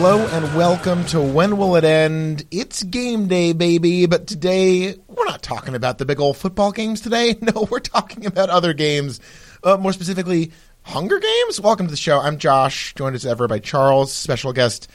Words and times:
Hello 0.00 0.28
and 0.28 0.54
welcome 0.54 1.04
to 1.06 1.20
When 1.20 1.56
Will 1.56 1.74
It 1.74 1.82
End? 1.82 2.44
It's 2.52 2.84
game 2.84 3.26
day, 3.26 3.52
baby. 3.52 4.06
But 4.06 4.28
today, 4.28 4.94
we're 5.08 5.24
not 5.24 5.42
talking 5.42 5.74
about 5.74 5.98
the 5.98 6.04
big 6.04 6.20
old 6.20 6.36
football 6.36 6.70
games 6.70 7.00
today. 7.00 7.36
No, 7.42 7.66
we're 7.68 7.80
talking 7.80 8.24
about 8.24 8.48
other 8.48 8.74
games. 8.74 9.18
Uh, 9.64 9.76
more 9.76 9.92
specifically, 9.92 10.52
Hunger 10.82 11.18
Games. 11.18 11.60
Welcome 11.60 11.86
to 11.86 11.90
the 11.90 11.96
show. 11.96 12.20
I'm 12.20 12.38
Josh, 12.38 12.94
joined 12.94 13.16
as 13.16 13.26
ever 13.26 13.48
by 13.48 13.58
Charles, 13.58 14.12
special 14.12 14.52
guest 14.52 14.88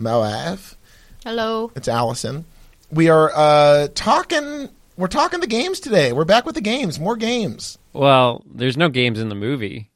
Moav. 0.00 0.74
Hello. 1.22 1.70
It's 1.76 1.86
Allison. 1.86 2.46
We 2.90 3.10
are 3.10 3.30
uh, 3.34 3.88
talking. 3.94 4.70
We're 4.96 5.08
talking 5.08 5.40
the 5.40 5.46
games 5.46 5.80
today. 5.80 6.14
We're 6.14 6.24
back 6.24 6.46
with 6.46 6.54
the 6.54 6.62
games. 6.62 6.98
More 6.98 7.16
games. 7.16 7.76
Well, 7.92 8.42
there's 8.50 8.78
no 8.78 8.88
games 8.88 9.20
in 9.20 9.28
the 9.28 9.34
movie. 9.34 9.90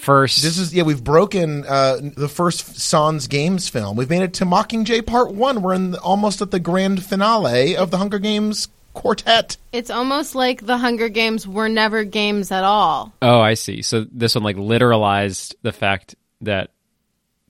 First, 0.00 0.42
This 0.42 0.56
is 0.58 0.74
yeah. 0.74 0.82
We've 0.84 1.02
broken 1.04 1.64
uh, 1.66 1.98
the 2.16 2.28
first 2.28 2.78
Sans 2.78 3.26
Games 3.28 3.68
film. 3.68 3.96
We've 3.96 4.08
made 4.08 4.22
it 4.22 4.34
to 4.34 4.46
Mockingjay 4.46 5.06
Part 5.06 5.32
One. 5.34 5.60
We're 5.62 5.74
in 5.74 5.90
the, 5.90 6.00
almost 6.00 6.40
at 6.40 6.50
the 6.50 6.58
grand 6.60 7.04
finale 7.04 7.76
of 7.76 7.90
the 7.90 7.98
Hunger 7.98 8.18
Games 8.18 8.68
quartet. 8.94 9.56
It's 9.72 9.90
almost 9.90 10.34
like 10.34 10.64
the 10.64 10.78
Hunger 10.78 11.08
Games 11.10 11.46
were 11.46 11.68
never 11.68 12.04
games 12.04 12.50
at 12.50 12.64
all. 12.64 13.12
oh, 13.20 13.40
I 13.40 13.54
see. 13.54 13.82
So 13.82 14.06
this 14.10 14.34
one 14.34 14.42
like 14.42 14.56
literalized 14.56 15.54
the 15.62 15.72
fact 15.72 16.14
that 16.40 16.70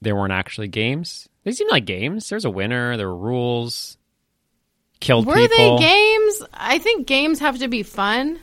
there 0.02 0.16
weren't 0.16 0.32
actually 0.32 0.68
games. 0.68 1.28
They 1.44 1.52
seem 1.52 1.68
like 1.70 1.84
games. 1.84 2.28
There's 2.28 2.44
a 2.44 2.50
winner. 2.50 2.96
There 2.96 3.08
were 3.08 3.16
rules. 3.16 3.96
Killed 4.98 5.24
Were 5.24 5.34
people. 5.36 5.78
they 5.78 5.84
games? 5.84 6.42
I 6.52 6.78
think 6.78 7.06
games 7.06 7.38
have 7.38 7.58
to 7.60 7.68
be 7.68 7.82
fun. 7.84 8.38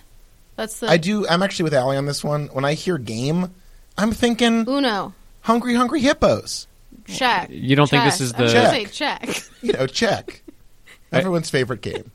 That's 0.55 0.79
the 0.79 0.87
I 0.89 0.97
do. 0.97 1.27
I'm 1.27 1.43
actually 1.43 1.65
with 1.65 1.73
Allie 1.75 1.97
on 1.97 2.05
this 2.07 2.23
one. 2.23 2.47
When 2.47 2.65
I 2.65 2.73
hear 2.73 2.97
game, 2.97 3.53
I'm 3.97 4.11
thinking 4.11 4.67
Uno. 4.67 5.13
Hungry 5.41 5.75
Hungry 5.75 6.01
Hippos. 6.01 6.67
Check. 7.05 7.49
You 7.51 7.75
don't 7.75 7.89
think 7.89 8.03
this 8.03 8.17
Check. 8.17 8.21
is 8.25 8.33
I 8.33 8.41
was 8.41 8.53
the- 8.53 8.59
gonna 8.59 8.69
say 8.69 8.85
check. 8.85 9.43
You 9.61 9.73
know, 9.73 9.87
check. 9.87 10.43
Everyone's 11.11 11.49
favorite 11.49 11.81
game. 11.81 12.11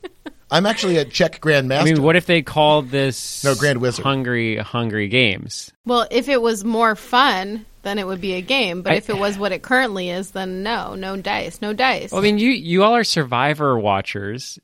I'm 0.51 0.67
actually 0.67 0.97
a 0.97 1.05
check 1.05 1.41
grandmaster. 1.41 1.81
I 1.81 1.83
mean, 1.83 2.03
what 2.03 2.15
if 2.15 2.27
they 2.27 2.43
called 2.43 2.89
this 2.89 3.43
No, 3.43 3.55
Grand 3.55 3.81
Wizard. 3.81 4.03
Hungry 4.05 4.57
Hungry 4.57 5.07
Games? 5.07 5.71
well, 5.85 6.07
if 6.11 6.29
it 6.29 6.41
was 6.41 6.63
more 6.63 6.95
fun, 6.95 7.65
then 7.81 7.97
it 7.97 8.05
would 8.05 8.21
be 8.21 8.33
a 8.33 8.41
game. 8.41 8.83
But 8.83 8.93
I- 8.93 8.95
if 8.97 9.09
it 9.09 9.17
was 9.17 9.37
what 9.39 9.51
it 9.51 9.63
currently 9.63 10.11
is, 10.11 10.31
then 10.31 10.61
no, 10.61 10.93
no 10.93 11.17
dice, 11.17 11.59
no 11.61 11.73
dice. 11.73 12.11
Well, 12.11 12.21
I 12.21 12.23
mean, 12.23 12.37
you 12.37 12.51
you 12.51 12.83
all 12.83 12.95
are 12.95 13.03
Survivor 13.03 13.79
watchers. 13.79 14.59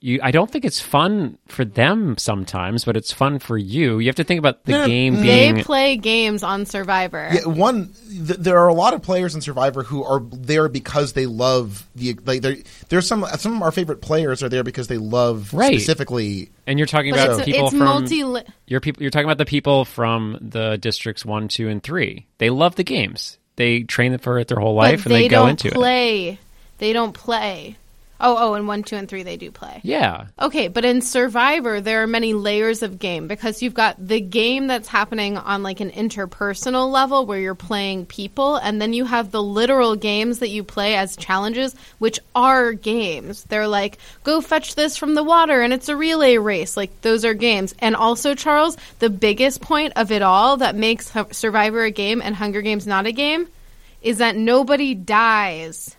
You, 0.00 0.20
I 0.22 0.30
don't 0.30 0.50
think 0.50 0.66
it's 0.66 0.78
fun 0.78 1.38
for 1.48 1.64
them 1.64 2.18
sometimes, 2.18 2.84
but 2.84 2.98
it's 2.98 3.12
fun 3.12 3.38
for 3.38 3.56
you. 3.56 3.98
You 3.98 4.06
have 4.08 4.16
to 4.16 4.24
think 4.24 4.38
about 4.38 4.64
the 4.64 4.72
No, 4.72 4.86
game 4.86 5.16
they 5.16 5.50
being. 5.52 5.64
play 5.64 5.96
games 5.96 6.42
on 6.42 6.66
Survivor. 6.66 7.30
Yeah, 7.32 7.46
one. 7.46 7.94
Th- 8.08 8.38
there 8.38 8.58
are 8.58 8.68
a 8.68 8.74
lot 8.74 8.92
of 8.92 9.00
players 9.02 9.34
in 9.34 9.40
Survivor 9.40 9.82
who 9.82 10.04
are 10.04 10.20
there 10.32 10.68
because 10.68 11.14
they 11.14 11.24
love 11.24 11.88
the 11.96 12.16
like. 12.26 12.42
there- 12.42 12.58
There's 12.90 13.06
some 13.06 13.24
some 13.38 13.56
of 13.56 13.62
our 13.62 13.72
favorite 13.72 14.02
players 14.02 14.42
are 14.42 14.50
there 14.50 14.62
because 14.62 14.86
they 14.88 14.98
love 14.98 15.54
Right. 15.54 15.72
specifically. 15.80 16.50
and 16.66 16.78
you're 16.78 16.86
talking 16.86 17.12
but 17.14 17.24
about 17.24 17.38
it's, 17.38 17.46
people 17.46 17.68
it's 17.68 17.70
from 17.76 17.84
multi. 17.84 18.22
You're 18.66 18.80
people. 18.80 19.02
You're 19.02 19.10
talking 19.10 19.26
about 19.26 19.38
the 19.38 19.46
people 19.46 19.86
from 19.86 20.36
the 20.42 20.76
districts 20.76 21.24
one, 21.24 21.48
two, 21.48 21.68
and 21.70 21.82
three. 21.82 22.26
They 22.36 22.50
love 22.50 22.76
the 22.76 22.84
games. 22.84 23.38
They 23.56 23.80
train 23.84 24.16
for 24.18 24.38
it 24.38 24.48
their 24.48 24.60
whole 24.60 24.74
life, 24.74 25.04
but 25.04 25.12
and 25.12 25.22
they, 25.22 25.28
go 25.28 25.36
don't 25.40 25.50
into 25.50 25.68
it. 25.68 25.74
play. 25.74 26.38
They 26.78 26.92
don't 26.92 27.14
play. 27.14 27.76
Oh, 28.18 28.36
oh, 28.38 28.54
and 28.54 28.66
one, 28.66 28.82
two, 28.82 28.96
and 28.96 29.08
three 29.08 29.22
they 29.22 29.36
do 29.36 29.50
play. 29.50 29.80
Yeah, 29.82 30.26
Okay, 30.40 30.68
but 30.68 30.84
in 30.84 31.02
Survivor, 31.02 31.80
there 31.80 32.02
are 32.02 32.06
many 32.06 32.32
layers 32.32 32.82
of 32.82 32.98
game 32.98 33.28
because 33.28 33.62
you've 33.62 33.74
got 33.74 33.96
the 33.98 34.20
game 34.20 34.66
that's 34.66 34.88
happening 34.88 35.36
on 35.36 35.62
like 35.62 35.80
an 35.80 35.90
interpersonal 35.90 36.90
level 36.90 37.26
where 37.26 37.38
you're 37.38 37.54
playing 37.54 38.06
people, 38.06 38.56
and 38.56 38.80
then 38.80 38.92
you 38.92 39.04
have 39.04 39.30
the 39.30 39.42
literal 39.42 39.96
games 39.96 40.38
that 40.38 40.48
you 40.48 40.64
play 40.64 40.94
as 40.96 41.16
challenges, 41.16 41.74
which 41.98 42.18
are 42.34 42.72
games. 42.72 43.44
They're 43.44 43.68
like, 43.68 43.98
go 44.24 44.40
fetch 44.40 44.74
this 44.74 44.96
from 44.96 45.14
the 45.14 45.24
water, 45.24 45.60
and 45.60 45.72
it's 45.72 45.88
a 45.88 45.96
relay 45.96 46.38
race. 46.38 46.76
Like, 46.76 47.00
those 47.02 47.24
are 47.24 47.34
games. 47.34 47.74
And 47.80 47.96
also, 47.96 48.34
Charles, 48.34 48.76
the 48.98 49.10
biggest 49.10 49.60
point 49.60 49.92
of 49.96 50.10
it 50.10 50.22
all 50.22 50.58
that 50.58 50.76
makes 50.76 51.12
Survivor 51.32 51.84
a 51.84 51.90
game 51.90 52.22
and 52.22 52.34
Hunger 52.34 52.62
Games 52.62 52.86
not 52.86 53.06
a 53.06 53.12
game 53.12 53.48
is 54.02 54.18
that 54.18 54.36
nobody 54.36 54.94
dies. 54.94 55.96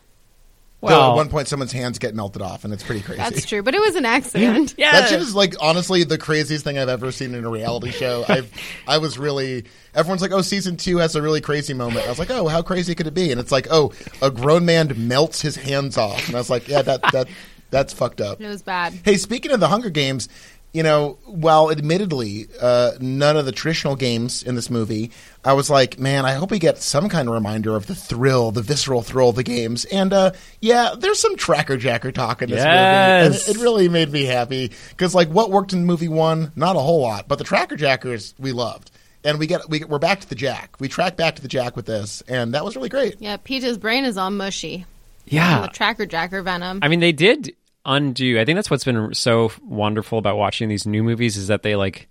Well, 0.80 1.00
Well- 1.00 1.12
at 1.12 1.16
one 1.16 1.30
point, 1.30 1.48
someone's 1.48 1.72
hands 1.72 1.98
get 1.98 2.14
melted 2.14 2.42
off, 2.42 2.64
and 2.64 2.72
it's 2.72 2.84
pretty 2.84 3.02
crazy. 3.02 3.18
That's 3.20 3.46
true, 3.46 3.64
but 3.64 3.74
it 3.74 3.82
was 3.82 3.96
an 3.96 4.06
accident. 4.18 4.76
yeah. 4.78 4.92
That 4.92 5.10
shit 5.10 5.20
is 5.22 5.34
like 5.34 5.56
honestly 5.60 6.04
the 6.04 6.18
craziest 6.20 6.64
thing 6.64 6.78
I've 6.78 6.88
ever 6.90 7.12
seen 7.12 7.34
in 7.34 7.44
a 7.46 7.50
reality 7.50 7.92
show. 7.92 8.24
I've 8.30 8.52
I 8.88 9.00
was 9.00 9.18
really 9.18 9.66
everyone's 9.96 10.22
like, 10.22 10.32
oh, 10.32 10.42
season 10.42 10.78
two 10.78 10.98
has 10.98 11.16
a 11.16 11.22
really 11.22 11.42
crazy 11.42 11.74
moment. 11.74 12.06
I 12.06 12.10
was 12.10 12.20
like, 12.20 12.30
oh, 12.30 12.48
how 12.48 12.62
crazy 12.62 12.94
could 12.94 13.08
it 13.08 13.16
be? 13.16 13.32
And 13.32 13.40
it's 13.40 13.52
like, 13.52 13.68
oh, 13.72 13.92
a 14.22 14.30
grown 14.30 14.66
man 14.66 14.94
melts 15.08 15.42
his 15.42 15.56
hands 15.56 15.98
off, 15.98 16.28
and 16.28 16.36
I 16.36 16.40
was 16.40 16.50
like, 16.50 16.68
yeah, 16.68 16.84
that 16.84 17.02
that 17.12 17.28
that's 17.72 17.92
fucked 17.94 18.22
up. 18.22 18.40
It 18.40 18.48
was 18.48 18.62
bad. 18.62 18.94
Hey, 19.04 19.18
speaking 19.18 19.52
of 19.52 19.60
the 19.60 19.68
Hunger 19.68 19.90
Games, 19.90 20.30
you 20.74 20.84
know, 20.84 21.18
while 21.26 21.72
admittedly 21.72 22.48
uh, 22.62 22.92
none 23.00 23.36
of 23.38 23.46
the 23.46 23.52
traditional 23.52 23.96
games 23.96 24.44
in 24.44 24.56
this 24.56 24.70
movie, 24.70 25.12
I 25.44 25.54
was 25.54 25.70
like, 25.70 25.98
man, 25.98 26.26
I 26.26 26.34
hope 26.34 26.52
we 26.52 26.60
get 26.60 26.78
some 26.80 27.10
kind 27.10 27.28
of 27.28 27.34
reminder 27.34 27.76
of 27.76 27.88
the 27.88 27.96
thrill, 27.96 28.52
the 28.52 28.62
visceral 28.62 29.02
thrill 29.02 29.30
of 29.30 29.36
the 29.36 29.44
games. 29.44 29.86
And 29.86 30.14
uh, 30.14 30.32
yeah, 30.62 30.94
there's 30.98 31.20
some 31.20 31.36
tracker 31.36 31.78
jacker 31.78 32.12
talk 32.12 32.42
in 32.42 32.50
this 32.50 32.60
movie, 32.60 32.68
and 32.70 33.34
it 33.58 33.62
really 33.62 33.90
made 33.90 34.12
me 34.12 34.26
happy 34.26 34.72
because 34.90 35.16
like 35.16 35.30
what 35.30 35.50
worked 35.52 35.74
in 35.74 35.86
movie 35.86 36.10
one, 36.10 36.52
not 36.56 36.76
a 36.76 36.80
whole 36.80 37.02
lot, 37.02 37.28
but 37.28 37.38
the 37.38 37.44
tracker 37.46 37.76
jackers 37.76 38.36
we 38.38 38.52
loved. 38.52 38.92
And 39.24 39.40
we 39.40 39.48
get 39.48 39.68
we, 39.68 39.84
we're 39.84 40.00
back 40.00 40.22
to 40.22 40.30
the 40.30 40.36
jack. 40.36 40.76
We 40.80 40.88
track 40.88 41.18
back 41.18 41.36
to 41.38 41.42
the 41.42 41.48
jack 41.50 41.76
with 41.76 41.86
this, 41.86 42.22
and 42.28 42.54
that 42.54 42.64
was 42.64 42.76
really 42.76 42.88
great. 42.90 43.16
Yeah, 43.20 43.38
Peeta's 43.38 43.78
brain 43.78 44.06
is 44.06 44.16
all 44.18 44.30
mushy. 44.30 44.86
yeah. 45.26 45.62
The 45.62 45.68
tracker 45.70 46.06
jacker 46.06 46.42
venom. 46.44 46.80
I 46.82 46.88
mean, 46.88 47.00
they 47.02 47.12
did 47.12 47.54
undo. 47.88 48.40
I 48.40 48.46
think 48.46 48.58
that's 48.58 48.70
what's 48.70 48.84
been 48.84 49.14
so 49.14 49.52
wonderful 49.64 50.20
about 50.20 50.38
watching 50.38 50.70
these 50.70 50.86
new 50.86 51.02
movies 51.02 51.38
is 51.38 51.48
that 51.48 51.64
they 51.64 51.76
like 51.76 52.08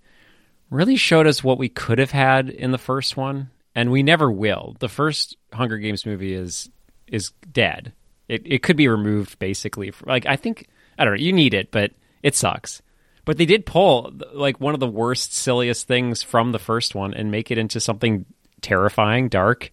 really 0.69 0.97
showed 0.97 1.27
us 1.27 1.43
what 1.43 1.57
we 1.57 1.69
could 1.69 1.99
have 1.99 2.11
had 2.11 2.49
in 2.49 2.71
the 2.71 2.77
first 2.77 3.15
one, 3.15 3.51
and 3.75 3.91
we 3.91 4.03
never 4.03 4.29
will. 4.29 4.75
The 4.79 4.89
first 4.89 5.37
Hunger 5.53 5.77
Games 5.77 6.05
movie 6.05 6.33
is 6.33 6.69
is 7.07 7.31
dead. 7.51 7.93
It 8.27 8.41
it 8.45 8.63
could 8.63 8.75
be 8.75 8.87
removed 8.87 9.39
basically. 9.39 9.93
Like 10.05 10.25
I 10.25 10.35
think 10.35 10.67
I 10.97 11.05
don't 11.05 11.13
know. 11.13 11.23
You 11.23 11.31
need 11.31 11.53
it, 11.53 11.71
but 11.71 11.91
it 12.23 12.35
sucks. 12.35 12.81
But 13.23 13.37
they 13.37 13.45
did 13.45 13.65
pull 13.65 14.13
like 14.33 14.59
one 14.59 14.73
of 14.73 14.79
the 14.79 14.87
worst, 14.87 15.33
silliest 15.33 15.87
things 15.87 16.23
from 16.23 16.51
the 16.51 16.59
first 16.59 16.95
one 16.95 17.13
and 17.13 17.29
make 17.29 17.51
it 17.51 17.57
into 17.57 17.79
something 17.79 18.25
terrifying, 18.61 19.27
dark, 19.29 19.71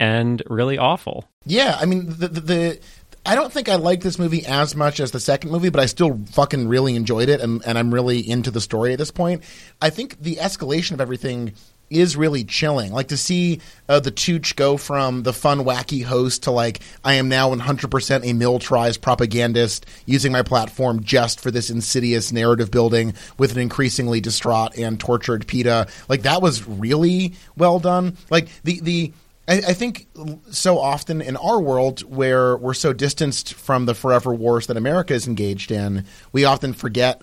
and 0.00 0.42
really 0.46 0.78
awful. 0.78 1.28
Yeah, 1.44 1.78
I 1.80 1.86
mean 1.86 2.06
the, 2.06 2.28
the, 2.28 2.40
the 2.40 2.80
I 3.28 3.34
don't 3.34 3.52
think 3.52 3.68
I 3.68 3.74
like 3.74 4.00
this 4.00 4.18
movie 4.18 4.46
as 4.46 4.74
much 4.74 5.00
as 5.00 5.10
the 5.10 5.20
second 5.20 5.50
movie, 5.50 5.68
but 5.68 5.82
I 5.82 5.84
still 5.84 6.18
fucking 6.32 6.66
really 6.66 6.96
enjoyed 6.96 7.28
it, 7.28 7.42
and, 7.42 7.62
and 7.66 7.76
I'm 7.76 7.92
really 7.92 8.20
into 8.20 8.50
the 8.50 8.58
story 8.58 8.94
at 8.94 8.98
this 8.98 9.10
point. 9.10 9.44
I 9.82 9.90
think 9.90 10.18
the 10.22 10.36
escalation 10.36 10.92
of 10.92 11.00
everything 11.02 11.52
is 11.90 12.16
really 12.16 12.42
chilling. 12.42 12.90
Like 12.90 13.08
to 13.08 13.18
see 13.18 13.60
uh, 13.86 14.00
the 14.00 14.10
Tooch 14.10 14.56
go 14.56 14.78
from 14.78 15.24
the 15.24 15.34
fun, 15.34 15.66
wacky 15.66 16.02
host 16.02 16.44
to 16.44 16.50
like 16.50 16.80
I 17.04 17.14
am 17.14 17.28
now 17.28 17.54
100% 17.54 18.26
a 18.26 18.32
militarized 18.32 19.02
propagandist 19.02 19.84
using 20.06 20.32
my 20.32 20.42
platform 20.42 21.02
just 21.02 21.38
for 21.38 21.50
this 21.50 21.68
insidious 21.68 22.32
narrative 22.32 22.70
building 22.70 23.12
with 23.36 23.52
an 23.52 23.58
increasingly 23.58 24.22
distraught 24.22 24.74
and 24.78 24.98
tortured 24.98 25.46
Peeta. 25.46 25.90
Like 26.08 26.22
that 26.22 26.40
was 26.40 26.66
really 26.66 27.34
well 27.58 27.78
done. 27.78 28.16
Like 28.30 28.48
the 28.64 28.80
the 28.80 29.12
I, 29.48 29.54
I 29.54 29.72
think 29.72 30.06
so 30.50 30.78
often 30.78 31.20
in 31.22 31.36
our 31.38 31.60
world 31.60 32.00
where 32.02 32.56
we're 32.56 32.74
so 32.74 32.92
distanced 32.92 33.54
from 33.54 33.86
the 33.86 33.94
forever 33.94 34.34
wars 34.34 34.66
that 34.66 34.76
America 34.76 35.14
is 35.14 35.26
engaged 35.26 35.70
in, 35.70 36.04
we 36.32 36.44
often 36.44 36.74
forget, 36.74 37.22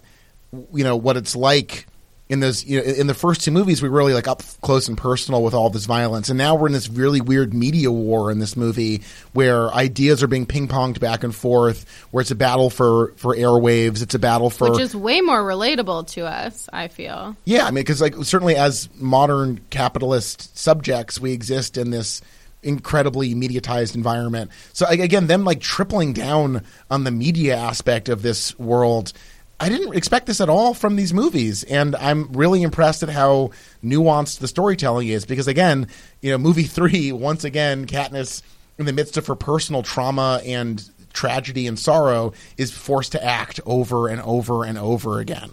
you 0.73 0.83
know, 0.83 0.95
what 0.95 1.15
it's 1.15 1.35
like 1.35 1.85
in 2.29 2.39
those. 2.39 2.65
You 2.65 2.77
know, 2.77 2.83
in 2.83 3.07
the 3.07 3.13
first 3.13 3.43
two 3.43 3.51
movies, 3.51 3.81
we 3.81 3.89
were 3.89 3.97
really 3.97 4.13
like 4.13 4.27
up 4.27 4.41
close 4.61 4.87
and 4.87 4.97
personal 4.97 5.43
with 5.43 5.53
all 5.53 5.69
this 5.69 5.85
violence, 5.85 6.29
and 6.29 6.37
now 6.37 6.55
we're 6.55 6.67
in 6.67 6.73
this 6.73 6.89
really 6.89 7.21
weird 7.21 7.53
media 7.53 7.91
war 7.91 8.31
in 8.31 8.39
this 8.39 8.55
movie 8.55 9.01
where 9.33 9.73
ideas 9.73 10.23
are 10.23 10.27
being 10.27 10.45
ping 10.45 10.67
ponged 10.67 10.99
back 10.99 11.23
and 11.23 11.35
forth, 11.35 11.85
where 12.11 12.21
it's 12.21 12.31
a 12.31 12.35
battle 12.35 12.69
for 12.69 13.13
for 13.17 13.35
airwaves, 13.35 14.01
it's 14.01 14.15
a 14.15 14.19
battle 14.19 14.49
for 14.49 14.71
which 14.71 14.81
is 14.81 14.95
way 14.95 15.21
more 15.21 15.43
relatable 15.43 16.07
to 16.11 16.25
us, 16.25 16.69
I 16.73 16.87
feel. 16.87 17.35
yeah, 17.45 17.65
I 17.65 17.71
mean, 17.71 17.83
because 17.83 18.01
like 18.01 18.15
certainly 18.23 18.55
as 18.55 18.89
modern 18.95 19.61
capitalist 19.69 20.57
subjects, 20.57 21.19
we 21.19 21.31
exist 21.33 21.77
in 21.77 21.91
this 21.91 22.21
incredibly 22.65 23.33
mediatized 23.35 23.95
environment. 23.95 24.51
So 24.73 24.85
like, 24.85 24.99
again, 24.99 25.27
them 25.27 25.45
like 25.45 25.61
tripling 25.61 26.13
down 26.13 26.63
on 26.89 27.03
the 27.03 27.11
media 27.11 27.55
aspect 27.55 28.09
of 28.09 28.21
this 28.21 28.57
world. 28.59 29.13
I 29.59 29.69
didn't 29.69 29.95
expect 29.95 30.25
this 30.25 30.41
at 30.41 30.49
all 30.49 30.73
from 30.73 30.95
these 30.95 31.13
movies, 31.13 31.63
and 31.63 31.95
I'm 31.95 32.31
really 32.33 32.61
impressed 32.61 33.03
at 33.03 33.09
how 33.09 33.51
nuanced 33.83 34.39
the 34.39 34.47
storytelling 34.47 35.07
is. 35.07 35.25
Because 35.25 35.47
again, 35.47 35.87
you 36.21 36.31
know, 36.31 36.37
movie 36.37 36.63
three 36.65 37.11
once 37.11 37.43
again, 37.43 37.85
Katniss, 37.85 38.41
in 38.77 38.85
the 38.85 38.93
midst 38.93 39.17
of 39.17 39.27
her 39.27 39.35
personal 39.35 39.83
trauma 39.83 40.41
and 40.45 40.87
tragedy 41.13 41.67
and 41.67 41.79
sorrow, 41.79 42.33
is 42.57 42.71
forced 42.71 43.13
to 43.13 43.23
act 43.23 43.59
over 43.65 44.09
and 44.09 44.21
over 44.21 44.65
and 44.65 44.77
over 44.77 45.19
again. 45.19 45.51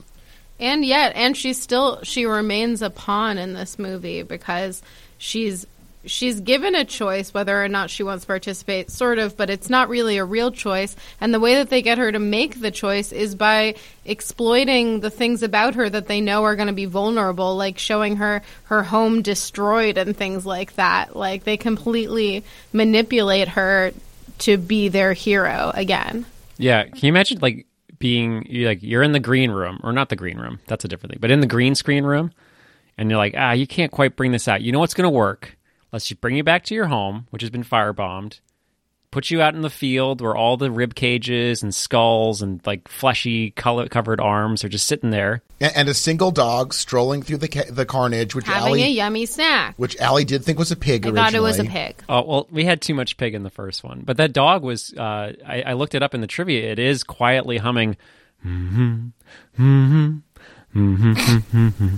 And 0.59 0.85
yet, 0.85 1.13
and 1.17 1.37
she 1.37 1.53
still 1.53 2.01
she 2.03 2.27
remains 2.27 2.83
a 2.83 2.91
pawn 2.91 3.39
in 3.39 3.55
this 3.55 3.79
movie 3.79 4.23
because 4.23 4.83
she's 5.19 5.67
she's 6.05 6.41
given 6.41 6.75
a 6.75 6.85
choice 6.85 7.33
whether 7.33 7.63
or 7.63 7.69
not 7.69 7.91
she 7.91 8.03
wants 8.03 8.25
to 8.25 8.29
participate, 8.29 8.91
sort 8.91 9.19
of, 9.19 9.37
but 9.37 9.51
it's 9.51 9.71
not 9.71 9.89
really 9.89 10.19
a 10.19 10.25
real 10.25 10.51
choice. 10.51 10.97
And 11.21 11.33
the 11.33 11.41
way 11.41 11.57
that 11.57 11.71
they 11.71 11.83
get 11.83 11.99
her 11.99 12.11
to 12.11 12.19
make 12.19 12.61
the 12.61 12.71
choice 12.71 13.13
is 13.13 13.35
by 13.35 13.75
exploiting 14.05 15.01
the 15.01 15.11
things 15.11 15.43
about 15.43 15.75
her 15.75 15.89
that 15.89 16.09
they 16.09 16.21
know 16.21 16.45
are 16.45 16.57
going 16.57 16.69
to 16.69 16.73
be 16.73 16.87
vulnerable, 16.87 17.57
like 17.57 17.79
showing 17.79 18.17
her 18.17 18.43
her 18.65 18.83
home 18.83 19.23
destroyed 19.23 19.99
and 19.99 20.17
things 20.17 20.45
like 20.45 20.75
that. 20.75 21.15
Like 21.17 21.45
they 21.45 21.57
completely 21.57 22.45
manipulate 22.73 23.49
her 23.49 23.93
to 24.39 24.57
be 24.57 24.89
their 24.89 25.13
hero 25.13 25.71
again. 25.75 26.27
Yeah, 26.59 26.85
can 26.85 26.99
you 27.01 27.09
imagine 27.09 27.39
like 27.41 27.67
being 27.99 28.45
you 28.49 28.67
like 28.67 28.83
you're 28.83 29.03
in 29.03 29.13
the 29.13 29.21
green 29.21 29.51
room 29.51 29.81
or 29.85 29.93
not 29.93 30.09
the 30.09 30.17
green 30.17 30.39
room? 30.39 30.61
That's 30.67 30.85
a 30.85 30.89
different 30.89 31.13
thing. 31.13 31.21
But 31.21 31.31
in 31.31 31.41
the 31.41 31.47
green 31.47 31.75
screen 31.75 32.05
room, 32.05 32.33
and 32.99 33.11
you're 33.11 33.19
like, 33.19 33.35
ah, 33.37 33.53
you 33.53 33.67
can't 33.67 33.91
quite 33.91 34.17
bring 34.17 34.33
this 34.33 34.49
out. 34.49 34.63
You 34.63 34.73
know 34.73 34.79
what's 34.79 34.95
going 34.95 35.11
to 35.11 35.11
work? 35.11 35.57
Let's 35.93 36.07
just 36.07 36.21
bring 36.21 36.37
you 36.37 36.45
back 36.45 36.65
to 36.65 36.75
your 36.75 36.87
home, 36.87 37.27
which 37.31 37.43
has 37.43 37.51
been 37.51 37.65
firebombed. 37.65 38.41
Put 39.11 39.31
you 39.31 39.43
out 39.43 39.55
in 39.55 39.61
the 39.61 39.69
field 39.69 40.23
where 40.23 40.35
all 40.35 40.57
the 40.57 40.71
rib 40.71 40.95
cages 40.95 41.63
and 41.63 41.75
skulls 41.75 42.41
and 42.41 42.67
like 42.67 42.89
fleshy 42.89 43.51
color 43.51 43.87
covered 43.87 44.23
arms 44.23 44.65
are 44.65 44.71
just 44.71 44.87
sitting 44.87 45.11
there. 45.11 45.43
And, 45.61 45.73
and 45.77 45.89
a 45.91 45.95
single 45.95 46.31
dog 46.31 46.73
strolling 46.73 47.21
through 47.21 47.37
the 47.37 47.49
ca- 47.49 47.71
the 47.71 47.85
carnage, 47.85 48.35
which 48.35 48.47
Having 48.47 48.69
Allie, 48.69 48.83
a 48.85 48.89
yummy 48.89 49.27
snack. 49.27 49.75
which 49.77 49.99
Allie 49.99 50.25
did 50.25 50.45
think 50.45 50.59
was 50.59 50.73
a 50.73 50.77
pig. 50.77 51.05
I 51.05 51.11
originally. 51.11 51.31
thought 51.31 51.35
it 51.35 51.41
was 51.43 51.59
a 51.59 51.65
pig. 51.65 52.03
Oh 52.09 52.25
well, 52.27 52.49
we 52.51 52.65
had 52.65 52.81
too 52.81 52.95
much 52.95 53.19
pig 53.19 53.35
in 53.35 53.43
the 53.43 53.51
first 53.51 53.85
one, 53.85 54.01
but 54.03 54.17
that 54.17 54.33
dog 54.33 54.63
was. 54.63 54.95
Uh, 54.95 55.35
I, 55.47 55.61
I 55.67 55.73
looked 55.75 55.95
it 55.95 56.03
up 56.03 56.15
in 56.15 56.23
the 56.23 56.27
trivia. 56.27 56.73
It 56.73 56.79
is 56.79 57.05
quietly 57.05 57.59
humming. 57.59 57.99
Mm-hmm, 58.47 59.09
mm-hmm, 59.61 60.17
mm-hmm, 60.75 61.97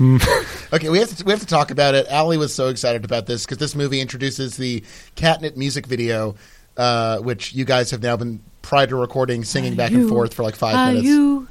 Okay, 0.72 0.88
we 0.88 0.98
have 0.98 1.16
to 1.16 1.24
we 1.24 1.32
have 1.32 1.40
to 1.40 1.46
talk 1.46 1.72
about 1.72 1.96
it. 1.96 2.06
Allie 2.08 2.38
was 2.38 2.54
so 2.54 2.68
excited 2.68 3.04
about 3.04 3.26
this 3.26 3.44
because 3.44 3.58
this 3.58 3.74
movie 3.74 4.00
introduces 4.00 4.56
the 4.56 4.84
catnip 5.16 5.56
music 5.56 5.84
video, 5.84 6.36
uh, 6.76 7.18
which 7.18 7.52
you 7.54 7.64
guys 7.64 7.90
have 7.90 8.02
now 8.02 8.16
been 8.16 8.40
prior 8.62 8.86
to 8.86 8.94
recording 8.94 9.42
singing 9.42 9.74
back 9.74 9.90
and 9.90 10.08
forth 10.08 10.32
for 10.32 10.44
like 10.44 10.54
five 10.54 10.76
Are 10.76 10.86
minutes. 10.88 11.06
you 11.06 11.48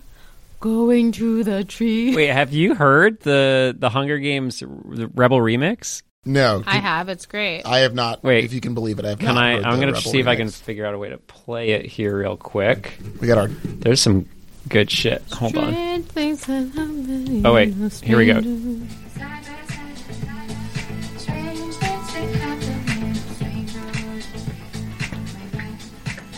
going 0.62 1.12
to 1.14 1.44
the 1.44 1.66
tree? 1.66 2.16
Wait, 2.16 2.28
have 2.28 2.54
you 2.54 2.76
heard 2.76 3.20
the 3.22 3.76
the 3.78 3.90
Hunger 3.90 4.20
Games 4.20 4.64
Rebel 4.66 5.40
remix? 5.40 6.02
no, 6.26 6.64
I 6.66 6.78
have. 6.78 7.10
It's 7.10 7.26
great. 7.26 7.64
I 7.66 7.80
have 7.80 7.94
not. 7.94 8.24
Wait, 8.24 8.46
if 8.46 8.54
you 8.54 8.62
can 8.62 8.74
believe 8.74 9.00
it, 9.00 9.06
I 9.06 9.10
have 9.10 9.20
Can 9.20 9.36
not. 9.36 9.44
I? 9.44 9.52
I'm 9.58 9.82
gonna 9.82 9.88
Rebel 9.88 10.02
see 10.02 10.20
if 10.22 10.28
I 10.28 10.38
can 10.38 10.50
figure 10.50 10.86
out 10.86 10.94
a 10.94 10.98
way 10.98 11.10
to 11.10 11.18
play 11.18 11.72
it 11.72 11.86
here 11.88 12.18
real 12.18 12.38
quick. 12.38 12.98
We 13.20 13.28
got 13.28 13.38
our. 13.38 13.48
There's 13.48 14.00
some 14.02 14.30
good 14.70 14.90
shit. 14.92 15.22
Hold 15.34 15.58
on. 15.58 15.74
Strange 15.74 16.06
things 16.08 16.46
that 16.46 16.68
happen 16.76 17.46
Oh, 17.46 17.54
wait. 17.54 17.74
Here 18.04 18.18
we 18.18 18.26
go. 18.26 18.40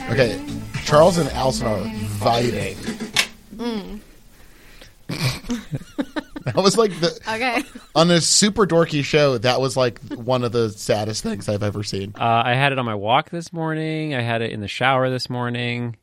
Okay, 0.10 0.44
Charles 0.83 1.18
and 1.18 1.30
Allison 1.30 1.68
are 1.68 1.80
vibing. 1.80 2.75
Mm. 3.56 4.00
that 6.44 6.56
was 6.57 6.78
like 6.78 6.92
the 7.00 7.18
Okay. 7.28 7.63
on 7.95 8.12
a 8.12 8.19
super 8.19 8.68
dorky 8.68 9.04
show. 9.06 9.38
That 9.38 9.62
was 9.62 9.78
like 9.78 10.00
one 10.10 10.44
of 10.44 10.51
the 10.51 10.69
saddest 10.72 11.24
things 11.24 11.48
I've 11.48 11.63
ever 11.63 11.83
seen. 11.83 12.13
Uh, 12.19 12.42
I 12.45 12.56
had 12.56 12.74
it 12.74 12.80
on 12.80 12.86
my 12.86 12.95
walk 12.95 13.30
this 13.30 13.54
morning. 13.54 14.13
I 14.13 14.22
had 14.22 14.42
it 14.42 14.51
in 14.51 14.60
the 14.60 14.68
shower 14.68 15.10
this 15.10 15.30
morning. 15.30 15.95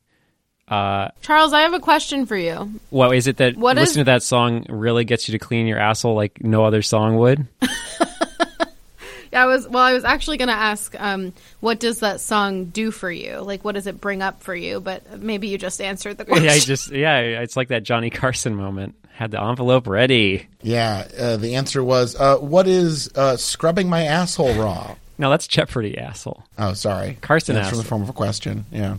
Uh, 0.68 1.08
Charles, 1.22 1.52
I 1.52 1.62
have 1.62 1.72
a 1.74 1.80
question 1.80 2.26
for 2.26 2.36
you. 2.36 2.70
what 2.90 3.14
is 3.14 3.26
it 3.26 3.38
that 3.38 3.56
What 3.56 3.78
is- 3.78 3.88
listening 3.88 4.04
to 4.04 4.10
that 4.12 4.22
song 4.22 4.66
really 4.68 5.04
gets 5.04 5.28
you 5.28 5.32
to 5.32 5.38
clean 5.38 5.66
your 5.66 5.78
asshole 5.78 6.14
like 6.14 6.42
no 6.44 6.64
other 6.64 6.82
song 6.82 7.16
would? 7.16 7.46
Yeah, 7.60 7.68
I 9.44 9.46
was 9.46 9.68
well. 9.68 9.82
I 9.82 9.92
was 9.94 10.04
actually 10.04 10.36
going 10.38 10.48
to 10.48 10.54
ask, 10.54 10.94
um, 11.00 11.32
what 11.60 11.80
does 11.80 12.00
that 12.00 12.20
song 12.20 12.66
do 12.66 12.90
for 12.90 13.10
you? 13.10 13.38
Like, 13.38 13.64
what 13.64 13.74
does 13.74 13.86
it 13.86 14.00
bring 14.00 14.22
up 14.22 14.42
for 14.42 14.54
you? 14.54 14.80
But 14.80 15.20
maybe 15.20 15.48
you 15.48 15.58
just 15.58 15.80
answered 15.80 16.18
the 16.18 16.24
question. 16.24 16.44
yeah, 16.46 16.52
I 16.52 16.58
just 16.58 16.90
yeah, 16.90 17.18
it's 17.18 17.56
like 17.56 17.68
that 17.68 17.82
Johnny 17.82 18.10
Carson 18.10 18.54
moment. 18.54 18.94
Had 19.14 19.32
the 19.32 19.42
envelope 19.42 19.88
ready. 19.88 20.46
Yeah, 20.62 21.08
uh, 21.18 21.36
the 21.38 21.56
answer 21.56 21.82
was, 21.82 22.14
uh, 22.14 22.36
"What 22.36 22.68
is 22.68 23.10
uh, 23.16 23.36
scrubbing 23.36 23.88
my 23.88 24.04
asshole 24.04 24.54
raw?" 24.54 24.94
No, 25.18 25.28
that's 25.30 25.48
Jeopardy, 25.48 25.98
asshole. 25.98 26.44
Oh, 26.56 26.72
sorry, 26.74 27.18
Carson 27.20 27.56
That's 27.56 27.64
asked 27.66 27.70
from 27.74 27.78
the 27.82 27.88
form 27.88 28.02
of 28.02 28.08
a 28.08 28.12
question. 28.12 28.64
Yeah. 28.70 28.98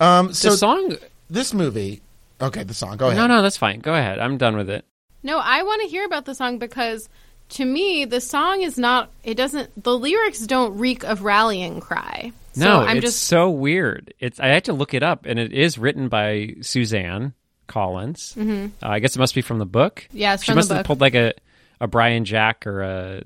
Um. 0.00 0.32
So 0.32 0.50
the 0.50 0.56
song? 0.56 0.96
this 1.30 1.54
movie. 1.54 2.00
Okay, 2.40 2.64
the 2.64 2.74
song. 2.74 2.96
Go 2.96 3.06
ahead. 3.08 3.16
No, 3.16 3.26
no, 3.26 3.42
that's 3.42 3.56
fine. 3.56 3.80
Go 3.80 3.94
ahead. 3.94 4.18
I'm 4.18 4.36
done 4.38 4.56
with 4.56 4.68
it. 4.68 4.84
No, 5.22 5.38
I 5.38 5.62
want 5.62 5.82
to 5.82 5.88
hear 5.88 6.04
about 6.04 6.24
the 6.26 6.34
song 6.34 6.58
because 6.58 7.08
to 7.50 7.64
me, 7.64 8.04
the 8.04 8.20
song 8.20 8.62
is 8.62 8.76
not. 8.78 9.10
It 9.22 9.34
doesn't. 9.36 9.82
The 9.82 9.96
lyrics 9.96 10.40
don't 10.40 10.78
reek 10.78 11.04
of 11.04 11.22
rallying 11.22 11.80
cry. 11.80 12.32
So 12.54 12.60
No, 12.64 12.80
I'm 12.80 12.98
it's 12.98 13.06
just. 13.06 13.22
so 13.24 13.50
weird. 13.50 14.12
It's 14.18 14.38
I 14.40 14.48
had 14.48 14.64
to 14.64 14.72
look 14.72 14.94
it 14.94 15.02
up, 15.02 15.26
and 15.26 15.38
it 15.38 15.52
is 15.52 15.78
written 15.78 16.08
by 16.08 16.56
Suzanne 16.60 17.32
Collins. 17.66 18.34
Mm-hmm. 18.36 18.66
Uh, 18.84 18.88
I 18.88 18.98
guess 18.98 19.16
it 19.16 19.18
must 19.18 19.34
be 19.34 19.40
from 19.42 19.58
the 19.58 19.66
book. 19.66 20.06
Yeah, 20.12 20.36
she 20.36 20.46
from 20.46 20.54
the 20.54 20.56
must 20.56 20.68
have 20.70 20.78
book. 20.80 20.86
pulled 20.86 21.00
like 21.00 21.14
a 21.14 21.32
a 21.80 21.86
Brian 21.86 22.24
Jack 22.24 22.66
or 22.66 22.82
a 22.82 23.22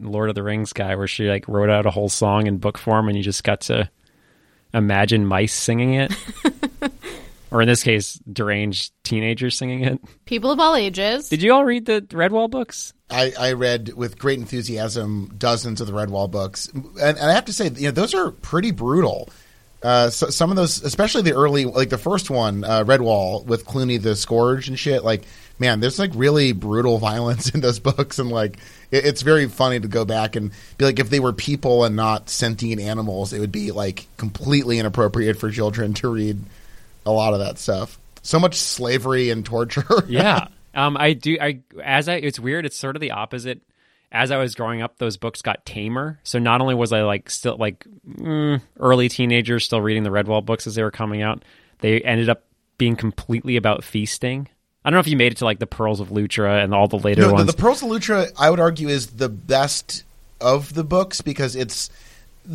Lord 0.00 0.28
of 0.28 0.34
the 0.34 0.42
Rings 0.42 0.72
guy, 0.72 0.96
where 0.96 1.06
she 1.06 1.28
like 1.28 1.46
wrote 1.48 1.70
out 1.70 1.86
a 1.86 1.90
whole 1.90 2.08
song 2.08 2.46
in 2.46 2.58
book 2.58 2.78
form, 2.78 3.08
and 3.08 3.16
you 3.16 3.22
just 3.22 3.44
got 3.44 3.62
to 3.62 3.88
imagine 4.74 5.26
mice 5.26 5.54
singing 5.54 5.94
it, 5.94 6.12
or 7.50 7.62
in 7.62 7.68
this 7.68 7.82
case, 7.82 8.20
deranged 8.30 8.92
teenagers 9.04 9.56
singing 9.56 9.84
it. 9.84 10.00
people 10.26 10.50
of 10.50 10.60
all 10.60 10.74
ages. 10.74 11.28
Did 11.28 11.42
you 11.42 11.52
all 11.52 11.64
read 11.64 11.86
the 11.86 12.02
Redwall 12.02 12.50
books? 12.50 12.92
I, 13.10 13.32
I 13.38 13.52
read 13.52 13.92
with 13.94 14.18
great 14.18 14.38
enthusiasm 14.38 15.34
dozens 15.38 15.80
of 15.80 15.86
the 15.86 15.92
Redwall 15.92 16.30
books, 16.30 16.68
and, 16.68 16.96
and 16.96 17.18
I 17.18 17.32
have 17.32 17.44
to 17.46 17.52
say, 17.52 17.70
you 17.74 17.88
know, 17.88 17.90
those 17.92 18.14
are 18.14 18.30
pretty 18.30 18.72
brutal. 18.72 19.28
Uh, 19.84 20.08
so, 20.08 20.30
some 20.30 20.48
of 20.50 20.56
those, 20.56 20.82
especially 20.82 21.20
the 21.20 21.34
early, 21.34 21.66
like 21.66 21.90
the 21.90 21.98
first 21.98 22.30
one, 22.30 22.64
uh, 22.64 22.82
Redwall 22.84 23.44
with 23.44 23.66
Cluny 23.66 23.98
the 23.98 24.16
Scourge 24.16 24.66
and 24.66 24.78
shit. 24.78 25.04
Like, 25.04 25.24
man, 25.58 25.80
there's 25.80 25.98
like 25.98 26.10
really 26.14 26.52
brutal 26.52 26.96
violence 27.10 27.50
in 27.50 27.60
those 27.60 27.78
books, 27.78 28.18
and 28.18 28.30
like 28.30 28.58
it, 28.94 29.04
it's 29.04 29.22
very 29.22 29.48
funny 29.48 29.80
to 29.80 29.88
go 29.88 30.04
back 30.04 30.36
and 30.36 30.52
be 30.78 30.84
like, 30.84 30.98
if 30.98 31.10
they 31.10 31.20
were 31.20 31.32
people 31.32 31.84
and 31.84 31.96
not 31.96 32.30
sentient 32.30 32.80
animals, 32.80 33.32
it 33.32 33.40
would 33.40 33.52
be 33.52 33.72
like 33.72 34.06
completely 34.16 34.78
inappropriate 34.78 35.38
for 35.38 35.50
children 35.50 35.94
to 35.94 36.08
read 36.08 36.38
a 37.04 37.10
lot 37.10 37.34
of 37.34 37.40
that 37.40 37.58
stuff. 37.58 37.98
So 38.22 38.38
much 38.38 38.54
slavery 38.54 39.30
and 39.30 39.44
torture. 39.44 39.84
yeah 40.08 40.48
um 40.74 40.96
i 40.96 41.12
do 41.12 41.38
i 41.40 41.60
as 41.82 42.08
i 42.08 42.14
it's 42.14 42.38
weird 42.38 42.66
it's 42.66 42.76
sort 42.76 42.96
of 42.96 43.00
the 43.00 43.12
opposite 43.12 43.62
as 44.12 44.30
i 44.30 44.36
was 44.36 44.54
growing 44.54 44.82
up 44.82 44.98
those 44.98 45.16
books 45.16 45.42
got 45.42 45.64
tamer 45.64 46.18
so 46.24 46.38
not 46.38 46.60
only 46.60 46.74
was 46.74 46.92
i 46.92 47.02
like 47.02 47.30
still 47.30 47.56
like 47.56 47.86
mm, 48.08 48.60
early 48.78 49.08
teenagers 49.08 49.64
still 49.64 49.80
reading 49.80 50.02
the 50.02 50.10
redwall 50.10 50.44
books 50.44 50.66
as 50.66 50.74
they 50.74 50.82
were 50.82 50.90
coming 50.90 51.22
out 51.22 51.44
they 51.78 52.00
ended 52.02 52.28
up 52.28 52.44
being 52.76 52.96
completely 52.96 53.56
about 53.56 53.84
feasting 53.84 54.48
i 54.84 54.90
don't 54.90 54.94
know 54.94 55.00
if 55.00 55.08
you 55.08 55.16
made 55.16 55.32
it 55.32 55.38
to 55.38 55.44
like 55.44 55.58
the 55.58 55.66
pearls 55.66 56.00
of 56.00 56.10
lutra 56.10 56.62
and 56.62 56.74
all 56.74 56.88
the 56.88 56.98
later 56.98 57.22
No, 57.22 57.28
the, 57.28 57.34
ones 57.34 57.46
the 57.46 57.56
Pearls 57.60 57.82
of 57.82 57.88
Lutra, 57.88 58.26
I 58.38 58.50
would 58.50 58.60
argue, 58.60 58.88
is 58.88 59.08
the 59.08 59.28
best 59.28 60.04
of 60.40 60.74
the 60.74 60.84
books 60.84 61.20
because 61.22 61.56
it's 61.56 61.90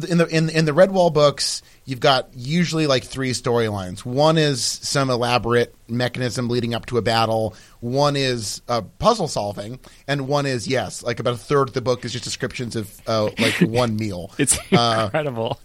in 0.07 0.19
the 0.19 0.27
in 0.27 0.50
in 0.50 0.65
the 0.65 0.71
Redwall 0.71 1.12
books. 1.12 1.63
You've 1.86 2.00
got 2.00 2.29
usually 2.36 2.86
like 2.86 3.03
three 3.03 3.31
storylines. 3.31 4.05
One 4.05 4.38
is 4.38 4.63
some 4.63 5.09
elaborate 5.09 5.74
mechanism 5.88 6.48
leading 6.48 6.75
up 6.75 6.86
to 6.88 7.00
a 7.00 7.01
battle. 7.01 7.55
One 7.79 8.15
is 8.15 8.62
uh, 8.69 8.81
puzzle 9.00 9.27
solving, 9.27 9.79
and 10.07 10.27
one 10.27 10.45
is 10.45 10.67
yes, 10.67 11.01
like 11.01 11.19
about 11.19 11.33
a 11.33 11.38
third 11.38 11.69
of 11.69 11.74
the 11.74 11.81
book 11.81 12.05
is 12.05 12.12
just 12.12 12.24
descriptions 12.24 12.75
of 12.75 13.01
uh, 13.07 13.29
like 13.39 13.55
one 13.62 13.95
meal. 13.95 14.31
it's 14.38 14.59
Uh, 14.71 15.05
incredible 15.05 15.59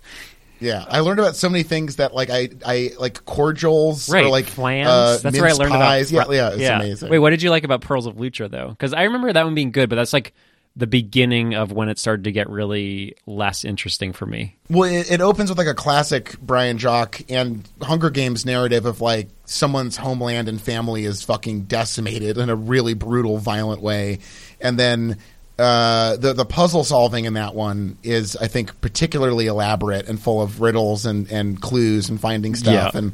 Yeah, 0.65 0.85
I 0.89 1.01
learned 1.01 1.21
about 1.21 1.37
so 1.37 1.49
many 1.49 1.63
things 1.63 1.97
that 1.97 2.15
like 2.15 2.31
I 2.31 2.49
I 2.65 2.91
like 2.99 3.25
cordials 3.25 4.09
right 4.09 4.25
or 4.25 4.29
like 4.31 4.47
flans? 4.47 4.89
uh, 4.89 5.19
that's 5.23 5.39
where 5.39 5.49
i 5.49 5.53
learned 5.53 5.73
pies. 5.73 6.13
about 6.13 6.31
Yeah, 6.31 6.51
yeah, 6.51 6.51
it's 6.51 6.83
amazing. 6.85 7.11
wait 7.11 7.19
what 7.19 7.31
did 7.31 7.43
you 7.43 7.51
like 7.51 7.65
about 7.65 7.81
pearls 7.83 8.07
of 8.07 8.19
lutra 8.19 8.49
though? 8.49 8.69
Because 8.71 8.93
i 8.93 9.03
remember 9.03 9.33
that 9.33 9.45
one 9.45 9.55
being 9.55 9.71
good 9.73 9.89
but 9.91 9.97
that's 9.97 10.13
like 10.13 10.33
the 10.77 10.87
beginning 10.89 11.55
of 11.55 11.71
when 11.71 11.89
it 11.89 12.01
started 12.01 12.25
to 12.25 12.33
get 12.33 12.51
really 12.51 13.15
less 13.27 13.65
interesting 13.65 14.13
for 14.13 14.27
me. 14.27 14.57
Well, 14.69 14.91
it, 14.91 15.09
it 15.09 15.21
opens 15.21 15.49
with 15.49 15.57
like 15.57 15.69
a 15.69 15.75
classic 15.75 16.37
Brian 16.41 16.79
Jock 16.79 17.21
and 17.29 17.63
Hunger 17.81 18.11
Games 18.11 18.45
narrative 18.45 18.85
of 18.85 19.01
like 19.01 19.29
someone's 19.45 19.97
homeland 19.97 20.49
and 20.49 20.61
family 20.61 21.05
is 21.05 21.23
fucking 21.23 21.65
decimated 21.67 22.39
in 22.39 22.51
a 22.51 22.57
really 22.57 22.95
brutal, 22.95 23.39
violent 23.39 23.83
way, 23.83 24.19
and 24.61 24.77
then 24.77 25.19
uh, 25.59 26.17
the 26.17 26.33
the 26.33 26.45
puzzle 26.45 26.85
solving 26.85 27.25
in 27.27 27.35
that 27.35 27.55
one 27.55 27.97
is, 28.03 28.37
I 28.37 28.49
think, 28.49 28.81
particularly 28.81 29.47
elaborate 29.47 30.09
and 30.09 30.21
full 30.21 30.43
of 30.43 30.61
riddles 30.61 31.07
and 31.07 31.31
and 31.31 31.61
clues 31.61 32.09
and 32.09 32.21
finding 32.21 32.55
stuff, 32.55 32.95
Yeah. 32.95 32.99
and 32.99 33.13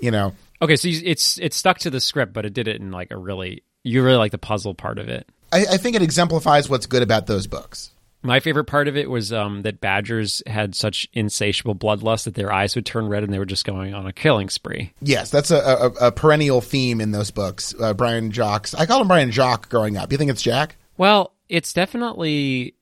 you 0.00 0.10
know, 0.10 0.34
Okay, 0.62 0.76
so 0.76 0.88
you- 0.88 1.02
it's 1.04 1.38
it's 1.38 1.56
stuck 1.56 1.78
to 1.80 1.90
the 1.90 2.00
script, 2.00 2.32
but 2.32 2.44
it 2.46 2.52
did 2.54 2.68
it 2.68 2.80
in 2.80 2.90
like 2.90 3.10
a 3.10 3.16
really 3.16 3.62
you 3.82 4.02
really 4.02 4.18
like 4.18 4.30
the 4.32 4.38
puzzle 4.38 4.74
part 4.74 4.98
of 4.98 5.08
it. 5.08 5.26
I, 5.52 5.60
I 5.72 5.76
think 5.78 5.96
it 5.96 6.02
exemplifies 6.02 6.68
what's 6.68 6.86
good 6.86 7.02
about 7.02 7.26
those 7.26 7.46
books. 7.46 7.90
My 8.22 8.38
favorite 8.40 8.64
part 8.66 8.86
of 8.86 8.98
it 8.98 9.08
was 9.08 9.32
um, 9.32 9.62
that 9.62 9.80
badgers 9.80 10.42
had 10.46 10.74
such 10.74 11.08
insatiable 11.14 11.74
bloodlust 11.74 12.24
that 12.24 12.34
their 12.34 12.52
eyes 12.52 12.74
would 12.76 12.84
turn 12.84 13.08
red 13.08 13.24
and 13.24 13.32
they 13.32 13.38
were 13.38 13.46
just 13.46 13.64
going 13.64 13.94
on 13.94 14.06
a 14.06 14.12
killing 14.12 14.50
spree. 14.50 14.92
Yes, 15.00 15.30
that's 15.30 15.50
a, 15.50 15.56
a, 15.56 16.08
a 16.08 16.12
perennial 16.12 16.60
theme 16.60 17.00
in 17.00 17.12
those 17.12 17.30
books. 17.30 17.74
Uh, 17.80 17.94
Brian 17.94 18.30
Jock's, 18.30 18.74
I 18.74 18.84
call 18.84 19.00
him 19.00 19.08
Brian 19.08 19.30
Jock 19.30 19.70
growing 19.70 19.96
up. 19.96 20.12
You 20.12 20.18
think 20.18 20.30
it's 20.30 20.42
Jack? 20.42 20.76
Well, 20.98 21.32
it's 21.50 21.72
definitely 21.72 22.74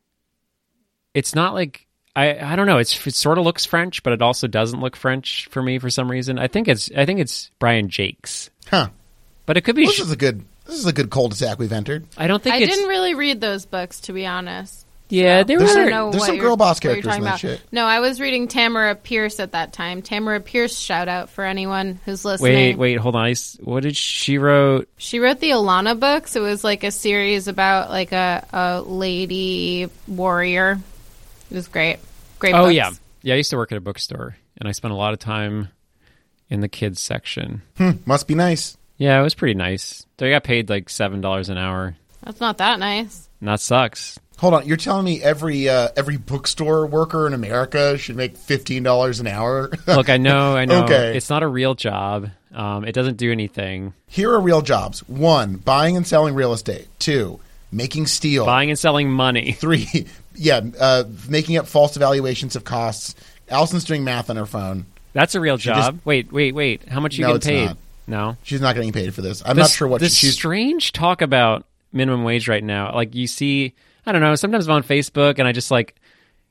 it's 1.14 1.34
not 1.34 1.54
like 1.54 1.86
I 2.14 2.38
I 2.52 2.56
don't 2.56 2.66
know. 2.66 2.78
It's 2.78 3.06
it 3.06 3.14
sort 3.14 3.38
of 3.38 3.44
looks 3.44 3.64
French, 3.64 4.02
but 4.02 4.12
it 4.12 4.22
also 4.22 4.46
doesn't 4.46 4.80
look 4.80 4.94
French 4.96 5.48
for 5.50 5.62
me 5.62 5.78
for 5.78 5.90
some 5.90 6.10
reason. 6.10 6.38
I 6.38 6.46
think 6.48 6.68
it's 6.68 6.90
I 6.96 7.04
think 7.06 7.20
it's 7.20 7.50
Brian 7.58 7.88
Jakes, 7.88 8.50
Huh. 8.68 8.90
but 9.46 9.56
it 9.56 9.62
could 9.62 9.76
be. 9.76 9.86
This 9.86 9.96
sh- 9.96 10.00
is 10.00 10.12
a 10.12 10.16
good. 10.16 10.44
This 10.66 10.76
is 10.76 10.86
a 10.86 10.92
good 10.92 11.08
cul-de-sac 11.10 11.58
we've 11.58 11.72
entered. 11.72 12.06
I 12.18 12.26
don't 12.26 12.42
think 12.42 12.54
I 12.54 12.58
it's. 12.58 12.74
didn't 12.76 12.90
really 12.90 13.14
read 13.14 13.40
those 13.40 13.64
books, 13.64 14.00
to 14.00 14.12
be 14.12 14.26
honest. 14.26 14.84
Yeah, 15.10 15.42
they 15.42 15.56
There's 15.56 15.74
I 15.74 15.84
were. 15.84 15.90
don't 15.90 16.10
there's 16.12 16.26
some 16.26 16.36
girl 16.38 16.56
boss 16.56 16.76
what 16.76 16.84
you're 16.84 16.92
characters 16.94 17.16
in 17.16 17.22
talking 17.22 17.24
that 17.24 17.28
about. 17.30 17.58
shit. 17.60 17.72
No, 17.72 17.86
I 17.86 18.00
was 18.00 18.20
reading 18.20 18.46
Tamora 18.46 19.02
Pierce 19.02 19.40
at 19.40 19.52
that 19.52 19.72
time. 19.72 20.02
Tamora 20.02 20.44
Pierce, 20.44 20.78
shout 20.78 21.08
out 21.08 21.30
for 21.30 21.44
anyone 21.44 21.98
who's 22.04 22.24
listening. 22.26 22.52
Wait, 22.52 22.76
wait, 22.76 22.96
hold 22.98 23.16
on. 23.16 23.24
I 23.24 23.30
s- 23.30 23.56
What 23.62 23.84
did 23.84 23.96
she 23.96 24.36
wrote? 24.36 24.88
She 24.98 25.18
wrote 25.18 25.40
the 25.40 25.50
Alanna 25.50 25.98
books. 25.98 26.36
It 26.36 26.40
was 26.40 26.62
like 26.62 26.84
a 26.84 26.90
series 26.90 27.48
about 27.48 27.88
like 27.88 28.12
a, 28.12 28.46
a 28.52 28.82
lady 28.82 29.88
warrior. 30.06 30.78
It 31.50 31.54
was 31.54 31.68
great. 31.68 31.98
Great 32.38 32.54
Oh 32.54 32.64
books. 32.64 32.74
yeah, 32.74 32.90
yeah. 33.22 33.34
I 33.34 33.38
used 33.38 33.50
to 33.50 33.56
work 33.56 33.72
at 33.72 33.78
a 33.78 33.80
bookstore, 33.80 34.36
and 34.58 34.68
I 34.68 34.72
spent 34.72 34.92
a 34.92 34.96
lot 34.96 35.14
of 35.14 35.18
time 35.18 35.68
in 36.50 36.60
the 36.60 36.68
kids 36.68 37.00
section. 37.00 37.62
Hmm, 37.78 37.92
must 38.04 38.28
be 38.28 38.34
nice. 38.34 38.76
Yeah, 38.98 39.18
it 39.18 39.22
was 39.22 39.34
pretty 39.34 39.54
nice. 39.54 40.04
They 40.18 40.30
got 40.30 40.44
paid 40.44 40.68
like 40.68 40.90
seven 40.90 41.20
dollars 41.22 41.48
an 41.48 41.56
hour. 41.56 41.96
That's 42.22 42.40
not 42.40 42.58
that 42.58 42.78
nice. 42.78 43.28
And 43.40 43.48
that 43.48 43.60
sucks. 43.60 44.18
Hold 44.38 44.54
on, 44.54 44.66
you're 44.68 44.76
telling 44.76 45.04
me 45.04 45.20
every 45.22 45.68
uh, 45.68 45.88
every 45.96 46.16
bookstore 46.16 46.86
worker 46.86 47.26
in 47.26 47.34
America 47.34 47.98
should 47.98 48.14
make 48.16 48.36
fifteen 48.36 48.82
dollars 48.84 49.18
an 49.20 49.26
hour? 49.26 49.70
Look, 49.86 50.08
I 50.08 50.16
know, 50.16 50.54
I 50.56 50.64
know. 50.64 50.84
Okay. 50.84 51.16
It's 51.16 51.28
not 51.28 51.42
a 51.42 51.48
real 51.48 51.74
job. 51.74 52.30
Um, 52.54 52.84
it 52.84 52.92
doesn't 52.92 53.16
do 53.16 53.32
anything. 53.32 53.94
Here 54.06 54.30
are 54.32 54.40
real 54.40 54.62
jobs: 54.62 55.00
one, 55.08 55.56
buying 55.56 55.96
and 55.96 56.06
selling 56.06 56.34
real 56.36 56.52
estate; 56.52 56.86
two, 57.00 57.40
making 57.72 58.06
steel; 58.06 58.46
Buying 58.46 58.70
and 58.70 58.78
selling 58.78 59.10
money. 59.10 59.52
three, 59.58 60.06
yeah, 60.36 60.60
uh, 60.78 61.04
making 61.28 61.56
up 61.56 61.66
false 61.66 61.96
evaluations 61.96 62.54
of 62.54 62.62
costs. 62.64 63.16
Allison's 63.50 63.84
doing 63.84 64.04
math 64.04 64.30
on 64.30 64.36
her 64.36 64.46
phone. 64.46 64.86
That's 65.14 65.34
a 65.34 65.40
real 65.40 65.56
She 65.58 65.64
job. 65.70 65.94
just- 65.94 66.06
wait, 66.06 66.30
wait, 66.32 66.54
wait. 66.54 66.86
How 66.88 67.00
much 67.00 67.14
are 67.18 67.22
you 67.22 67.26
No, 67.26 67.32
getting 67.38 67.50
paid? 67.50 67.66
not. 67.66 67.76
No. 68.06 68.36
She's 68.44 68.60
not 68.60 68.74
getting 68.76 68.92
paid 68.92 69.12
for 69.14 69.22
this. 69.22 69.42
I'm 69.44 69.56
This- 69.56 69.64
not 69.64 69.70
sure 69.70 69.88
what 69.88 70.00
this 70.00 70.14
she's. 70.16 70.34
strange 70.34 70.92
talk 70.92 71.22
about 71.22 71.64
minimum 71.92 72.22
wage 72.24 72.46
right 72.46 72.62
now. 72.62 72.94
Like 72.94 73.14
you 73.16 73.26
see, 73.26 73.72
I 74.08 74.12
don't 74.12 74.22
know. 74.22 74.34
Sometimes 74.36 74.66
I'm 74.66 74.74
on 74.74 74.82
Facebook 74.82 75.38
and 75.38 75.46
I 75.46 75.52
just 75.52 75.70
like, 75.70 75.94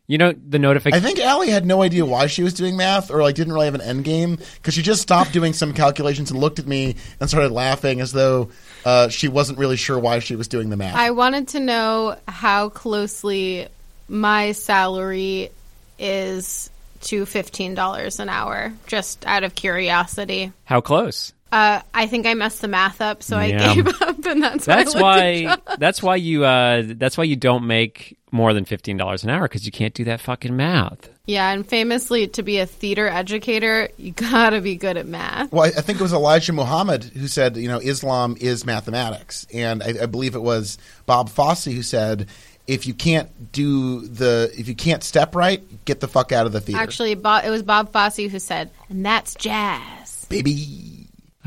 you 0.05 0.19
know, 0.19 0.31
the 0.31 0.59
notification. 0.59 1.03
I 1.03 1.05
think 1.05 1.19
Allie 1.19 1.49
had 1.49 1.65
no 1.65 1.81
idea 1.81 2.05
why 2.05 2.27
she 2.27 2.43
was 2.43 2.53
doing 2.53 2.77
math, 2.77 3.09
or 3.09 3.23
like 3.23 3.33
didn't 3.33 3.51
really 3.51 3.65
have 3.65 3.73
an 3.73 3.81
end 3.81 4.03
game 4.03 4.37
because 4.55 4.75
she 4.75 4.83
just 4.83 5.01
stopped 5.01 5.33
doing 5.33 5.53
some 5.53 5.73
calculations 5.73 6.29
and 6.29 6.39
looked 6.39 6.59
at 6.59 6.67
me 6.67 6.95
and 7.19 7.27
started 7.27 7.51
laughing 7.51 7.99
as 7.99 8.11
though 8.11 8.49
uh, 8.85 9.09
she 9.09 9.27
wasn't 9.27 9.57
really 9.57 9.75
sure 9.75 9.97
why 9.97 10.19
she 10.19 10.35
was 10.35 10.47
doing 10.47 10.69
the 10.69 10.77
math. 10.77 10.95
I 10.95 11.09
wanted 11.11 11.47
to 11.49 11.59
know 11.59 12.15
how 12.27 12.69
closely 12.69 13.67
my 14.07 14.51
salary 14.51 15.49
is 15.97 16.69
to 17.01 17.25
fifteen 17.25 17.73
dollars 17.73 18.19
an 18.19 18.29
hour, 18.29 18.71
just 18.85 19.25
out 19.25 19.43
of 19.43 19.55
curiosity. 19.55 20.53
How 20.63 20.79
close? 20.79 21.33
Uh, 21.51 21.81
I 21.93 22.07
think 22.07 22.25
I 22.25 22.33
messed 22.33 22.61
the 22.61 22.67
math 22.67 23.01
up, 23.01 23.23
so 23.23 23.39
Yeah. 23.39 23.71
I 23.71 23.75
gave 23.75 23.87
up, 24.01 24.25
and 24.25 24.43
that's 24.43 24.65
That's 24.65 24.93
why. 24.93 25.45
I 25.47 25.55
why. 25.65 25.75
That's 25.77 26.03
why 26.03 26.15
you. 26.17 26.43
Uh, 26.45 26.83
that's 26.85 27.17
why 27.17 27.23
you 27.23 27.35
don't 27.35 27.65
make 27.67 28.17
more 28.31 28.53
than 28.53 28.65
fifteen 28.65 28.97
dollars 28.97 29.23
an 29.23 29.29
hour 29.29 29.43
because 29.43 29.65
you 29.65 29.71
can't 29.71 29.93
do 29.93 30.03
that 30.05 30.19
fucking 30.19 30.55
math. 30.55 31.09
Yeah, 31.25 31.51
and 31.51 31.67
famously, 31.67 32.27
to 32.27 32.43
be 32.43 32.59
a 32.59 32.65
theater 32.65 33.07
educator, 33.07 33.89
you 33.97 34.11
gotta 34.11 34.61
be 34.61 34.75
good 34.75 34.97
at 34.97 35.05
math. 35.05 35.51
Well, 35.51 35.63
I 35.63 35.67
I 35.67 35.81
think 35.81 35.99
it 35.99 36.03
was 36.03 36.13
Elijah 36.13 36.53
Muhammad 36.53 37.03
who 37.05 37.27
said, 37.27 37.57
you 37.57 37.67
know, 37.67 37.79
Islam 37.79 38.35
is 38.39 38.65
mathematics, 38.65 39.45
and 39.53 39.83
I, 39.83 40.03
I 40.03 40.05
believe 40.05 40.35
it 40.35 40.41
was 40.41 40.77
Bob 41.05 41.29
Fosse 41.29 41.65
who 41.65 41.81
said, 41.81 42.27
if 42.65 42.85
you 42.85 42.93
can't 42.93 43.51
do 43.53 44.05
the, 44.07 44.51
if 44.57 44.67
you 44.67 44.75
can't 44.75 45.01
step 45.03 45.35
right, 45.35 45.63
get 45.85 46.01
the 46.01 46.07
fuck 46.09 46.33
out 46.33 46.45
of 46.45 46.51
the 46.51 46.59
theater, 46.59 46.81
Actually, 46.81 47.15
Bob, 47.15 47.45
it 47.45 47.49
was 47.49 47.63
Bob 47.63 47.91
Fosse 47.93 48.17
who 48.17 48.39
said, 48.39 48.69
and 48.89 49.05
that's 49.05 49.35
jazz. 49.35 50.25
baby. 50.29 50.96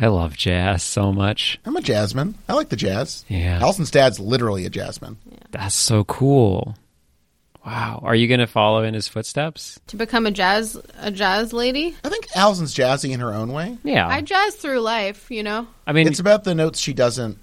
I 0.02 0.06
love 0.06 0.34
jazz 0.34 0.82
so 0.82 1.12
much. 1.12 1.60
I'm 1.66 1.76
a 1.76 1.80
jazzman. 1.80 2.34
I 2.48 2.54
like 2.54 2.70
the 2.70 2.76
jazz. 2.76 3.22
Yeah. 3.28 3.60
Allison's 3.60 3.90
dad's 3.90 4.18
literally 4.18 4.64
a 4.64 4.70
jazzman. 4.70 5.16
That's 5.50 5.74
so 5.74 6.04
cool. 6.04 6.74
Wow. 7.66 8.00
Are 8.02 8.14
you 8.14 8.26
going 8.26 8.40
to 8.40 8.46
follow 8.46 8.82
in 8.82 8.94
his 8.94 9.06
footsteps? 9.08 9.78
To 9.88 9.96
become 9.96 10.24
a 10.24 10.30
jazz 10.30 10.78
a 11.00 11.10
jazz 11.10 11.52
lady, 11.52 11.94
I 12.02 12.08
think 12.08 12.26
Allison's 12.34 12.74
jazzy 12.74 13.10
in 13.10 13.20
her 13.20 13.34
own 13.34 13.52
way. 13.52 13.76
Yeah. 13.84 14.08
I 14.08 14.22
jazz 14.22 14.54
through 14.54 14.80
life. 14.80 15.30
You 15.30 15.42
know, 15.42 15.66
I 15.86 15.92
mean, 15.92 16.06
It's 16.08 16.18
about 16.20 16.44
the 16.44 16.54
notes 16.54 16.78
she 16.80 16.94
doesn't 16.94 17.36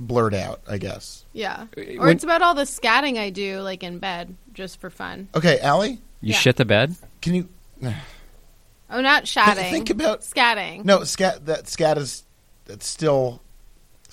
blurt 0.00 0.34
out, 0.34 0.62
I 0.68 0.78
guess. 0.78 1.24
yeah. 1.32 1.66
Or 1.76 1.84
When- 2.06 2.08
it's 2.16 2.24
about 2.24 2.42
all 2.42 2.54
the 2.56 2.62
scatting 2.64 3.16
I 3.18 3.30
do, 3.30 3.60
like 3.60 3.84
in 3.84 4.00
bed, 4.00 4.34
just 4.54 4.80
for 4.80 4.90
fun. 4.90 5.28
Okay, 5.36 5.60
Allie, 5.60 6.00
you 6.20 6.32
yeah. 6.32 6.36
shit 6.36 6.56
the 6.56 6.64
bed? 6.64 6.96
can 7.22 7.34
you 7.36 7.48
Oh, 8.88 9.00
not 9.00 9.26
shatting. 9.26 9.70
think 9.70 9.90
about 9.90 10.20
scatting. 10.20 10.84
No, 10.84 11.04
scat 11.04 11.46
that 11.46 11.68
scat 11.68 11.98
is 11.98 12.24
that's 12.66 12.86
still 12.86 13.42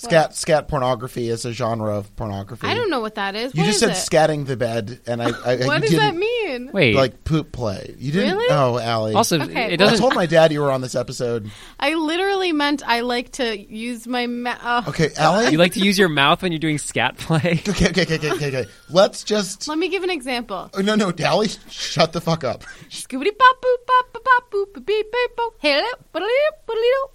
scat 0.03 0.35
scat 0.35 0.67
pornography 0.67 1.29
is 1.29 1.45
a 1.45 1.53
genre 1.53 1.97
of 1.97 2.15
pornography. 2.15 2.67
I 2.67 2.73
don't 2.73 2.89
know 2.89 2.99
what 2.99 3.15
that 3.15 3.35
is. 3.35 3.53
You 3.55 3.61
What 3.63 3.67
just 3.67 3.83
is 3.83 4.05
said 4.05 4.29
it? 4.29 4.29
scatting 4.31 4.45
the 4.45 4.57
bed, 4.57 4.99
and 5.07 5.21
I. 5.21 5.27
I 5.45 5.55
What 5.65 5.83
you 5.83 5.89
does 5.89 5.97
that 5.99 6.15
mean? 6.15 6.69
Wait. 6.73 6.95
Like 6.95 7.23
poop 7.23 7.51
play. 7.51 7.95
You 7.97 8.11
didn't. 8.11 8.37
Really? 8.37 8.47
Oh, 8.49 8.77
Allie. 8.79 9.13
also, 9.13 9.41
Okay, 9.41 9.73
it 9.73 9.73
I 9.73 9.75
doesn't. 9.75 9.99
told 9.99 10.15
my 10.15 10.25
dad 10.25 10.51
you 10.51 10.61
were 10.61 10.71
on 10.71 10.81
this 10.81 10.95
episode. 10.95 11.49
I 11.79 11.93
literally 11.95 12.51
meant 12.51 12.81
I 12.87 13.01
like 13.01 13.31
to 13.33 13.57
use 13.57 14.07
my 14.07 14.27
mouth. 14.27 14.87
Okay, 14.89 15.09
Allie. 15.17 15.51
you 15.51 15.57
like 15.57 15.73
to 15.73 15.79
use 15.79 15.97
your 15.97 16.09
mouth 16.09 16.41
when 16.41 16.51
you're 16.51 16.59
doing 16.59 16.77
scat 16.77 17.17
play? 17.17 17.61
okay, 17.67 17.89
okay, 17.89 18.01
okay, 18.03 18.15
okay, 18.15 18.31
okay, 18.31 18.47
okay. 18.47 18.65
Let's 18.89 19.23
just. 19.23 19.67
Let 19.67 19.77
me 19.77 19.89
give 19.89 20.03
an 20.03 20.09
example. 20.09 20.69
Oh, 20.73 20.81
no, 20.81 20.95
no, 20.95 21.11
Allie, 21.19 21.49
shut 21.69 22.13
the 22.13 22.21
fuck 22.21 22.43
up. 22.43 22.63
Scoobity 22.89 23.37
pop 23.37 23.61
boop 23.61 23.85
pop 23.87 24.13
pop 24.13 24.23
pop 24.23 24.51
boop 24.51 24.85
beep 24.85 25.11
beep 25.11 25.31
boop. 25.37 25.51
Hello, 25.59 25.87
boodle 26.11 26.27
boodle 26.67 27.12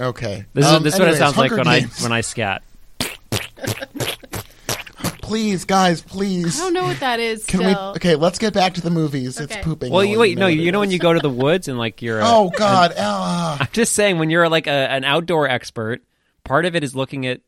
Okay. 0.00 0.44
This 0.54 0.66
is 0.66 0.72
Um, 0.72 0.82
this 0.82 0.94
is 0.94 1.00
what 1.00 1.08
it 1.08 1.12
anyways, 1.12 1.18
sounds 1.18 1.36
like 1.36 1.50
Hunger 1.50 1.64
when 1.70 1.80
Games. 1.80 2.00
I 2.00 2.02
when 2.02 2.12
I 2.12 2.20
scat. 2.22 2.62
Please, 5.22 5.64
guys, 5.64 6.02
please. 6.02 6.60
I 6.60 6.64
don't 6.64 6.74
know 6.74 6.82
what 6.84 6.98
that 7.00 7.20
is. 7.20 7.46
Can 7.46 7.60
we? 7.60 7.66
still. 7.70 7.92
Okay, 7.96 8.16
let's 8.16 8.38
get 8.40 8.52
back 8.52 8.74
to 8.74 8.80
the 8.80 8.90
movies. 8.90 9.38
It's 9.38 9.54
pooping. 9.58 9.92
Well, 9.92 10.04
you 10.04 10.18
wait, 10.18 10.36
no, 10.36 10.48
you 10.48 10.72
know 10.72 10.80
when 10.80 10.90
you 10.90 10.98
go 10.98 11.12
to 11.12 11.20
the 11.20 11.30
woods 11.30 11.68
and 11.68 11.78
like 11.78 12.02
you're. 12.02 12.18
A, 12.18 12.24
Oh 12.26 12.50
God, 12.50 12.94
ah. 12.98 13.58
I'm 13.60 13.68
just 13.72 13.92
saying 13.94 14.18
when 14.18 14.30
you're 14.30 14.48
like 14.48 14.66
a, 14.66 14.70
an 14.72 15.04
outdoor 15.04 15.48
expert, 15.48 16.02
part 16.42 16.64
of 16.66 16.74
it 16.74 16.82
is 16.82 16.96
looking 16.96 17.26
at 17.28 17.42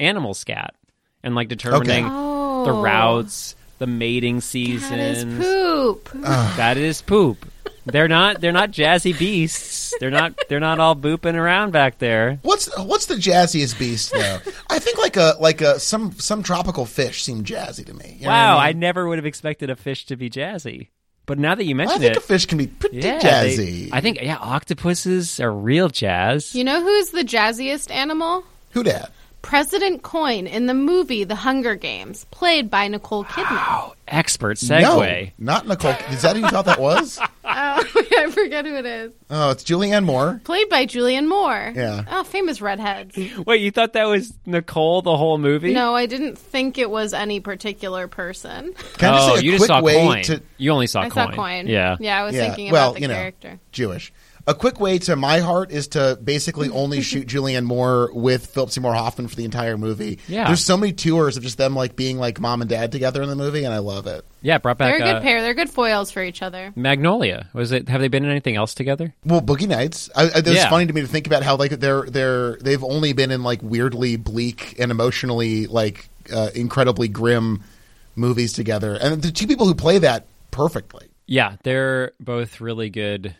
animal 0.00 0.34
scat 0.34 0.74
and 1.22 1.36
like 1.36 1.46
determining 1.48 2.06
Oh. 2.10 2.64
the 2.64 2.72
routes, 2.72 3.54
the 3.78 3.86
mating 3.86 4.36
That 4.36 4.38
is 4.38 4.44
seasons. 4.44 5.38
poop. 5.44 6.10
That 6.22 6.76
is 6.76 7.02
poop. 7.02 7.46
They're 7.92 8.08
not. 8.08 8.40
They're 8.40 8.52
not 8.52 8.70
jazzy 8.70 9.18
beasts. 9.18 9.94
They're 10.00 10.10
not. 10.10 10.34
They're 10.48 10.60
not 10.60 10.78
all 10.78 10.94
booping 10.94 11.34
around 11.34 11.72
back 11.72 11.98
there. 11.98 12.38
What's 12.42 12.68
what's 12.78 13.06
the 13.06 13.14
jazziest 13.14 13.78
beast 13.78 14.12
though? 14.12 14.38
I 14.70 14.78
think 14.78 14.98
like 14.98 15.16
a 15.16 15.34
like 15.40 15.60
a 15.60 15.80
some 15.80 16.12
some 16.12 16.42
tropical 16.42 16.86
fish 16.86 17.22
seem 17.22 17.44
jazzy 17.44 17.84
to 17.86 17.94
me. 17.94 18.16
You 18.18 18.24
know 18.26 18.30
wow, 18.30 18.56
what 18.56 18.62
I, 18.62 18.68
I, 18.68 18.72
never 18.72 19.08
would 19.08 19.18
have 19.18 19.26
expected 19.26 19.70
a 19.70 19.76
fish 19.76 20.06
to 20.06 20.16
be 20.16 20.30
jazzy. 20.30 20.88
But 21.26 21.38
now 21.38 21.54
that 21.54 21.64
you 21.64 21.74
I 21.74 21.78
mention 21.78 21.98
think 22.00 22.12
it, 22.12 22.16
a 22.16 22.20
fish 22.20 22.46
can 22.46 22.56
be 22.58 22.68
pretty 22.68 22.98
yeah, 22.98 23.20
jazzy. 23.20 23.90
they- 23.90 23.96
I 23.96 24.00
think 24.00 24.20
yeah, 24.22 24.36
octopuses 24.38 25.40
are 25.40 25.52
real 25.52 25.88
jazz. 25.88 26.54
You 26.54 26.64
know 26.64 26.80
who's 26.80 27.10
the 27.10 27.22
jazziest 27.22 27.90
animal? 27.90 28.44
Who 28.70 28.82
dat? 28.82 29.12
President 29.42 30.02
Coin 30.02 30.46
in 30.46 30.66
the 30.66 30.74
movie 30.74 31.24
The 31.24 31.34
Hunger 31.36 31.74
Games, 31.74 32.26
played 32.30 32.70
by 32.70 32.88
Nicole 32.88 33.24
Kidman. 33.24 33.46
Oh, 33.68 33.94
expert 34.06 34.56
segue. 34.58 35.32
No, 35.38 35.54
not 35.54 35.66
Nicole. 35.66 35.92
Is 36.10 36.22
that 36.22 36.36
who 36.36 36.42
you 36.42 36.48
thought 36.48 36.66
that 36.66 36.80
was? 36.80 37.18
Oh, 37.50 37.82
I 38.18 38.30
forget 38.30 38.66
who 38.66 38.74
it 38.76 38.84
is. 38.84 39.12
Oh, 39.30 39.50
it's 39.52 39.64
Julianne 39.64 40.04
Moore. 40.04 40.38
Played 40.44 40.68
by 40.68 40.84
Julianne 40.84 41.26
Moore. 41.26 41.72
Yeah. 41.74 42.04
Oh, 42.10 42.22
famous 42.22 42.60
redheads. 42.60 43.16
Wait, 43.46 43.62
you 43.62 43.70
thought 43.70 43.94
that 43.94 44.04
was 44.04 44.34
Nicole 44.44 45.00
the 45.00 45.16
whole 45.16 45.38
movie? 45.38 45.72
No, 45.72 45.94
I 45.96 46.04
didn't 46.04 46.36
think 46.36 46.76
it 46.76 46.90
was 46.90 47.14
any 47.14 47.40
particular 47.40 48.06
person. 48.06 48.74
Can 48.98 49.14
I 49.14 49.16
just 49.16 49.30
oh, 49.30 49.34
say 49.36 49.40
a 49.40 49.42
you 49.44 49.50
quick 49.52 49.58
just 49.60 49.66
saw 49.66 49.80
way 49.80 49.94
coin. 49.94 50.22
to 50.24 50.42
You 50.58 50.72
only 50.72 50.86
saw 50.88 51.00
I 51.00 51.08
coin. 51.08 51.30
saw 51.30 51.34
Coin. 51.34 51.66
Yeah. 51.68 51.96
Yeah, 51.98 52.20
I 52.20 52.24
was 52.24 52.34
Yeah, 52.34 52.44
thinking 52.48 52.70
well, 52.70 52.88
about 52.90 52.94
the 52.96 53.00
you 53.00 53.08
know. 53.08 53.14
character. 53.14 53.58
Jewish? 53.72 54.12
A 54.48 54.54
quick 54.54 54.80
way 54.80 54.98
to 55.00 55.14
my 55.14 55.40
heart 55.40 55.70
is 55.70 55.88
to 55.88 56.18
basically 56.24 56.70
only 56.70 57.02
shoot 57.02 57.28
Julianne 57.28 57.64
Moore 57.64 58.10
with 58.14 58.46
Philip 58.46 58.70
Seymour 58.70 58.94
Hoffman 58.94 59.28
for 59.28 59.36
the 59.36 59.44
entire 59.44 59.76
movie. 59.76 60.18
Yeah. 60.26 60.46
there's 60.46 60.64
so 60.64 60.76
many 60.78 60.94
tours 60.94 61.36
of 61.36 61.42
just 61.42 61.58
them 61.58 61.74
like 61.76 61.96
being 61.96 62.18
like 62.18 62.40
mom 62.40 62.62
and 62.62 62.68
dad 62.70 62.90
together 62.90 63.22
in 63.22 63.28
the 63.28 63.36
movie, 63.36 63.64
and 63.64 63.74
I 63.74 63.78
love 63.78 64.06
it. 64.06 64.24
Yeah, 64.40 64.56
brought 64.56 64.78
back 64.78 64.92
They're 64.98 65.06
a 65.06 65.12
good 65.12 65.16
uh, 65.16 65.20
pair. 65.20 65.42
They're 65.42 65.52
good 65.52 65.68
foils 65.68 66.10
for 66.10 66.22
each 66.22 66.40
other. 66.40 66.72
Magnolia. 66.74 67.50
Was 67.52 67.72
it? 67.72 67.90
Have 67.90 68.00
they 68.00 68.08
been 68.08 68.24
in 68.24 68.30
anything 68.30 68.56
else 68.56 68.72
together? 68.74 69.14
Well, 69.24 69.42
Boogie 69.42 69.68
Nights. 69.68 70.08
I, 70.16 70.22
I, 70.22 70.30
it's 70.36 70.48
Yeah. 70.48 70.70
funny 70.70 70.86
to 70.86 70.92
me 70.94 71.02
to 71.02 71.06
think 71.06 71.26
about 71.26 71.42
how 71.42 71.56
like 71.56 71.72
they're 71.72 72.02
they're 72.02 72.56
they've 72.56 72.82
only 72.82 73.12
been 73.12 73.30
in 73.30 73.42
like 73.42 73.60
weirdly 73.62 74.16
bleak 74.16 74.76
and 74.78 74.90
emotionally 74.90 75.66
like 75.66 76.08
uh, 76.32 76.48
incredibly 76.54 77.08
grim 77.08 77.62
movies 78.16 78.54
together, 78.54 78.94
and 78.94 79.20
the 79.20 79.30
two 79.30 79.46
people 79.46 79.66
who 79.66 79.74
play 79.74 79.98
that 79.98 80.24
perfectly. 80.50 81.06
Yeah, 81.26 81.56
they're 81.64 82.12
both 82.18 82.60
really 82.62 82.88
good. 82.88 83.34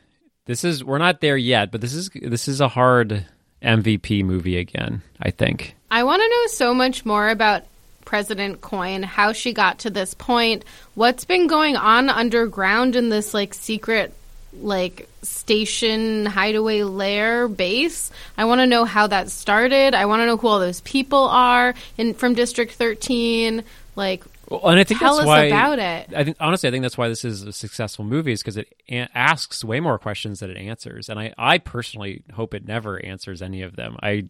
This 0.49 0.65
is 0.65 0.83
we're 0.83 0.97
not 0.97 1.21
there 1.21 1.37
yet, 1.37 1.71
but 1.71 1.83
this 1.83 1.93
is 1.93 2.09
this 2.09 2.49
is 2.49 2.63
a 2.63 2.69
hard 2.69 3.27
MVP 3.63 4.25
movie 4.25 4.57
again. 4.57 5.03
I 5.21 5.31
think. 5.31 5.77
I 5.91 6.05
want 6.05 6.23
to 6.23 6.29
know 6.29 6.47
so 6.47 6.73
much 6.73 7.05
more 7.05 7.29
about 7.29 7.65
President 8.07 8.63
Coin, 8.63 9.03
how 9.03 9.33
she 9.33 9.53
got 9.53 9.81
to 9.81 9.91
this 9.91 10.15
point, 10.15 10.65
what's 10.95 11.27
been 11.27 11.49
going 11.49 11.77
on 11.77 12.09
underground 12.09 12.97
in 12.97 13.11
this 13.11 13.35
like 13.35 13.53
secret 13.53 14.15
like 14.55 15.07
station 15.23 16.25
hideaway 16.25 16.83
lair 16.83 17.47
base. 17.47 18.11
I 18.39 18.47
want 18.47 18.63
to 18.63 18.67
know 18.67 18.87
how 18.87 19.07
that 19.09 19.31
started. 19.31 19.95
I 19.95 20.07
want 20.07 20.21
to 20.21 20.27
know 20.27 20.39
who 20.39 20.49
all 20.49 20.61
those 20.61 20.81
people 20.81 21.25
are 21.25 21.75
in 21.99 22.15
from 22.15 22.33
District 22.33 22.73
13. 22.73 23.65
Like 23.97 24.25
Well, 24.51 24.69
and 24.69 24.81
I 24.81 24.85
think 24.85 25.01
Tell 25.01 25.17
that's 25.17 25.23
us 25.23 25.27
why 25.27 25.45
about 25.45 25.79
it. 25.79 26.09
I 26.17 26.25
think 26.25 26.39
honestly, 26.41 26.69
I 26.69 26.73
think 26.73 26.83
that's 26.83 26.97
why 26.97 27.09
this 27.09 27.25
is 27.25 27.43
a 27.43 27.53
successful 27.53 28.05
movie 28.05 28.33
is 28.33 28.41
because 28.41 28.57
it 28.57 28.75
a- 28.89 29.09
asks 29.15 29.63
way 29.63 29.79
more 29.79 29.99
questions 29.99 30.41
than 30.41 30.51
it 30.51 30.57
answers, 30.57 31.09
and 31.09 31.21
I, 31.21 31.35
I 31.37 31.59
personally 31.59 32.23
hope 32.33 32.55
it 32.55 32.67
never 32.67 33.05
answers 33.05 33.43
any 33.43 33.63
of 33.63 33.77
them. 33.77 33.97
I, 34.03 34.29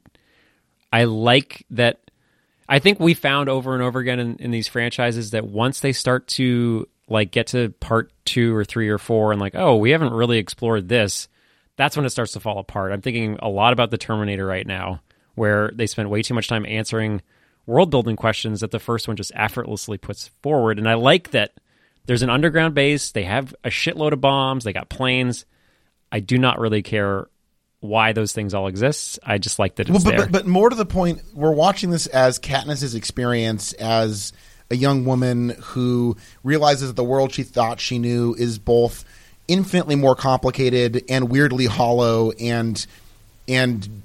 I 0.93 1.05
like 1.05 1.65
that. 1.71 2.11
I 2.69 2.81
think 2.81 2.99
we 2.99 3.15
found 3.15 3.49
over 3.49 3.75
and 3.75 3.83
over 3.83 4.01
again 4.01 4.19
in, 4.19 4.37
in 4.37 4.51
these 4.51 4.67
franchises 4.67 5.31
that 5.31 5.47
once 5.47 5.81
they 5.81 5.93
start 5.93 6.27
to 6.29 6.89
like 7.09 7.31
get 7.31 7.49
to 7.49 7.71
part 7.81 8.13
two 8.25 8.55
or 8.55 8.65
three 8.65 8.89
or 8.89 8.99
four, 8.99 9.31
and 9.31 9.41
like, 9.41 9.55
oh, 9.55 9.77
we 9.77 9.91
haven't 9.91 10.13
really 10.13 10.39
explored 10.39 10.89
this, 10.89 11.29
that's 11.77 11.97
when 11.97 12.05
it 12.05 12.11
starts 12.11 12.33
to 12.33 12.41
fall 12.41 12.59
apart. 12.59 12.91
I'm 12.91 13.03
thinking 13.03 13.39
a 13.41 13.49
lot 13.49 13.73
about 13.73 13.93
the 13.93 13.99
Terminator 13.99 14.45
right 14.45 14.67
now, 14.67 15.01
where 15.37 15.71
they 15.73 15.87
spent 15.87 16.11
way 16.11 16.23
too 16.23 16.35
much 16.35 16.49
time 16.49 16.67
answering 16.67 17.23
world 17.69 17.91
building 17.91 18.17
questions 18.17 18.61
that 18.61 18.71
the 18.71 18.79
first 18.79 19.07
one 19.07 19.17
just 19.17 19.31
effortlessly 19.35 19.99
puts 19.99 20.29
forward. 20.43 20.79
And 20.79 20.89
I 20.89 20.95
like 20.95 21.33
that 21.33 21.53
there's 22.07 22.23
an 22.23 22.31
underground 22.31 22.75
base, 22.75 23.11
they 23.11 23.25
have 23.25 23.55
a 23.63 23.69
shitload 23.69 24.13
of 24.13 24.23
bombs, 24.23 24.65
they 24.65 24.73
got 24.73 24.89
planes. 24.89 25.45
I 26.11 26.21
do 26.21 26.39
not 26.39 26.59
really 26.59 26.83
care 26.83 27.29
why 27.81 28.13
those 28.13 28.33
things 28.33 28.55
all 28.55 28.67
exist. 28.67 29.19
I 29.23 29.37
just 29.37 29.59
like 29.59 29.77
that 29.77 29.89
it's 29.89 29.91
Well, 29.91 30.03
but, 30.03 30.11
there. 30.17 30.27
but, 30.27 30.33
but 30.33 30.47
more 30.47 30.71
to 30.71 30.75
the 30.75 30.87
point, 30.87 31.21
we're 31.35 31.53
watching 31.53 31.91
this 31.91 32.07
as 32.07 32.39
Katniss's 32.39 32.95
experience 32.95 33.75
as 33.75 34.33
a 34.71 34.75
young 34.75 35.05
woman 35.05 35.51
who 35.61 36.17
realizes 36.43 36.89
that 36.89 36.97
the 36.97 37.05
world 37.05 37.35
she 37.35 37.43
thought 37.43 37.81
she 37.81 37.99
knew 37.99 38.35
is 38.35 38.59
both 38.59 39.05
infinitely 39.47 39.97
more 39.97 40.15
complicated 40.17 41.05
and 41.11 41.29
weirdly 41.29 41.67
hollow 41.67 42.31
and 42.33 42.87
and 43.49 44.03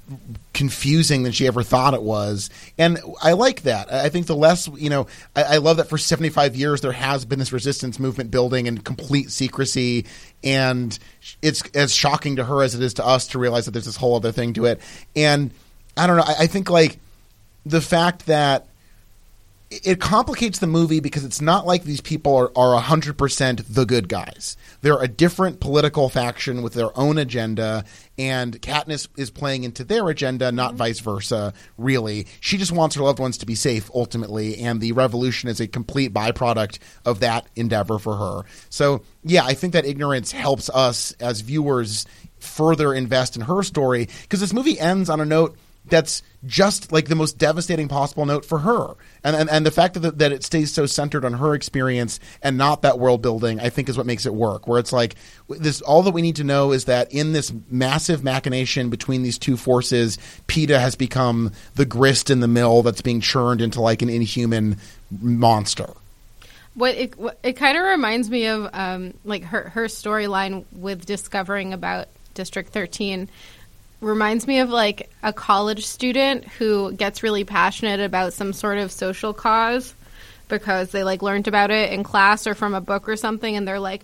confusing 0.54 1.24
than 1.24 1.34
she 1.34 1.46
ever 1.48 1.64
thought 1.64 1.94
it 1.94 2.02
was. 2.02 2.50
And 2.78 3.00
I 3.22 3.34
like 3.34 3.64
that. 3.64 3.92
I 3.92 4.08
think 4.10 4.28
the 4.28 4.36
less, 4.36 4.70
you 4.70 4.90
know, 4.90 5.08
I, 5.36 5.44
I 5.44 5.58
love 5.58 5.78
that 5.78 5.90
for 5.90 5.98
75 5.98 6.56
years 6.56 6.82
there 6.82 6.94
has 6.94 7.26
been 7.26 7.40
this 7.40 7.52
resistance 7.52 8.00
movement 8.00 8.32
building 8.32 8.68
and 8.68 8.84
complete 8.84 9.32
secrecy. 9.32 10.06
And 10.44 10.98
it's 11.42 11.62
as 11.76 11.94
shocking 11.94 12.38
to 12.38 12.46
her 12.46 12.62
as 12.62 12.74
it 12.74 12.82
is 12.82 12.94
to 12.96 13.06
us 13.06 13.28
to 13.30 13.40
realize 13.40 13.66
that 13.66 13.72
there's 13.72 13.86
this 13.86 13.98
whole 13.98 14.16
other 14.16 14.32
thing 14.32 14.54
to 14.54 14.66
it. 14.66 14.80
And 15.16 15.52
I 15.98 16.08
don't 16.08 16.18
know. 16.18 16.24
I, 16.26 16.44
I 16.44 16.48
think 16.48 16.70
like 16.70 17.00
the 17.66 17.82
fact 17.82 18.28
that 18.28 18.68
it 19.84 20.00
complicates 20.00 20.60
the 20.60 20.68
movie 20.68 21.00
because 21.00 21.26
it's 21.26 21.42
not 21.42 21.66
like 21.66 21.84
these 21.84 22.02
people 22.02 22.36
are, 22.36 22.52
are 22.56 22.82
100% 22.82 23.66
the 23.68 23.86
good 23.86 24.08
guys. 24.08 24.58
They're 24.82 25.02
a 25.02 25.08
different 25.08 25.60
political 25.60 26.10
faction 26.10 26.62
with 26.62 26.74
their 26.74 26.98
own 26.98 27.18
agenda, 27.18 27.86
and 28.17 28.62
Katniss 28.62 29.08
is 29.17 29.29
playing 29.29 29.63
into 29.63 29.84
their 29.84 30.08
agenda, 30.10 30.51
not 30.51 30.70
mm-hmm. 30.70 30.77
vice 30.77 31.00
versa, 31.00 31.53
really. 31.77 32.27
She 32.39 32.58
just 32.58 32.72
wants 32.72 32.96
her 32.96 33.03
loved 33.03 33.20
ones 33.20 33.38
to 33.39 33.46
be 33.46 33.55
safe, 33.55 33.89
ultimately, 33.93 34.58
and 34.58 34.79
the 34.79 34.91
revolution 34.91 35.50
is 35.50 35.60
a 35.60 35.67
complete 35.67 36.13
byproduct 36.13 36.79
of 37.05 37.22
that 37.22 37.48
endeavor 37.55 37.99
for 37.99 38.15
her. 38.15 38.41
So, 38.69 39.04
yeah, 39.23 39.45
I 39.45 39.54
think 39.54 39.73
that 39.73 39.86
ignorance 39.86 40.32
helps 40.32 40.69
us 40.69 41.13
as 41.13 41.41
viewers 41.41 42.06
further 42.39 42.93
invest 42.93 43.36
in 43.36 43.41
her 43.41 43.63
story 43.63 44.10
because 44.23 44.39
this 44.39 44.54
movie 44.54 44.80
ends 44.80 45.10
on 45.10 45.21
a 45.21 45.26
note 45.26 45.58
that's 45.86 46.24
just 46.46 46.91
like 46.91 47.08
the 47.08 47.15
most 47.15 47.38
devastating 47.38 47.88
possible 47.88 48.26
note 48.26 48.46
for 48.46 48.60
her. 48.60 48.96
And 49.24 49.36
and, 49.36 49.50
and 49.50 49.65
the 49.65 49.72
fact 49.72 50.00
that, 50.02 50.17
that 50.17 50.32
it 50.32 50.43
stays 50.43 50.74
so 50.74 50.86
centered 50.86 51.26
on 51.26 51.34
her 51.34 51.54
experience 51.54 52.19
and 52.41 52.58
not 52.58 52.82
that 52.82 53.00
world 53.00 53.22
building, 53.22 53.60
I 53.60 53.69
think 53.69 53.89
is 53.89 53.98
what 53.98 54.06
makes 54.06 54.26
it 54.26 54.34
work. 54.34 54.67
Where 54.67 54.80
it's 54.80 54.93
like 54.93 55.15
this 55.50 55.82
all 55.82 56.04
that 56.04 56.12
we 56.12 56.22
need 56.22 56.38
to 56.38 56.43
know 56.43 56.72
is 56.72 56.86
that 56.86 57.12
in 57.12 57.34
this 57.34 57.54
massive 57.69 58.24
machination 58.24 58.89
between 58.89 59.24
these 59.24 59.38
two 59.38 59.58
forces, 59.58 60.17
Peeta 60.48 60.80
has 60.80 60.96
become 60.96 61.52
the 61.76 61.86
grist 61.86 62.30
in 62.30 62.39
the 62.39 62.48
mill 62.48 62.82
that's 62.82 63.02
being 63.02 63.22
churned 63.22 63.62
into 63.62 63.82
like 63.82 64.02
an 64.02 64.10
inhuman 64.10 64.78
monster. 65.22 65.89
What 66.76 66.96
it 66.96 67.17
what, 67.19 67.38
it 67.43 67.54
kind 67.54 67.78
of 67.78 67.84
reminds 67.84 68.30
me 68.30 68.48
of 68.48 68.69
um, 68.74 69.13
like 69.26 69.43
her 69.43 69.69
her 69.69 69.86
storyline 69.86 70.65
with 70.72 71.06
discovering 71.06 71.74
about 71.74 72.08
District 72.34 72.72
13 72.72 73.30
reminds 74.04 74.48
me 74.48 74.60
of 74.60 74.70
like 74.70 75.10
a 75.22 75.34
college 75.34 75.86
student 75.86 76.46
who 76.46 76.92
gets 76.94 77.24
really 77.24 77.44
passionate 77.44 78.00
about 78.00 78.34
some 78.34 78.54
sort 78.54 78.78
of 78.78 78.92
social 78.92 79.34
cause 79.34 79.94
because 80.48 80.92
they 80.92 81.04
like 81.04 81.22
learned 81.22 81.48
about 81.48 81.72
it 81.72 81.92
in 81.92 82.04
class 82.04 82.46
or 82.46 82.54
from 82.54 82.74
a 82.74 82.82
book 82.82 83.08
or 83.08 83.16
something 83.16 83.56
and 83.56 83.68
they're 83.68 83.80
like 83.80 84.04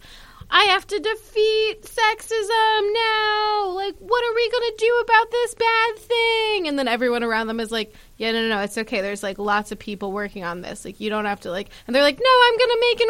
I 0.52 0.64
have 0.66 0.88
to 0.88 1.00
defeat 1.00 1.84
sexism 1.84 2.94
now. 2.94 3.70
Like, 3.76 3.96
what 4.00 4.24
are 4.24 4.36
we 4.36 4.50
going 4.50 4.72
to 4.72 4.76
do 4.80 5.04
about 5.04 5.32
this 5.32 5.54
bad 5.54 5.98
thing? 6.00 6.68
And 6.68 6.80
then 6.80 6.88
everyone 6.88 7.24
around 7.24 7.48
them 7.48 7.60
is 7.60 7.72
like, 7.72 7.94
yeah, 8.18 8.32
no, 8.32 8.42
no, 8.42 8.56
no, 8.56 8.62
it's 8.62 8.78
okay. 8.80 9.02
There's 9.02 9.22
like 9.22 9.38
lots 9.38 9.72
of 9.72 9.78
people 9.78 10.12
working 10.12 10.44
on 10.44 10.62
this. 10.62 10.86
Like, 10.86 11.00
you 11.00 11.12
don't 11.12 11.26
have 11.26 11.42
to, 11.42 11.52
like, 11.52 11.70
and 11.86 11.96
they're 11.96 12.02
like, 12.02 12.20
no, 12.20 12.30
I'm 12.48 12.58
going 12.58 12.70
to 12.70 12.78
make 12.82 13.02
an 13.02 13.10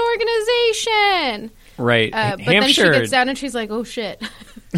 organization. 1.38 1.58
right. 1.78 2.14
Uh, 2.14 2.38
but 2.38 2.46
then 2.46 2.70
she 2.70 2.84
gets 2.84 3.12
down 3.12 3.30
and 3.30 3.38
she's 3.38 3.56
like, 3.56 3.72
oh 3.72 3.86
shit. 3.86 4.22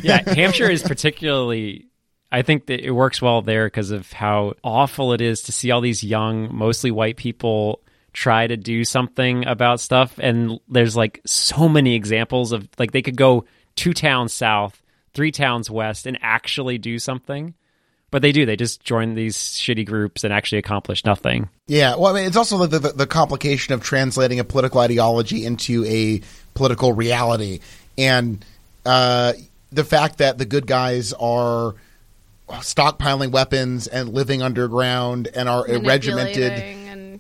yeah, 0.04 0.22
Hampshire 0.34 0.70
is 0.70 0.84
particularly. 0.84 1.88
I 2.32 2.44
think 2.44 2.68
that 2.68 2.80
it 2.80 2.92
works 2.92 3.22
well 3.22 3.42
there 3.42 3.68
because 3.68 3.92
of 3.92 4.12
how 4.14 4.54
awful 4.64 5.14
it 5.14 5.22
is 5.22 5.42
to 5.44 5.52
see 5.52 5.72
all 5.72 5.82
these 5.82 6.04
young, 6.04 6.56
mostly 6.56 6.90
white 6.90 7.18
people 7.18 7.82
try 8.14 8.48
to 8.48 8.58
do 8.58 8.84
something 8.86 9.46
about 9.46 9.80
stuff. 9.80 10.18
And 10.18 10.60
there's 10.70 10.96
like 10.96 11.22
so 11.26 11.68
many 11.68 11.96
examples 11.96 12.52
of 12.52 12.68
like 12.78 12.92
they 12.92 13.02
could 13.02 13.18
go 13.18 13.46
two 13.76 13.94
towns 13.94 14.34
south, 14.34 14.82
three 15.14 15.32
towns 15.32 15.70
west, 15.70 16.06
and 16.06 16.18
actually 16.22 16.78
do 16.78 17.00
something. 17.00 17.54
But 18.12 18.22
they 18.22 18.34
do. 18.34 18.46
They 18.46 18.58
just 18.58 18.84
join 18.84 19.16
these 19.16 19.38
shitty 19.38 19.86
groups 19.86 20.26
and 20.26 20.34
actually 20.34 20.60
accomplish 20.60 21.06
nothing. 21.06 21.48
Yeah, 21.68 21.96
well, 21.96 22.08
I 22.08 22.20
mean, 22.20 22.28
it's 22.28 22.36
also 22.36 22.66
the, 22.66 22.80
the, 22.80 22.90
the 22.90 23.08
complication 23.08 23.74
of 23.74 23.82
translating 23.82 24.40
a 24.40 24.44
political 24.44 24.82
ideology 24.82 25.46
into 25.46 25.86
a 25.86 26.22
political 26.54 26.92
reality, 26.92 27.62
and 27.98 28.44
uh, 28.86 29.32
the 29.72 29.86
fact 29.86 30.18
that 30.18 30.38
the 30.38 30.44
good 30.44 30.68
guys 30.68 31.14
are 31.14 31.76
stockpiling 32.60 33.32
weapons 33.32 33.88
and 33.88 34.10
living 34.14 34.42
underground 34.42 35.28
and 35.34 35.48
are 35.50 35.66
regimented. 35.80 36.78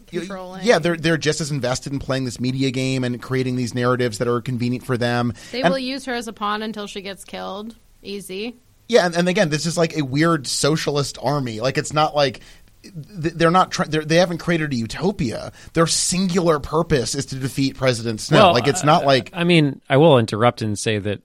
Controlling. 0.07 0.65
Yeah, 0.65 0.79
they're 0.79 0.97
they're 0.97 1.17
just 1.17 1.39
as 1.39 1.51
invested 1.51 1.93
in 1.93 1.99
playing 1.99 2.25
this 2.25 2.37
media 2.39 2.69
game 2.71 3.05
and 3.05 3.21
creating 3.21 3.55
these 3.55 3.73
narratives 3.73 4.17
that 4.17 4.27
are 4.27 4.41
convenient 4.41 4.85
for 4.85 4.97
them. 4.97 5.33
They 5.53 5.61
And- 5.61 5.71
will 5.71 5.79
use 5.79 6.03
her 6.05 6.13
as 6.13 6.27
a 6.27 6.33
pawn 6.33 6.61
until 6.61 6.85
she 6.85 7.01
gets 7.01 7.23
killed. 7.23 7.77
Easy. 8.03 8.55
Yeah, 8.89 9.05
and, 9.05 9.15
and 9.15 9.29
again, 9.29 9.49
this 9.49 9.65
is 9.65 9.77
like 9.77 9.95
a 9.95 10.01
weird 10.03 10.47
socialist 10.47 11.17
army. 11.23 11.61
Like 11.61 11.77
it's 11.77 11.93
not 11.93 12.13
like 12.13 12.41
they're 12.93 13.51
not 13.51 13.71
try- 13.71 13.85
they're, 13.85 14.03
they 14.03 14.17
haven't 14.17 14.39
created 14.39 14.73
a 14.73 14.75
utopia. 14.75 15.53
Their 15.73 15.87
singular 15.87 16.59
purpose 16.59 17.15
is 17.15 17.27
to 17.27 17.35
defeat 17.35 17.77
President 17.77 18.19
Snow. 18.19 18.51
like 18.51 18.67
it's 18.67 18.83
not 18.83 19.03
uh, 19.03 19.05
like 19.05 19.29
I 19.31 19.45
mean, 19.45 19.81
I 19.89 19.95
will 19.95 20.17
interrupt 20.17 20.61
and 20.61 20.77
say 20.77 20.97
that 20.99 21.21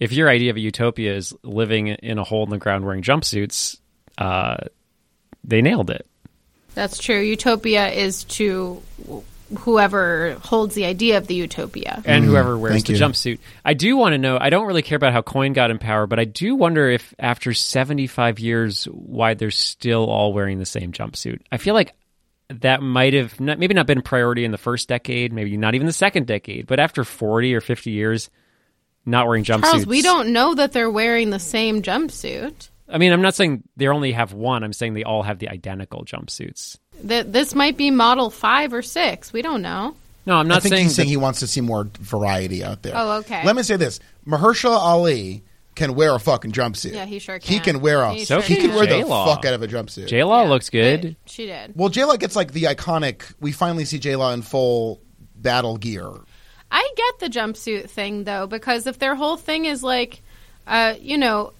if 0.00 0.12
your 0.12 0.28
idea 0.28 0.50
of 0.50 0.56
a 0.56 0.60
utopia 0.60 1.14
is 1.14 1.34
living 1.42 1.88
in 1.88 2.18
a 2.18 2.24
hole 2.24 2.44
in 2.44 2.50
the 2.50 2.58
ground 2.58 2.84
wearing 2.84 3.02
jumpsuits, 3.02 3.78
uh, 4.18 4.56
they 5.42 5.62
nailed 5.62 5.90
it. 5.90 6.06
That's 6.74 6.98
true. 6.98 7.20
Utopia 7.20 7.88
is 7.88 8.24
to 8.24 8.82
whoever 9.60 10.36
holds 10.42 10.74
the 10.74 10.86
idea 10.86 11.18
of 11.18 11.26
the 11.26 11.34
utopia. 11.34 12.02
and 12.04 12.24
whoever 12.24 12.58
wears 12.58 12.72
thank 12.74 12.86
the 12.86 12.94
you. 12.94 12.98
jumpsuit. 12.98 13.38
I 13.64 13.74
do 13.74 13.96
want 13.96 14.14
to 14.14 14.18
know. 14.18 14.38
I 14.40 14.50
don't 14.50 14.66
really 14.66 14.82
care 14.82 14.96
about 14.96 15.12
how 15.12 15.22
Coin 15.22 15.52
got 15.52 15.70
in 15.70 15.78
power, 15.78 16.06
but 16.06 16.18
I 16.18 16.24
do 16.24 16.54
wonder 16.56 16.90
if 16.90 17.14
after 17.18 17.52
seventy 17.52 18.06
five 18.06 18.38
years, 18.38 18.86
why 18.86 19.34
they're 19.34 19.50
still 19.50 20.06
all 20.06 20.32
wearing 20.32 20.58
the 20.58 20.66
same 20.66 20.92
jumpsuit. 20.92 21.40
I 21.52 21.58
feel 21.58 21.74
like 21.74 21.94
that 22.48 22.82
might 22.82 23.14
have 23.14 23.38
not, 23.38 23.58
maybe 23.58 23.74
not 23.74 23.86
been 23.86 23.98
a 23.98 24.02
priority 24.02 24.44
in 24.44 24.50
the 24.50 24.58
first 24.58 24.88
decade, 24.88 25.32
maybe 25.32 25.56
not 25.56 25.74
even 25.74 25.86
the 25.86 25.92
second 25.92 26.26
decade, 26.26 26.66
but 26.66 26.80
after 26.80 27.04
forty 27.04 27.54
or 27.54 27.60
fifty 27.60 27.92
years, 27.92 28.30
not 29.06 29.26
wearing 29.26 29.44
jumpsuits. 29.44 29.62
Charles, 29.62 29.86
we 29.86 30.02
don't 30.02 30.32
know 30.32 30.54
that 30.54 30.72
they're 30.72 30.90
wearing 30.90 31.30
the 31.30 31.38
same 31.38 31.82
jumpsuit. 31.82 32.68
I 32.88 32.98
mean, 32.98 33.12
I'm 33.12 33.22
not 33.22 33.34
saying 33.34 33.62
they 33.76 33.88
only 33.88 34.12
have 34.12 34.32
one. 34.32 34.62
I'm 34.62 34.72
saying 34.72 34.94
they 34.94 35.04
all 35.04 35.22
have 35.22 35.38
the 35.38 35.48
identical 35.48 36.04
jumpsuits. 36.04 36.76
That 37.04 37.32
this 37.32 37.54
might 37.54 37.76
be 37.76 37.90
model 37.90 38.30
five 38.30 38.72
or 38.72 38.82
six. 38.82 39.32
We 39.32 39.42
don't 39.42 39.62
know. 39.62 39.94
No, 40.26 40.36
I'm 40.36 40.46
I 40.46 40.48
not 40.48 40.62
think 40.62 40.74
saying 40.74 40.84
he's 40.84 40.94
saying 40.94 41.06
that- 41.06 41.10
he 41.10 41.16
wants 41.16 41.40
to 41.40 41.46
see 41.46 41.60
more 41.60 41.88
variety 42.00 42.62
out 42.64 42.82
there. 42.82 42.92
Oh, 42.96 43.18
okay. 43.18 43.44
Let 43.44 43.56
me 43.56 43.62
say 43.62 43.76
this: 43.76 44.00
Mahershala 44.26 44.76
Ali 44.76 45.42
can 45.74 45.94
wear 45.94 46.14
a 46.14 46.20
fucking 46.20 46.52
jumpsuit. 46.52 46.92
Yeah, 46.94 47.04
he 47.04 47.18
sure 47.18 47.38
can. 47.38 47.48
He 47.52 47.56
can. 47.58 47.74
can 47.74 47.82
wear 47.82 48.02
a. 48.02 48.12
He 48.14 48.24
So 48.24 48.40
he 48.40 48.54
can 48.56 48.66
can. 48.68 48.74
wear 48.76 48.86
the 48.86 48.98
J-Law. 48.98 49.34
fuck 49.34 49.44
out 49.44 49.54
of 49.54 49.62
a 49.62 49.68
jumpsuit. 49.68 50.06
J 50.06 50.22
Law 50.24 50.42
Yeah. 50.44 50.48
looks 50.50 50.70
good. 50.70 51.16
She 51.26 51.46
did. 51.46 51.72
well, 51.74 51.88
J 51.88 52.04
Law 52.04 52.16
gets 52.16 52.36
like 52.36 52.52
the 52.52 52.64
iconic. 52.64 53.22
We 53.40 53.52
finally 53.52 53.84
see 53.84 53.98
J 53.98 54.14
Law 54.16 54.32
in 54.32 54.42
full 54.42 55.00
battle 55.36 55.76
gear. 55.78 56.08
I 56.74 56.90
get 56.96 57.20
the 57.20 57.38
jumpsuit 57.38 57.88
thing 57.88 58.24
though, 58.24 58.48
because 58.48 58.88
if 58.88 58.98
their 58.98 59.14
whole 59.14 59.36
thing 59.36 59.64
is 59.64 59.84
like, 59.84 60.20
uh, 60.66 60.94
you 61.00 61.16
know, 61.16 61.52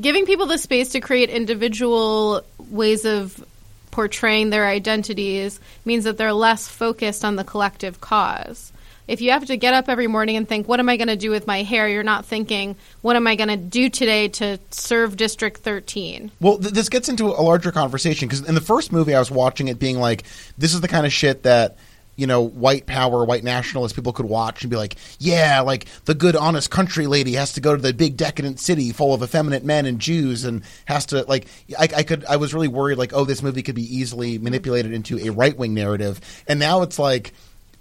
giving 0.00 0.24
people 0.24 0.46
the 0.46 0.56
space 0.56 0.92
to 0.92 1.00
create 1.00 1.28
individual 1.28 2.40
ways 2.70 3.04
of 3.04 3.44
portraying 3.90 4.48
their 4.48 4.66
identities 4.66 5.60
means 5.84 6.04
that 6.04 6.16
they're 6.16 6.32
less 6.32 6.66
focused 6.66 7.26
on 7.26 7.36
the 7.36 7.44
collective 7.44 8.00
cause. 8.00 8.72
If 9.06 9.20
you 9.20 9.32
have 9.32 9.44
to 9.46 9.56
get 9.58 9.74
up 9.74 9.90
every 9.90 10.06
morning 10.06 10.36
and 10.36 10.48
think, 10.48 10.66
what 10.66 10.80
am 10.80 10.88
I 10.88 10.96
going 10.96 11.08
to 11.08 11.16
do 11.16 11.30
with 11.30 11.46
my 11.46 11.62
hair? 11.62 11.88
You're 11.88 12.02
not 12.02 12.24
thinking, 12.24 12.74
what 13.02 13.16
am 13.16 13.26
I 13.26 13.36
going 13.36 13.48
to 13.48 13.56
do 13.56 13.90
today 13.90 14.28
to 14.28 14.58
serve 14.70 15.16
District 15.16 15.58
13? 15.58 16.30
Well, 16.40 16.58
th- 16.58 16.72
this 16.72 16.88
gets 16.88 17.10
into 17.10 17.26
a 17.26 17.42
larger 17.42 17.72
conversation 17.72 18.28
because 18.28 18.46
in 18.48 18.54
the 18.54 18.62
first 18.62 18.92
movie, 18.92 19.14
I 19.14 19.18
was 19.18 19.30
watching 19.30 19.68
it 19.68 19.78
being 19.78 19.98
like, 19.98 20.24
this 20.56 20.72
is 20.72 20.80
the 20.80 20.88
kind 20.88 21.04
of 21.04 21.12
shit 21.12 21.42
that 21.42 21.76
you 22.18 22.26
know, 22.26 22.42
white 22.42 22.84
power, 22.86 23.24
white 23.24 23.44
nationalist 23.44 23.94
people 23.94 24.12
could 24.12 24.26
watch 24.26 24.62
and 24.62 24.70
be 24.70 24.76
like, 24.76 24.96
yeah, 25.20 25.60
like 25.60 25.86
the 26.04 26.14
good, 26.14 26.34
honest 26.34 26.68
country 26.68 27.06
lady 27.06 27.34
has 27.34 27.52
to 27.52 27.60
go 27.60 27.76
to 27.76 27.80
the 27.80 27.94
big 27.94 28.16
decadent 28.16 28.58
city 28.58 28.90
full 28.90 29.14
of 29.14 29.22
effeminate 29.22 29.64
men 29.64 29.86
and 29.86 30.00
Jews 30.00 30.44
and 30.44 30.64
has 30.86 31.06
to 31.06 31.22
like. 31.28 31.46
I, 31.78 31.88
I 31.98 32.02
could. 32.02 32.24
I 32.24 32.34
was 32.36 32.52
really 32.52 32.66
worried, 32.66 32.98
like, 32.98 33.12
oh, 33.12 33.24
this 33.24 33.40
movie 33.40 33.62
could 33.62 33.76
be 33.76 33.96
easily 33.96 34.36
manipulated 34.36 34.92
into 34.92 35.16
a 35.20 35.30
right 35.30 35.56
wing 35.56 35.74
narrative, 35.74 36.20
and 36.48 36.58
now 36.58 36.82
it's 36.82 36.98
like 36.98 37.32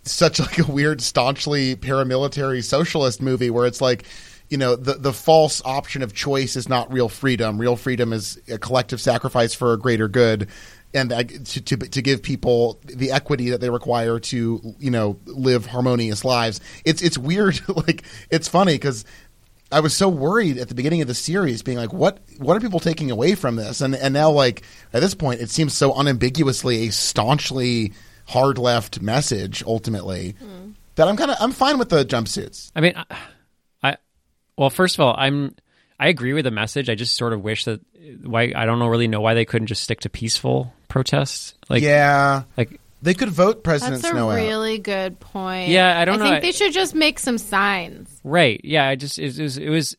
such 0.03 0.39
like 0.39 0.59
a 0.59 0.71
weird, 0.71 1.01
staunchly 1.01 1.75
paramilitary 1.75 2.63
socialist 2.63 3.23
movie 3.23 3.49
where 3.49 3.65
it's 3.65 3.81
like 3.81 4.05
you 4.49 4.57
know 4.57 4.75
the 4.75 4.93
the 4.93 5.13
false 5.13 5.63
option 5.65 6.03
of 6.03 6.13
choice 6.13 6.55
is 6.55 6.69
not 6.69 6.93
real 6.93 7.09
freedom. 7.09 7.57
Real 7.57 7.75
freedom 7.75 8.13
is 8.13 8.39
a 8.47 8.59
collective 8.59 9.01
sacrifice 9.01 9.55
for 9.55 9.73
a 9.73 9.77
greater 9.77 10.07
good, 10.07 10.47
and 10.93 11.09
to, 11.45 11.61
to 11.61 11.77
to 11.77 12.01
give 12.01 12.23
people 12.23 12.79
the 12.85 13.11
equity 13.11 13.49
that 13.51 13.61
they 13.61 13.69
require 13.69 14.19
to 14.19 14.75
you 14.79 14.91
know 14.91 15.19
live 15.25 15.65
harmonious 15.65 16.23
lives. 16.25 16.59
It's 16.85 17.01
it's 17.01 17.17
weird. 17.17 17.61
like 17.67 18.03
it's 18.29 18.47
funny 18.47 18.73
because. 18.75 19.05
I 19.69 19.81
was 19.81 19.93
so 19.93 20.07
worried 20.07 20.57
at 20.59 20.69
the 20.69 20.75
beginning 20.75 21.01
of 21.01 21.09
the 21.09 21.13
series, 21.13 21.61
being 21.61 21.77
like, 21.77 21.91
"What? 21.91 22.19
What 22.37 22.55
are 22.55 22.61
people 22.61 22.79
taking 22.79 23.11
away 23.11 23.35
from 23.35 23.57
this?" 23.57 23.81
And 23.81 23.95
and 23.95 24.13
now, 24.13 24.31
like 24.31 24.63
at 24.93 25.01
this 25.01 25.13
point, 25.13 25.41
it 25.41 25.49
seems 25.49 25.73
so 25.73 25.93
unambiguously 25.93 26.87
a 26.87 26.91
staunchly 26.93 27.91
hard 28.27 28.57
left 28.57 29.01
message. 29.01 29.63
Ultimately, 29.67 30.35
Hmm. 30.39 30.69
that 30.95 31.09
I'm 31.09 31.17
kind 31.17 31.31
of 31.31 31.37
I'm 31.41 31.51
fine 31.51 31.77
with 31.79 31.89
the 31.89 32.05
jumpsuits. 32.05 32.71
I 32.77 32.79
mean, 32.79 32.93
I, 32.95 33.17
I 33.83 33.97
well, 34.57 34.69
first 34.69 34.95
of 34.95 35.01
all, 35.01 35.13
I'm 35.17 35.53
I 35.99 36.07
agree 36.07 36.31
with 36.31 36.45
the 36.45 36.51
message. 36.51 36.89
I 36.89 36.95
just 36.95 37.17
sort 37.17 37.33
of 37.33 37.43
wish 37.43 37.65
that 37.65 37.81
why 38.23 38.53
I 38.55 38.65
don't 38.65 38.79
know 38.79 38.87
really 38.87 39.09
know 39.09 39.19
why 39.19 39.33
they 39.33 39.43
couldn't 39.43 39.67
just 39.67 39.83
stick 39.83 39.99
to 39.99 40.09
peaceful 40.09 40.73
protests. 40.87 41.53
Like 41.69 41.83
yeah, 41.83 42.43
like 42.57 42.79
they 43.01 43.13
could 43.13 43.29
vote 43.29 43.63
President 43.63 44.01
That's 44.01 44.11
a 44.11 44.15
Snow 44.15 44.31
out. 44.31 44.35
really 44.35 44.79
good 44.79 45.19
point. 45.19 45.69
Yeah, 45.69 45.99
I 45.99 46.05
don't 46.05 46.15
I 46.21 46.25
know. 46.25 46.31
think 46.31 46.41
they 46.43 46.51
should 46.51 46.73
just 46.73 46.95
make 46.95 47.19
some 47.19 47.37
signs. 47.37 48.19
right, 48.23 48.59
yeah. 48.63 48.87
I 48.87 48.95
just 48.95 49.19
it, 49.19 49.37
was 49.39 49.57
it 49.57 49.69
was 49.69 49.95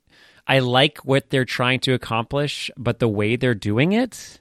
I 0.46 0.61
like 0.61 0.98
what 1.05 1.31
they're 1.31 1.44
trying 1.44 1.81
to 1.81 1.92
accomplish, 1.94 2.70
but 2.77 2.98
the 2.98 3.09
way 3.09 3.37
they're 3.37 3.55
doing 3.55 3.92
it, 3.92 4.40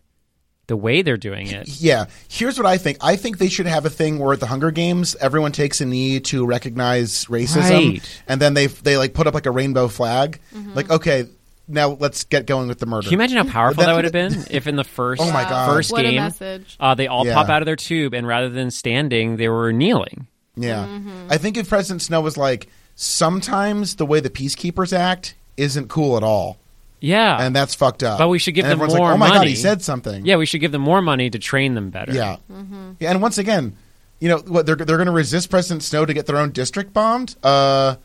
the 0.67 0.77
way 0.77 1.01
they're 1.01 1.17
doing 1.17 1.47
it, 1.47 1.67
Yeah, 1.67 2.05
here's 2.29 2.57
what 2.57 2.65
I 2.65 2.77
think. 2.77 2.97
I 3.01 3.15
think 3.17 3.37
they 3.37 3.49
should 3.49 3.65
have 3.67 3.85
a 3.85 3.89
thing 3.89 4.17
where 4.19 4.33
at 4.33 4.39
the 4.39 4.47
Hunger 4.47 4.71
Games, 4.71 5.15
everyone 5.19 5.51
takes 5.51 5.79
a 5.81 5.85
knee 5.85 6.19
to 6.21 6.45
recognize 6.45 7.25
racism, 7.25 7.91
Right. 7.91 8.21
and 8.27 8.41
then 8.41 8.53
they 8.53 8.67
they 8.67 8.97
like 8.97 9.13
put 9.13 9.27
up 9.27 9.33
like 9.33 9.45
a 9.45 9.51
rainbow 9.51 9.87
flag. 9.89 10.39
Mm-hmm. 10.55 10.73
Like, 10.73 10.89
okay, 10.89 11.27
now 11.67 11.89
let's 11.99 12.23
get 12.23 12.45
going 12.45 12.67
with 12.67 12.79
the 12.79 12.85
murder. 12.85 13.03
Can 13.03 13.11
you 13.11 13.17
imagine 13.17 13.37
how 13.37 13.51
powerful 13.51 13.81
That- 13.81 13.87
that 13.87 13.95
would 13.95 14.03
have 14.05 14.13
been 14.13 14.45
if 14.51 14.67
in 14.67 14.75
the 14.75 14.83
first 14.83 15.21
Oh 15.25 15.31
my 15.31 15.43
God. 15.43 15.69
first 15.73 15.91
What 15.91 16.03
game 16.03 16.15
message. 16.15 16.75
Uh, 16.79 16.95
they 16.95 17.07
all 17.07 17.25
Yeah. 17.25 17.33
pop 17.33 17.49
out 17.49 17.61
of 17.61 17.65
their 17.65 17.75
tube 17.75 18.13
and 18.13 18.25
rather 18.27 18.49
than 18.49 18.71
standing 18.71 19.37
they 19.37 19.49
were 19.49 19.71
kneeling. 19.73 20.27
Yeah, 20.55 20.85
Mm-hmm. 20.85 21.27
I 21.29 21.37
think 21.37 21.57
if 21.57 21.69
President 21.69 22.01
Snow 22.01 22.21
was 22.21 22.35
like, 22.37 22.67
sometimes 22.95 23.95
the 23.95 24.05
way 24.05 24.19
the 24.19 24.29
peacekeepers 24.29 24.91
act 24.91 25.35
isn't 25.55 25.87
cool 25.89 26.17
at 26.17 26.23
all, 26.23 26.57
Yeah, 26.99 27.37
and 27.41 27.55
that's 27.55 27.75
fucked 27.75 28.01
up. 28.03 28.17
But 28.17 28.29
we 28.29 28.39
should 28.39 28.55
give 28.55 28.65
And 28.65 28.71
them 28.71 28.79
more 28.79 28.87
like, 28.87 29.01
oh 29.13 29.17
my 29.17 29.27
god, 29.27 29.35
money. 29.39 29.49
he 29.51 29.55
said 29.55 29.81
something. 29.83 30.25
yeah, 30.25 30.35
we 30.37 30.45
should 30.47 30.61
give 30.61 30.71
them 30.71 30.81
more 30.81 31.01
money 31.01 31.29
to 31.29 31.37
train 31.37 31.75
them 31.75 31.89
better. 31.91 32.11
Yeah. 32.11 32.37
Mm-hmm. 32.51 32.91
yeah. 32.99 33.11
And 33.11 33.21
once 33.21 33.37
again, 33.37 33.75
you 34.19 34.29
know 34.29 34.37
what? 34.39 34.65
They're 34.65 34.75
they're 34.75 34.97
going 34.97 35.05
to 35.05 35.11
resist 35.11 35.49
President 35.51 35.83
Snow 35.83 36.05
to 36.05 36.13
get 36.13 36.25
their 36.25 36.37
own 36.37 36.49
district 36.51 36.91
bombed. 36.93 37.35
Uh, 37.43 37.97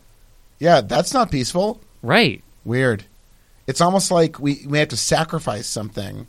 yeah, 0.59 0.83
that's 0.83 1.15
not 1.15 1.31
peaceful. 1.31 1.81
right. 2.03 2.43
Weird. 2.65 3.05
It's 3.67 3.81
almost 3.81 4.11
like 4.11 4.39
we 4.39 4.65
we 4.67 4.79
have 4.79 4.89
to 4.89 4.97
sacrifice 4.97 5.67
something 5.67 6.27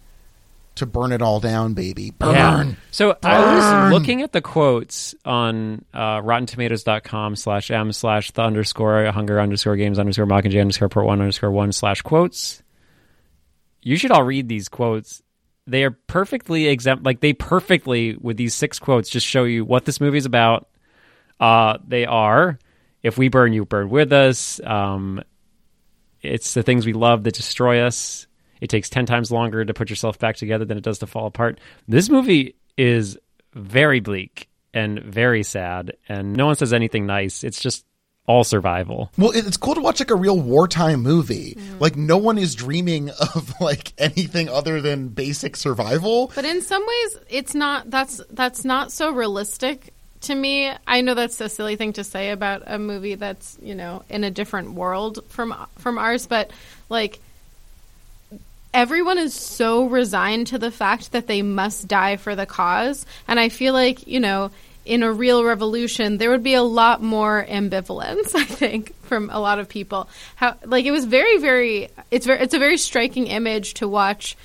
to 0.75 0.85
burn 0.85 1.11
it 1.11 1.21
all 1.21 1.39
down, 1.39 1.73
baby. 1.73 2.11
Burn. 2.11 2.33
Yeah. 2.69 2.73
So 2.91 3.17
I 3.23 3.89
was 3.89 3.93
looking 3.93 4.21
at 4.21 4.31
the 4.31 4.41
quotes 4.41 5.13
on 5.23 5.85
uh, 5.93 6.21
RottenTomatoes.com 6.21 7.35
slash 7.35 7.69
m 7.69 7.91
slash 7.91 8.31
the 8.31 8.41
underscore 8.41 9.05
hunger 9.11 9.39
underscore 9.39 9.75
games 9.75 9.99
underscore 9.99 10.25
mockingjay 10.25 10.61
underscore 10.61 10.89
port 10.89 11.05
one 11.05 11.19
underscore 11.19 11.51
one 11.51 11.71
slash 11.71 12.01
quotes. 12.01 12.63
You 13.81 13.97
should 13.97 14.11
all 14.11 14.23
read 14.23 14.47
these 14.47 14.69
quotes. 14.69 15.21
They 15.67 15.83
are 15.83 15.91
perfectly 15.91 16.67
exempt. 16.67 17.03
Like 17.03 17.19
they 17.19 17.33
perfectly 17.33 18.15
with 18.19 18.37
these 18.37 18.53
six 18.53 18.79
quotes 18.79 19.09
just 19.09 19.27
show 19.27 19.43
you 19.43 19.65
what 19.65 19.85
this 19.85 20.01
movie 20.01 20.17
is 20.17 20.25
about. 20.25 20.67
Uh, 21.39 21.77
they 21.85 22.05
are, 22.05 22.57
if 23.01 23.17
we 23.17 23.27
burn, 23.27 23.53
you 23.53 23.65
burn 23.65 23.89
with 23.89 24.13
us. 24.13 24.61
Um, 24.63 25.21
it's 26.23 26.53
the 26.53 26.63
things 26.63 26.85
we 26.85 26.93
love 26.93 27.23
that 27.23 27.35
destroy 27.35 27.81
us. 27.81 28.27
It 28.61 28.69
takes 28.69 28.89
10 28.89 29.05
times 29.05 29.31
longer 29.31 29.65
to 29.65 29.73
put 29.73 29.89
yourself 29.89 30.17
back 30.19 30.37
together 30.37 30.65
than 30.65 30.77
it 30.77 30.83
does 30.83 30.99
to 30.99 31.07
fall 31.07 31.27
apart. 31.27 31.59
This 31.87 32.09
movie 32.09 32.55
is 32.77 33.17
very 33.53 33.99
bleak 33.99 34.49
and 34.73 34.99
very 34.99 35.43
sad, 35.43 35.93
and 36.07 36.33
no 36.33 36.47
one 36.47 36.55
says 36.55 36.73
anything 36.73 37.05
nice. 37.05 37.43
It's 37.43 37.59
just 37.59 37.85
all 38.25 38.43
survival. 38.43 39.11
Well, 39.17 39.31
it's 39.31 39.57
cool 39.57 39.75
to 39.75 39.81
watch 39.81 39.99
like 39.99 40.11
a 40.11 40.15
real 40.15 40.39
wartime 40.39 41.01
movie. 41.01 41.57
Like 41.79 41.95
no 41.95 42.17
one 42.17 42.37
is 42.37 42.55
dreaming 42.55 43.09
of 43.09 43.53
like 43.59 43.93
anything 43.97 44.49
other 44.49 44.81
than 44.81 45.09
basic 45.09 45.55
survival. 45.55 46.31
But 46.33 46.45
in 46.45 46.61
some 46.61 46.85
ways, 46.85 47.17
it's 47.29 47.53
not. 47.53 47.89
That's 47.89 48.21
that's 48.29 48.63
not 48.63 48.91
so 48.91 49.11
realistic 49.11 49.92
to 50.23 50.35
me. 50.35 50.71
I 50.87 51.01
know 51.01 51.13
that's 51.13 51.39
a 51.41 51.49
silly 51.49 51.75
thing 51.75 51.93
to 51.93 52.03
say 52.03 52.31
about 52.31 52.63
a 52.65 52.79
movie 52.79 53.15
that's 53.15 53.57
you 53.61 53.75
know 53.75 54.03
in 54.09 54.23
a 54.23 54.31
different 54.31 54.73
world 54.73 55.19
from 55.29 55.55
from 55.77 55.97
ours, 55.97 56.25
but 56.25 56.51
like 56.89 57.19
everyone 58.73 59.17
is 59.17 59.33
so 59.33 59.85
resigned 59.85 60.47
to 60.47 60.57
the 60.57 60.71
fact 60.71 61.11
that 61.11 61.27
they 61.27 61.41
must 61.41 61.87
die 61.87 62.17
for 62.17 62.35
the 62.35 62.45
cause, 62.45 63.05
and 63.27 63.39
I 63.39 63.49
feel 63.49 63.73
like 63.73 64.07
you 64.07 64.19
know. 64.19 64.51
In 64.85 65.01
a 65.01 65.13
real 65.13 65.45
revolution, 65.45 66.17
there 66.17 66.29
would 66.29 66.43
be 66.43 66.55
a 66.55 66.61
lot 66.61 67.01
more 67.01 67.45
ambivalence. 67.47 68.35
I 68.35 68.43
think 68.43 68.93
from 69.03 69.29
a 69.29 69.39
lot 69.39 69.57
of 69.57 69.69
people. 69.69 70.09
How 70.35 70.57
like 70.65 70.83
it 70.83 70.91
was 70.91 71.05
very, 71.05 71.37
very. 71.37 71.87
It's 72.11 72.25
very. 72.25 72.39
It's 72.41 72.53
a 72.53 72.59
very 72.59 72.77
striking 72.77 73.27
image 73.27 73.75
to 73.75 73.87
watch 73.87 74.35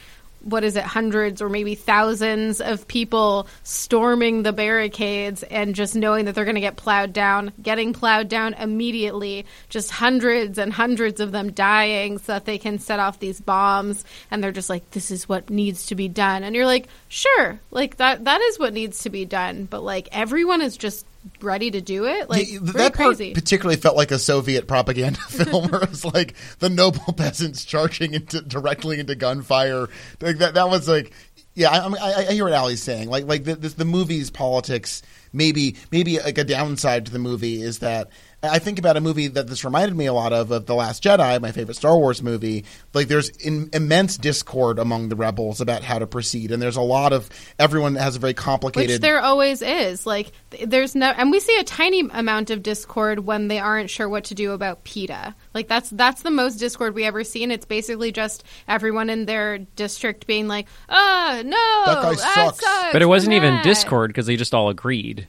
what 0.42 0.64
is 0.64 0.77
it, 0.77 0.85
hundreds 0.85 1.42
or 1.42 1.48
maybe 1.48 1.74
thousands 1.74 2.61
of 2.61 2.87
people 2.88 3.48
storming 3.62 4.42
the 4.42 4.53
barricades 4.53 5.42
and 5.42 5.74
just 5.74 5.94
knowing 5.94 6.24
that 6.24 6.35
they're 6.35 6.44
going 6.44 6.55
to 6.55 6.61
get 6.61 6.77
plowed 6.77 7.12
down, 7.12 7.53
getting 7.61 7.92
plowed 7.92 8.29
down 8.29 8.55
immediately, 8.55 9.46
just 9.68 9.90
hundreds 9.90 10.59
and 10.59 10.72
hundreds 10.72 11.20
of 11.20 11.33
them 11.33 11.53
dying 11.53 12.18
so 12.18 12.33
that 12.35 12.44
they 12.44 12.59
can 12.59 12.79
set 12.79 13.01
off 13.01 13.18
these 13.18 13.40
bombs. 13.40 14.05
And 14.31 14.42
they're 14.42 14.53
just 14.53 14.70
like, 14.70 14.90
this 14.90 15.11
is 15.11 15.29
what 15.29 15.51
needs 15.51 15.87
to 15.87 15.94
be 15.94 16.09
done. 16.09 16.44
And 16.44 16.55
you're 16.55 16.66
like, 16.66 16.88
sure, 17.09 17.61
like 17.70 17.96
that, 17.96 18.24
that 18.24 18.40
is 18.40 18.59
what 18.59 18.74
needs 18.74 19.01
to 19.01 19.11
be 19.11 19.24
done. 19.24 19.64
But 19.64 19.83
like 19.83 20.09
everyone 20.12 20.62
is 20.62 20.77
just 20.77 21.05
ready 21.40 21.70
to 21.70 21.81
do 21.81 22.07
it. 22.07 22.28
Like, 22.31 22.50
Yeah, 22.50 22.59
that 22.62 22.94
part 22.94 23.16
crazy. 23.16 23.35
particularly 23.35 23.81
felt 23.81 23.96
like 23.96 24.11
a 24.11 24.18
Soviet 24.18 24.66
propaganda 24.66 25.20
film, 25.28 25.68
where 25.68 25.83
it 25.83 25.90
was 25.90 26.04
like 26.04 26.35
the 26.59 26.70
noble 26.70 27.12
peasants 27.16 27.64
charging 27.64 28.14
into 28.14 28.40
directly 28.42 28.98
into 29.00 29.14
gunfire. 29.14 29.88
Like 30.20 30.38
that, 30.38 30.54
that 30.54 30.68
was 30.68 30.88
like, 30.88 31.12
yeah, 31.54 31.70
I, 31.70 31.88
I, 31.88 32.26
I 32.28 32.33
hear 32.33 32.44
what 32.44 32.52
Ali's 32.52 32.83
saying. 32.83 33.09
Like, 33.09 33.26
like 33.26 33.44
the, 33.44 33.57
the, 33.57 33.68
the 33.68 33.85
movie's 33.85 34.31
politics. 34.31 35.02
Maybe, 35.33 35.76
maybe 35.92 36.18
like 36.20 36.38
a 36.38 36.44
downside 36.44 37.04
to 37.07 37.12
the 37.12 37.18
movie 37.18 37.61
is 37.61 37.81
that 37.81 38.09
I 38.40 38.61
think 38.61 38.79
about 38.79 38.96
a 38.96 39.01
movie 39.01 39.27
that 39.27 39.48
this 39.48 39.64
reminded 39.64 39.96
me 39.96 40.07
a 40.07 40.12
lot 40.12 40.33
of 40.33 40.53
of 40.53 40.66
the 40.66 40.74
Last 40.74 41.03
Jedi, 41.03 41.40
my 41.40 41.51
favorite 41.51 41.74
Star 41.74 41.96
Wars 41.98 42.22
movie. 42.22 42.64
Like, 42.94 43.09
there's 43.09 43.31
in, 43.31 43.68
immense 43.72 44.16
discord 44.16 44.79
among 44.79 45.09
the 45.09 45.16
rebels 45.16 45.61
about 45.61 45.83
how 45.83 45.98
to 45.98 46.07
proceed, 46.07 46.53
and 46.53 46.62
there's 46.62 46.77
a 46.77 46.81
lot 46.83 47.12
of 47.12 47.29
everyone 47.59 47.96
has 47.96 48.14
a 48.14 48.20
very 48.20 48.35
complicated. 48.35 48.90
Which 48.90 49.01
there 49.01 49.20
always 49.20 49.61
is. 49.61 50.07
Like, 50.07 50.31
there's 50.64 50.94
no, 50.94 51.09
and 51.09 51.33
we 51.33 51.40
see 51.40 51.59
a 51.59 51.64
tiny 51.64 52.01
amount 52.01 52.51
of 52.51 52.62
discord 52.62 53.20
when 53.20 53.48
they 53.48 53.59
aren't 53.59 53.90
sure 53.90 54.09
what 54.09 54.24
to 54.24 54.35
do 54.37 54.53
about 54.53 54.85
Peeta. 54.85 55.35
Like, 55.53 55.66
that's 55.66 55.90
that's 55.90 56.22
the 56.22 56.31
most 56.31 56.57
discord 56.57 56.94
we 56.94 57.05
ever 57.05 57.24
see, 57.24 57.42
and 57.42 57.51
it's 57.51 57.66
basically 57.66 58.12
just 58.12 58.44
everyone 58.68 59.11
in 59.11 59.27
their 59.27 59.59
district 59.59 60.29
being 60.29 60.46
like, 60.46 60.68
"Oh 60.88 61.42
no, 61.44 61.92
That 61.92 62.03
guy 62.03 62.14
sucks." 62.14 62.61
sucks, 62.61 62.92
But 62.92 63.03
it 63.03 63.07
wasn't 63.07 63.33
even. 63.33 63.59
Discord 63.62 64.11
because 64.11 64.27
they 64.27 64.37
just 64.37 64.55
all 64.55 64.68
agreed. 64.68 65.27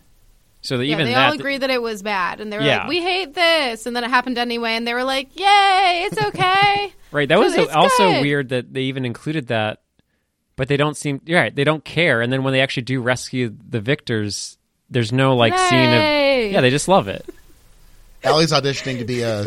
So 0.62 0.78
that 0.78 0.86
Yeah, 0.86 0.96
even 0.96 1.06
they 1.06 1.14
that 1.14 1.30
all 1.30 1.34
agreed 1.36 1.60
that 1.60 1.70
it 1.70 1.82
was 1.82 2.02
bad, 2.02 2.42
and 2.42 2.52
they 2.52 2.58
were 2.58 2.64
Yeah. 2.64 2.80
like, 2.80 2.90
"We 2.90 3.02
hate 3.02 3.34
this," 3.34 3.86
and 3.86 3.96
then 3.96 4.04
it 4.04 4.10
happened 4.10 4.38
anyway, 4.38 4.72
and 4.74 4.86
they 4.86 4.94
were 4.94 5.06
like, 5.06 5.30
"Yay, 5.40 6.08
it's 6.12 6.18
okay." 6.28 6.94
Right. 7.12 7.30
That 7.30 7.40
was 7.40 7.56
It's 7.56 7.74
also 7.74 8.12
good. 8.12 8.22
weird 8.22 8.50
that 8.50 8.74
they 8.74 8.82
even 8.82 9.06
included 9.06 9.48
that, 9.48 9.82
but 10.58 10.68
they 10.68 10.76
don't 10.78 10.98
seem 10.98 11.22
you're 11.26 11.40
right. 11.40 11.56
They 11.56 11.64
don't 11.64 11.84
care, 11.86 12.22
and 12.22 12.32
then 12.32 12.44
when 12.44 12.52
they 12.54 12.60
actually 12.62 12.84
do 12.84 13.02
rescue 13.02 13.56
the 13.70 13.80
victors, 13.80 14.58
there's 14.90 15.12
no 15.14 15.36
like 15.36 15.58
scene 15.58 15.90
of 15.94 16.52
yeah. 16.52 16.62
They 16.62 16.70
just 16.72 16.88
love 16.90 17.08
it. 17.08 17.26
Ali's 18.26 18.52
auditioning 18.52 18.98
to 19.00 19.06
be 19.06 19.22
a 19.22 19.46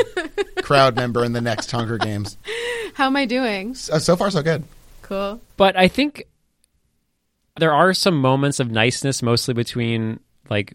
crowd 0.62 0.96
member 0.96 1.22
in 1.25 1.35
the 1.35 1.42
next 1.42 1.70
Hunger 1.70 1.98
Games. 1.98 2.38
How 2.94 3.07
am 3.07 3.16
I 3.16 3.27
doing? 3.27 3.75
So, 3.75 3.92
uh, 3.94 3.98
so 3.98 4.16
far, 4.16 4.31
so 4.31 4.42
good. 4.42 4.64
Cool. 5.03 5.42
But 5.59 5.77
I 5.77 5.88
think 5.88 6.25
there 7.59 7.72
are 7.72 7.92
some 7.92 8.16
moments 8.18 8.61
of 8.61 8.70
niceness, 8.70 9.22
mostly 9.22 9.53
between 9.53 10.20
like 10.48 10.75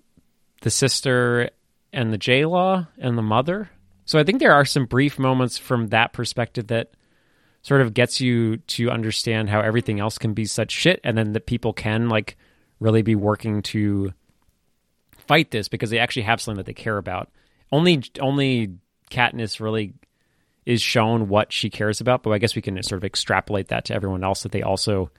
the 0.61 0.69
sister 0.69 1.49
and 1.93 2.11
the 2.11 2.17
J 2.17 2.45
Law 2.45 2.87
and 2.97 3.17
the 3.17 3.23
mother. 3.23 3.69
So 4.05 4.19
I 4.19 4.23
think 4.23 4.39
there 4.39 4.53
are 4.53 4.65
some 4.65 4.85
brief 4.85 5.19
moments 5.19 5.57
from 5.57 5.87
that 5.87 6.13
perspective 6.13 6.67
that 6.67 6.91
sort 7.61 7.81
of 7.81 7.93
gets 7.93 8.21
you 8.21 8.57
to 8.57 8.89
understand 8.89 9.49
how 9.49 9.59
everything 9.59 9.99
else 9.99 10.17
can 10.17 10.33
be 10.33 10.45
such 10.45 10.71
shit, 10.71 11.01
and 11.03 11.17
then 11.17 11.33
that 11.33 11.45
people 11.45 11.73
can 11.73 12.07
like 12.07 12.37
really 12.79 13.01
be 13.01 13.15
working 13.15 13.61
to 13.61 14.13
fight 15.27 15.51
this 15.51 15.67
because 15.67 15.89
they 15.89 15.99
actually 15.99 16.21
have 16.21 16.39
something 16.39 16.57
that 16.57 16.65
they 16.65 16.73
care 16.73 16.97
about. 16.97 17.29
Only 17.71 18.03
only 18.21 18.77
Katniss 19.11 19.59
really 19.59 19.93
is 20.65 20.81
shown 20.81 21.27
what 21.27 21.51
she 21.51 21.69
cares 21.69 22.01
about, 22.01 22.23
but 22.23 22.31
I 22.31 22.37
guess 22.37 22.55
we 22.55 22.61
can 22.61 22.81
sort 22.83 22.99
of 22.99 23.05
extrapolate 23.05 23.69
that 23.69 23.85
to 23.85 23.93
everyone 23.93 24.23
else 24.23 24.43
that 24.43 24.51
they 24.51 24.61
also 24.61 25.11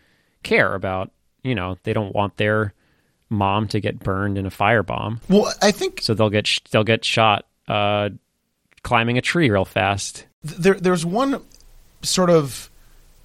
care 0.42 0.74
about. 0.74 1.10
You 1.42 1.54
know, 1.54 1.76
they 1.82 1.92
don't 1.92 2.14
want 2.14 2.36
their 2.36 2.74
mom 3.30 3.68
to 3.68 3.80
get 3.80 3.98
burned 4.00 4.38
in 4.38 4.46
a 4.46 4.50
firebomb, 4.50 5.20
Well, 5.28 5.52
I 5.62 5.70
think 5.70 6.00
so 6.02 6.14
they'll 6.14 6.30
get 6.30 6.46
sh- 6.46 6.60
they'll 6.70 6.84
get 6.84 7.04
shot 7.04 7.44
uh, 7.68 8.10
climbing 8.82 9.18
a 9.18 9.20
tree 9.20 9.50
real 9.50 9.64
fast. 9.64 10.26
there 10.42 10.74
there's 10.74 11.04
one 11.04 11.42
sort 12.02 12.30
of 12.30 12.70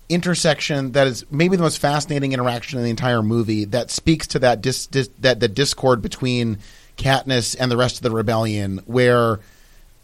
intersection 0.09 0.91
that 0.91 1.07
is 1.07 1.25
maybe 1.31 1.55
the 1.55 1.63
most 1.63 1.79
fascinating 1.79 2.33
interaction 2.33 2.77
in 2.77 2.83
the 2.83 2.89
entire 2.89 3.23
movie 3.23 3.65
that 3.65 3.89
speaks 3.89 4.27
to 4.27 4.39
that 4.39 4.61
dis, 4.61 4.87
dis, 4.87 5.09
that 5.19 5.39
the 5.39 5.47
discord 5.47 6.01
between 6.01 6.57
Katniss 6.97 7.55
and 7.59 7.71
the 7.71 7.77
rest 7.77 7.95
of 7.97 8.01
the 8.03 8.11
rebellion, 8.11 8.79
where 8.85 9.39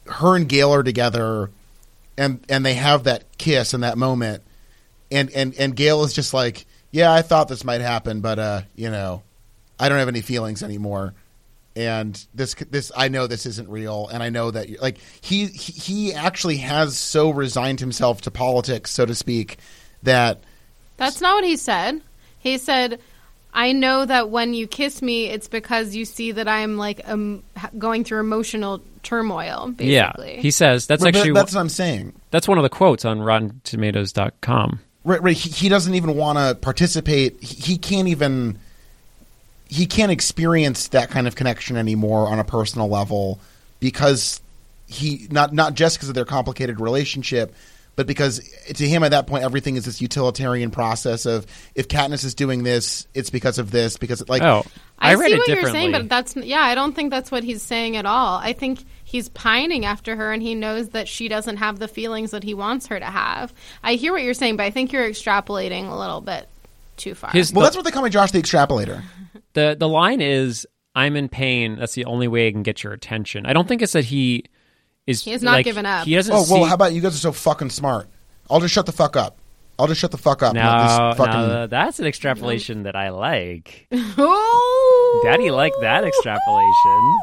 her 0.07 0.35
and 0.35 0.47
Gale 0.49 0.73
are 0.73 0.81
together, 0.83 1.51
and 2.17 2.43
and 2.49 2.65
they 2.65 2.73
have 2.75 3.03
that 3.03 3.37
kiss 3.37 3.73
in 3.73 3.81
that 3.81 3.97
moment, 3.97 4.41
and 5.11 5.29
and 5.31 5.53
and 5.59 5.75
Gale 5.75 6.03
is 6.03 6.13
just 6.13 6.33
like, 6.33 6.65
yeah, 6.91 7.11
I 7.13 7.21
thought 7.21 7.47
this 7.49 7.63
might 7.63 7.81
happen, 7.81 8.21
but 8.21 8.39
uh, 8.39 8.61
you 8.75 8.89
know, 8.89 9.21
I 9.79 9.89
don't 9.89 9.99
have 9.99 10.07
any 10.07 10.21
feelings 10.21 10.61
anymore 10.63 11.13
and 11.75 12.25
this 12.33 12.55
this 12.55 12.91
I 12.95 13.07
know 13.07 13.27
this 13.27 13.45
isn't 13.45 13.69
real, 13.69 14.09
and 14.11 14.21
I 14.21 14.29
know 14.29 14.51
that 14.51 14.69
you're, 14.69 14.81
like 14.81 14.97
he 15.21 15.45
he 15.47 15.71
he 15.71 16.13
actually 16.13 16.57
has 16.57 16.97
so 16.97 17.29
resigned 17.29 17.79
himself 17.79 18.21
to 18.21 18.31
politics, 18.31 18.91
so 18.91 19.05
to 19.05 19.15
speak, 19.15 19.57
that 20.03 20.41
That's 20.97 21.21
not 21.21 21.35
what 21.35 21.45
he 21.45 21.55
said. 21.55 22.01
He 22.39 22.57
said, 22.57 22.99
"I 23.53 23.71
know 23.71 24.05
that 24.05 24.29
when 24.29 24.53
you 24.53 24.67
kiss 24.67 25.01
me, 25.01 25.27
it's 25.27 25.47
because 25.47 25.95
you 25.95 26.05
see 26.05 26.33
that 26.33 26.47
I'm 26.47 26.77
like 26.77 27.01
um, 27.05 27.43
going 27.77 28.03
through 28.03 28.19
emotional 28.19 28.81
turmoil." 29.03 29.73
Basically, 29.75 30.35
Yeah, 30.35 30.41
he 30.41 30.51
says 30.51 30.87
that's 30.87 31.03
But 31.03 31.15
actually 31.15 31.33
that's 31.33 31.53
what 31.53 31.61
I'm 31.61 31.69
saying. 31.69 32.13
that's 32.31 32.47
one 32.47 32.57
of 32.57 32.63
the 32.63 32.69
quotes 32.69 33.05
on 33.05 33.19
RottenTomatoes.com. 33.19 34.79
Right, 35.05 35.23
right. 35.23 35.37
He, 35.37 35.49
he 35.49 35.69
doesn't 35.69 35.95
even 35.95 36.15
want 36.15 36.37
to 36.39 36.55
participate. 36.55 37.41
He, 37.41 37.73
he 37.73 37.77
can't 37.77 38.07
even. 38.09 38.59
He 39.69 39.85
can't 39.85 40.11
experience 40.11 40.89
that 40.89 41.09
kind 41.09 41.27
of 41.27 41.35
connection 41.35 41.77
anymore 41.77 42.27
on 42.27 42.39
a 42.39 42.43
personal 42.43 42.89
level 42.89 43.39
because 43.79 44.41
he 44.87 45.27
not 45.31 45.53
not 45.53 45.75
just 45.75 45.97
because 45.97 46.09
of 46.09 46.15
their 46.15 46.25
complicated 46.25 46.79
relationship, 46.79 47.53
but 47.95 48.07
because 48.07 48.39
to 48.73 48.87
him 48.87 49.03
at 49.03 49.11
that 49.11 49.27
point 49.27 49.43
everything 49.43 49.75
is 49.75 49.85
this 49.85 50.01
utilitarian 50.01 50.71
process 50.71 51.25
of 51.27 51.45
if 51.75 51.87
Katniss 51.87 52.25
is 52.25 52.33
doing 52.33 52.63
this, 52.63 53.05
it's 53.13 53.29
because 53.29 53.59
of 53.59 53.69
this 53.71 53.97
because 53.97 54.27
like 54.27 54.41
Oh, 54.41 54.65
I, 54.97 55.11
I, 55.11 55.15
read 55.15 55.27
see 55.27 55.33
it 55.33 55.37
what 55.37 55.47
you're 55.47 55.55
differently. 55.57 55.79
saying, 55.79 55.91
but 55.91 56.09
that's 56.09 56.35
yeah. 56.35 56.61
I 56.61 56.73
don't 56.75 56.93
think 56.95 57.11
that's 57.11 57.29
what 57.29 57.43
he's 57.43 57.61
saying 57.61 57.95
at 57.95 58.07
all. 58.07 58.37
I 58.39 58.53
think 58.53 58.83
he's 59.03 59.29
pining 59.29 59.85
after 59.85 60.15
her, 60.15 60.31
and 60.33 60.41
he 60.41 60.55
knows 60.55 60.89
that 60.89 61.07
she 61.07 61.27
doesn't 61.27 61.57
have 61.57 61.77
the 61.77 61.87
feelings 61.87 62.31
that 62.31 62.43
he 62.43 62.53
wants 62.55 62.87
her 62.87 62.99
to 62.99 63.05
have. 63.05 63.53
I 63.83 63.93
hear 63.93 64.13
what 64.13 64.23
you're 64.23 64.33
saying, 64.33 64.57
but 64.57 64.63
I 64.63 64.71
think 64.71 64.91
you're 64.91 65.07
extrapolating 65.07 65.89
a 65.91 65.95
little 65.95 66.21
bit 66.21 66.47
too 66.97 67.13
far. 67.15 67.29
His- 67.31 67.53
well 67.53 67.61
the- 67.61 67.65
that's 67.67 67.75
what 67.75 67.85
they 67.85 67.91
call 67.91 68.03
me 68.03 68.09
Josh 68.09 68.31
the 68.31 68.41
extrapolator. 68.41 69.03
The 69.59 69.75
the 69.77 69.87
line 69.87 70.21
is 70.21 70.65
I'm 70.95 71.15
in 71.15 71.29
pain. 71.29 71.77
That's 71.77 71.93
the 71.93 72.05
only 72.05 72.27
way 72.27 72.47
I 72.47 72.51
can 72.51 72.63
get 72.63 72.83
your 72.83 72.93
attention. 72.93 73.45
I 73.45 73.53
don't 73.53 73.67
think 73.67 73.81
it's 73.81 73.93
that 73.93 74.05
he 74.05 74.45
is. 75.05 75.23
He 75.23 75.31
has 75.31 75.43
not 75.43 75.51
like, 75.53 75.65
given 75.65 75.85
up. 75.85 76.05
He 76.05 76.15
doesn't. 76.15 76.33
Oh 76.33 76.43
see, 76.43 76.53
well, 76.53 76.65
how 76.65 76.75
about 76.75 76.93
you 76.93 77.01
guys 77.01 77.15
are 77.15 77.19
so 77.19 77.31
fucking 77.31 77.69
smart? 77.69 78.07
I'll 78.49 78.59
just 78.59 78.73
shut 78.73 78.85
the 78.85 78.91
fuck 78.91 79.15
up. 79.15 79.37
I'll 79.77 79.87
just 79.87 80.01
shut 80.01 80.11
the 80.11 80.17
fuck 80.17 80.43
up. 80.43 80.55
and 80.55 80.63
no, 80.63 81.13
fucking- 81.15 81.33
no, 81.33 81.67
that's 81.67 81.99
an 81.99 82.05
extrapolation 82.05 82.83
that 82.83 82.95
I 82.97 83.09
like. 83.09 83.87
Ooh. 83.93 85.21
Daddy 85.23 85.51
liked 85.51 85.77
that 85.81 86.03
extrapolation. 86.03 87.19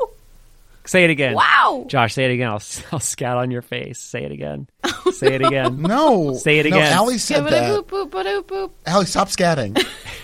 Say 0.86 1.04
it 1.04 1.10
again. 1.10 1.34
Wow. 1.34 1.84
Josh, 1.88 2.14
say 2.14 2.24
it 2.26 2.30
again. 2.30 2.48
I'll, 2.48 2.62
I'll 2.92 3.00
scat 3.00 3.36
on 3.36 3.50
your 3.50 3.62
face. 3.62 3.98
Say 4.00 4.22
it 4.24 4.32
again. 4.32 4.68
Say 5.12 5.34
it 5.34 5.42
again. 5.44 5.82
No, 5.82 6.34
Say 6.34 6.58
it 6.58 6.66
No, 6.70 6.76
again. 6.76 6.92
Allie 6.92 7.18
said 7.18 7.36
Give 7.38 7.46
it 7.48 7.50
that. 7.50 7.78
a 7.78 7.82
boop 7.82 8.10
boop 8.10 8.24
boop 8.24 8.42
boop. 8.44 8.70
Allie, 8.86 9.06
stop 9.06 9.28
scatting. 9.28 9.74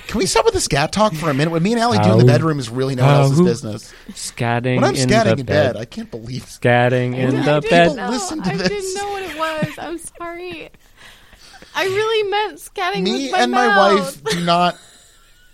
Can 0.09 0.18
we 0.18 0.27
stop 0.27 0.44
with 0.44 0.55
the 0.55 0.61
scat 0.61 0.92
talk 0.92 1.14
for 1.14 1.31
a 1.31 1.35
minute? 1.35 1.51
What 1.51 1.62
me 1.62 1.72
and 1.72 1.81
Allie 1.81 1.98
do 1.98 2.12
in 2.12 2.18
the 2.18 2.25
bedroom 2.25 2.59
is 2.59 2.68
really 2.68 2.94
no 2.96 3.05
one 3.07 3.14
else's 3.14 3.40
Ow. 3.40 3.44
business. 3.44 3.94
Scatting 4.11 4.77
When 4.77 4.85
I'm 4.85 4.94
in 4.94 5.09
scatting 5.09 5.25
the 5.25 5.31
in 5.40 5.46
bed. 5.46 5.72
bed, 5.75 5.77
I 5.77 5.85
can't 5.85 6.11
believe. 6.11 6.44
Scatting 6.46 7.14
in 7.16 7.37
I 7.37 7.44
the 7.44 7.61
didn't 7.61 7.70
bed. 7.70 7.96
know. 7.96 8.11
Listen 8.11 8.42
to 8.42 8.51
I 8.51 8.57
this. 8.57 8.68
didn't 8.68 8.94
know 8.94 9.11
what 9.11 9.22
it 9.22 9.38
was. 9.38 9.79
I'm 9.79 9.98
sorry. 9.98 10.70
I 11.75 11.85
really 11.85 12.29
meant 12.31 12.59
scatting 12.59 13.03
Me 13.03 13.12
with 13.25 13.33
my 13.33 13.38
and 13.40 13.51
my 13.53 13.68
wife 13.94 14.22
do 14.25 14.44
not. 14.44 14.77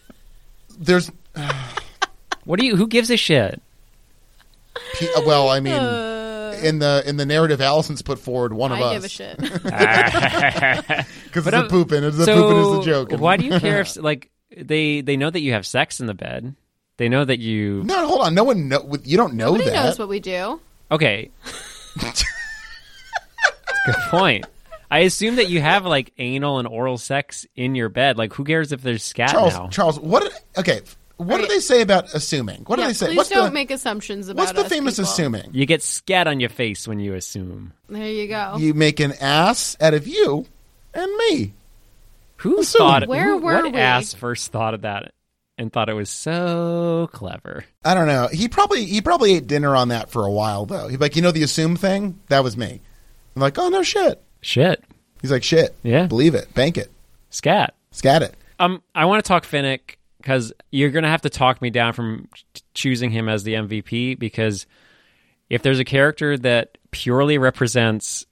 There's 0.79 1.11
What 2.45 2.59
do 2.61 2.67
you? 2.67 2.77
Who 2.77 2.87
gives 2.87 3.11
a 3.11 3.17
shit? 3.17 3.61
Pe- 4.95 5.09
well, 5.27 5.49
I 5.49 5.61
mean, 5.61 5.75
Uh, 5.75 6.59
in 6.63 6.79
the 6.81 7.03
in 7.07 7.17
the 7.17 7.27
narrative 7.27 7.61
Allison's 7.61 8.03
put 8.03 8.19
forward, 8.19 8.53
one 8.53 8.73
of 8.73 8.79
I 8.79 8.83
us 8.83 8.93
give 8.95 9.05
a 9.05 9.09
shit. 9.09 9.37
because 11.25 11.47
it's 11.47 11.57
um, 11.57 11.67
a 11.67 11.69
pooping. 11.69 12.03
It's 12.05 12.19
a 12.19 12.25
so 12.25 12.35
pooping 12.43 12.59
is 12.59 12.71
the 12.79 12.83
joke. 12.93 13.13
why 13.21 13.37
do 13.37 13.45
you 13.45 13.59
care 13.61 13.81
if 13.81 13.97
like 13.97 14.31
they 14.57 15.01
they 15.03 15.17
know 15.17 15.31
that 15.31 15.41
you 15.41 15.53
have 15.53 15.67
sex 15.67 16.01
in 16.01 16.07
the 16.07 16.15
bed? 16.15 16.55
They 16.97 17.09
know 17.09 17.25
that 17.25 17.39
you. 17.39 17.85
No, 17.85 18.07
hold 18.09 18.23
on. 18.23 18.35
No 18.35 18.43
one 18.45 18.69
know. 18.69 18.97
You 19.05 19.17
don't 19.17 19.35
know 19.35 19.53
Nobody 19.53 19.71
that. 19.71 19.85
knows 19.85 19.99
what 20.01 20.09
we 20.09 20.19
do. 20.19 20.61
Okay. 20.91 21.31
Good 23.87 23.95
point. 24.11 24.47
I 24.91 25.01
assume 25.01 25.37
that 25.37 25.49
you 25.49 25.61
have 25.61 25.85
like 25.87 26.13
anal 26.19 26.59
and 26.59 26.67
oral 26.67 26.99
sex 26.99 27.47
in 27.55 27.75
your 27.75 27.89
bed. 27.89 28.17
Like, 28.19 28.33
who 28.33 28.43
cares 28.45 28.73
if 28.73 28.83
there's 28.83 29.03
scat 29.05 29.31
Charles, 29.31 29.53
now? 29.55 29.69
Charles, 29.69 30.01
what? 30.01 30.33
Okay, 30.57 30.81
what 31.19 31.41
do 31.41 31.47
they 31.47 31.61
say 31.61 31.83
about 31.83 32.15
assuming? 32.15 32.63
What 32.67 32.77
do 32.77 32.87
they 32.87 32.93
say? 32.93 33.07
please 33.07 33.17
What's 33.17 33.29
don't 33.31 33.45
the 33.47 33.51
make 33.51 33.71
assumptions 33.71 34.29
about 34.29 34.41
what's 34.43 34.53
the 34.53 34.65
us 34.65 34.69
famous 34.69 34.95
people. 34.97 35.11
assuming? 35.11 35.51
you 35.53 35.67
get 35.67 35.83
scat 35.83 36.27
on 36.27 36.41
your 36.41 36.49
face 36.49 36.89
when 36.89 37.01
you 37.01 37.15
assume. 37.15 37.73
There 37.89 38.07
you 38.07 38.29
go. 38.29 38.57
You 38.59 38.73
make 38.75 39.01
an 39.01 39.13
ass 39.21 39.77
out 39.81 39.95
of 39.95 40.07
you 40.07 40.47
and 40.95 41.13
me. 41.17 41.53
Who 42.37 42.61
Assume. 42.61 42.79
thought? 42.79 43.09
Where 43.09 43.25
who, 43.25 43.39
were 43.39 43.63
what 43.63 43.73
we? 43.73 43.81
ass 43.81 44.15
first 44.15 44.53
thought 44.53 44.73
of 44.75 44.83
that 44.83 45.13
and 45.59 45.73
thought 45.73 45.89
it 45.89 45.95
was 45.95 46.09
so 46.09 47.09
clever? 47.13 47.65
I 47.85 47.95
don't 47.95 48.07
know. 48.07 48.29
He 48.33 48.47
probably 48.49 48.85
he 48.85 49.01
probably 49.01 49.35
ate 49.35 49.49
dinner 49.49 49.75
on 49.75 49.89
that 49.89 50.11
for 50.11 50.25
a 50.25 50.31
while 50.31 50.65
though. 50.67 50.87
He's 50.87 51.01
like, 51.01 51.17
you 51.17 51.23
know, 51.23 51.33
the 51.33 51.43
assume 51.43 51.75
thing. 51.77 52.21
That 52.29 52.45
was 52.45 52.57
me. 52.57 52.81
I'm 53.35 53.43
like, 53.43 53.59
oh 53.59 53.69
no 53.71 53.83
shit. 53.83 54.23
Shit. 54.41 54.85
He's 55.21 55.33
like, 55.33 55.43
shit. 55.43 55.75
Yeah. 55.83 56.07
believe 56.07 56.37
it, 56.37 56.55
bank 56.55 56.79
it, 56.79 56.93
Scat. 57.31 57.75
scat 57.91 58.23
it. 58.23 58.37
Um, 58.61 58.83
I 58.95 59.05
want 59.07 59.25
to 59.25 59.27
talk 59.29 59.45
Finnick 59.45 59.97
because 60.19 60.53
you're 60.71 60.91
gonna 60.91 61.09
have 61.09 61.23
to 61.23 61.31
talk 61.31 61.63
me 61.63 61.71
down 61.71 61.93
from 61.93 62.29
ch- 62.35 62.63
choosing 62.75 63.11
him 63.11 63.29
as 63.29 63.45
the 63.45 63.55
MVP 63.55 64.19
because 64.19 64.67
if 65.49 65.63
there's 65.63 65.79
a 65.79 65.85
character 65.85 66.37
that 66.39 66.77
purely 66.91 67.39
represents 67.39 68.27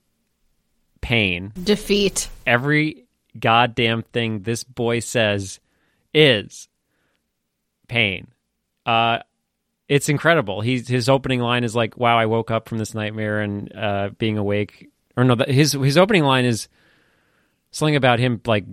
pain, 1.01 1.53
Defeat. 1.63 2.29
every 2.47 3.05
goddamn 3.39 4.03
thing 4.03 4.43
this 4.43 4.65
boy 4.65 4.99
says 5.01 5.61
is 6.13 6.69
pain. 7.89 8.29
Uh, 8.85 9.19
it's 9.89 10.09
incredible. 10.09 10.61
He's 10.61 10.89
his 10.89 11.09
opening 11.09 11.41
line 11.41 11.63
is 11.65 11.75
like, 11.77 11.97
"Wow, 11.97 12.19
I 12.19 12.27
woke 12.27 12.51
up 12.51 12.69
from 12.69 12.79
this 12.79 12.95
nightmare 12.95 13.41
and 13.41 13.73
uh, 13.75 14.11
being 14.19 14.37
awake." 14.39 14.91
Or 15.17 15.25
no, 15.25 15.37
his 15.47 15.73
his 15.73 15.97
opening 15.97 16.25
line 16.25 16.45
is 16.45 16.69
something 17.71 17.97
about 17.97 18.19
him 18.19 18.41
like 18.47 18.65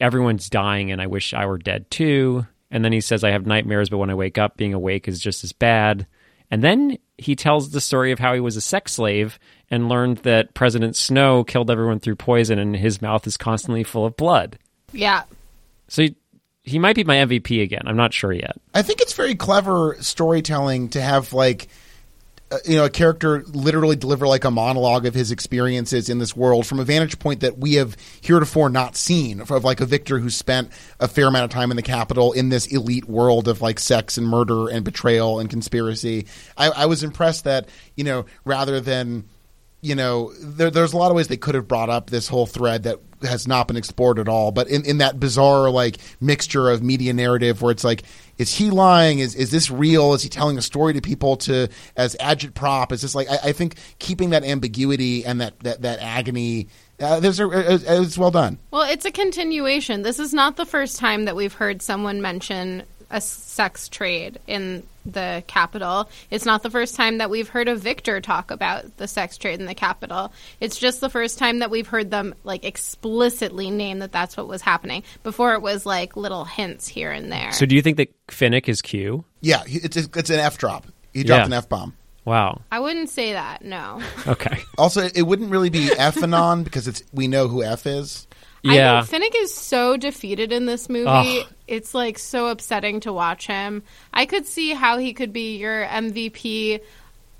everyone's 0.00 0.48
dying 0.48 0.90
and 0.92 1.02
I 1.02 1.06
wish 1.06 1.34
I 1.34 1.46
were 1.46 1.58
dead 1.58 1.90
too. 1.90 2.46
And 2.74 2.84
then 2.84 2.92
he 2.92 3.00
says, 3.00 3.24
"I 3.24 3.30
have 3.30 3.46
nightmares, 3.46 3.88
but 3.88 3.98
when 3.98 4.10
I 4.10 4.14
wake 4.14 4.36
up, 4.36 4.58
being 4.58 4.74
awake 4.74 5.08
is 5.08 5.20
just 5.20 5.44
as 5.44 5.52
bad." 5.52 6.06
And 6.50 6.62
then 6.62 6.98
he 7.16 7.36
tells 7.36 7.70
the 7.70 7.80
story 7.80 8.12
of 8.12 8.18
how 8.18 8.34
he 8.34 8.40
was 8.40 8.56
a 8.56 8.60
sex 8.60 8.92
slave 8.92 9.38
and 9.70 9.88
learned 9.88 10.18
that 10.18 10.54
President 10.54 10.96
Snow 10.96 11.44
killed 11.44 11.70
everyone 11.70 12.00
through 12.00 12.16
poison 12.16 12.58
and 12.58 12.76
his 12.76 13.00
mouth 13.00 13.26
is 13.26 13.36
constantly 13.36 13.82
full 13.82 14.04
of 14.04 14.16
blood. 14.16 14.58
Yeah. 14.92 15.22
So 15.88 16.02
he, 16.02 16.16
he 16.62 16.78
might 16.78 16.96
be 16.96 17.04
my 17.04 17.16
MVP 17.16 17.62
again. 17.62 17.82
I'm 17.86 17.96
not 17.96 18.12
sure 18.12 18.32
yet. 18.32 18.56
I 18.74 18.82
think 18.82 19.00
it's 19.00 19.14
very 19.14 19.34
clever 19.34 19.96
storytelling 20.00 20.90
to 20.90 21.00
have 21.00 21.32
like 21.32 21.68
Uh, 22.54 22.58
you 22.64 22.76
know 22.76 22.84
a 22.84 22.90
character 22.90 23.42
literally 23.48 23.96
deliver 23.96 24.28
like 24.28 24.44
a 24.44 24.50
monologue 24.50 25.06
of 25.06 25.14
his 25.14 25.32
experiences 25.32 26.08
in 26.08 26.20
this 26.20 26.36
world 26.36 26.64
from 26.64 26.78
a 26.78 26.84
vantage 26.84 27.18
point 27.18 27.40
that 27.40 27.58
we 27.58 27.74
have 27.74 27.96
heretofore 28.20 28.68
not 28.68 28.94
seen 28.94 29.40
of 29.40 29.64
like 29.64 29.80
a 29.80 29.86
victor 29.86 30.20
who 30.20 30.30
spent 30.30 30.70
a 31.00 31.08
fair 31.08 31.26
amount 31.26 31.44
of 31.44 31.50
time 31.50 31.72
in 31.72 31.76
the 31.76 31.82
capital 31.82 32.32
in 32.32 32.50
this 32.50 32.66
elite 32.66 33.06
world 33.06 33.48
of 33.48 33.60
like 33.60 33.80
sex 33.80 34.16
and 34.18 34.28
murder 34.28 34.68
and 34.68 34.84
betrayal 34.84 35.40
and 35.40 35.50
conspiracy. 35.50 36.26
I, 36.56 36.68
I 36.68 36.86
was 36.86 37.02
impressed 37.02 37.42
that 37.42 37.68
you 37.96 38.04
know 38.04 38.26
rather 38.44 38.80
than 38.80 39.24
you 39.84 39.94
know, 39.94 40.32
there, 40.40 40.70
there's 40.70 40.94
a 40.94 40.96
lot 40.96 41.10
of 41.10 41.16
ways 41.16 41.28
they 41.28 41.36
could 41.36 41.54
have 41.54 41.68
brought 41.68 41.90
up 41.90 42.08
this 42.08 42.26
whole 42.26 42.46
thread 42.46 42.84
that 42.84 43.00
has 43.20 43.46
not 43.46 43.68
been 43.68 43.76
explored 43.76 44.18
at 44.18 44.28
all. 44.28 44.50
But 44.50 44.68
in, 44.68 44.82
in 44.86 44.98
that 44.98 45.20
bizarre 45.20 45.68
like 45.68 45.98
mixture 46.22 46.70
of 46.70 46.82
media 46.82 47.12
narrative 47.12 47.60
where 47.60 47.70
it's 47.70 47.84
like, 47.84 48.02
is 48.38 48.54
he 48.54 48.70
lying? 48.70 49.18
Is 49.18 49.34
is 49.34 49.50
this 49.50 49.70
real? 49.70 50.14
Is 50.14 50.22
he 50.22 50.28
telling 50.28 50.58
a 50.58 50.62
story 50.62 50.92
to 50.94 51.00
people 51.00 51.36
to 51.38 51.68
as 51.96 52.16
agitprop? 52.16 52.92
Is 52.92 53.02
this 53.02 53.14
like 53.14 53.30
I, 53.30 53.38
I 53.44 53.52
think 53.52 53.76
keeping 53.98 54.30
that 54.30 54.44
ambiguity 54.44 55.24
and 55.24 55.40
that 55.40 55.58
that, 55.60 55.82
that 55.82 56.00
agony. 56.00 56.68
Uh, 57.00 57.18
there's 57.18 57.40
a, 57.40 57.48
it's 57.50 58.16
well 58.16 58.30
done. 58.30 58.56
Well, 58.70 58.88
it's 58.88 59.04
a 59.04 59.10
continuation. 59.10 60.02
This 60.02 60.20
is 60.20 60.32
not 60.32 60.56
the 60.56 60.64
first 60.64 60.96
time 60.96 61.24
that 61.24 61.34
we've 61.34 61.52
heard 61.52 61.82
someone 61.82 62.22
mention 62.22 62.84
a 63.10 63.20
sex 63.20 63.88
trade 63.88 64.38
in 64.46 64.82
the 65.06 65.44
capital. 65.46 66.08
It's 66.30 66.46
not 66.46 66.62
the 66.62 66.70
first 66.70 66.94
time 66.96 67.18
that 67.18 67.28
we've 67.30 67.48
heard 67.48 67.68
a 67.68 67.76
Victor 67.76 68.20
talk 68.20 68.50
about 68.50 68.96
the 68.96 69.06
sex 69.06 69.36
trade 69.36 69.60
in 69.60 69.66
the 69.66 69.74
capital. 69.74 70.32
It's 70.60 70.78
just 70.78 71.00
the 71.00 71.10
first 71.10 71.38
time 71.38 71.58
that 71.58 71.70
we've 71.70 71.86
heard 71.86 72.10
them 72.10 72.34
like 72.44 72.64
explicitly 72.64 73.70
name 73.70 73.98
that 73.98 74.12
that's 74.12 74.36
what 74.36 74.48
was 74.48 74.62
happening. 74.62 75.02
Before 75.22 75.54
it 75.54 75.62
was 75.62 75.84
like 75.84 76.16
little 76.16 76.44
hints 76.44 76.88
here 76.88 77.10
and 77.12 77.30
there. 77.30 77.52
So 77.52 77.66
do 77.66 77.74
you 77.76 77.82
think 77.82 77.98
that 77.98 78.12
Finnick 78.28 78.68
is 78.68 78.80
Q? 78.80 79.24
Yeah, 79.40 79.62
it's 79.66 79.96
it's 79.96 80.30
an 80.30 80.40
F 80.40 80.56
drop. 80.58 80.86
He 81.12 81.22
dropped 81.22 81.40
Yeah. 81.42 81.46
an 81.46 81.52
F 81.52 81.68
bomb. 81.68 81.94
Wow. 82.24 82.62
I 82.72 82.80
wouldn't 82.80 83.10
say 83.10 83.34
that. 83.34 83.62
No. 83.64 84.00
Okay. 84.26 84.62
Also, 84.78 85.02
it 85.14 85.22
wouldn't 85.22 85.50
really 85.52 85.70
be 85.70 85.88
F 85.96 86.20
anon 86.20 86.64
because 86.64 86.88
it's 86.88 87.04
we 87.12 87.28
know 87.28 87.46
who 87.46 87.62
F 87.62 87.86
is. 87.86 88.26
Yeah. 88.64 88.98
I 88.98 89.02
think 89.02 89.24
Finnick 89.24 89.42
is 89.42 89.54
so 89.54 89.96
defeated 89.96 90.52
in 90.52 90.66
this 90.66 90.88
movie. 90.88 91.40
Ugh. 91.40 91.46
It's 91.66 91.94
like 91.94 92.18
so 92.18 92.48
upsetting 92.48 93.00
to 93.00 93.12
watch 93.12 93.46
him. 93.46 93.82
I 94.12 94.26
could 94.26 94.46
see 94.46 94.72
how 94.72 94.98
he 94.98 95.12
could 95.12 95.32
be 95.32 95.56
your 95.56 95.84
MVP. 95.84 96.80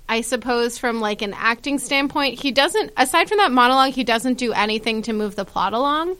I 0.07 0.21
suppose 0.21 0.77
from 0.77 1.01
like 1.01 1.23
an 1.23 1.33
acting 1.33 1.79
standpoint, 1.79 2.39
he 2.39 2.51
doesn't. 2.51 2.91
Aside 2.95 3.27
from 3.27 3.39
that 3.39 3.51
monologue, 3.51 3.93
he 3.93 4.03
doesn't 4.03 4.37
do 4.37 4.53
anything 4.53 5.01
to 5.03 5.13
move 5.13 5.35
the 5.35 5.45
plot 5.45 5.73
along. 5.73 6.15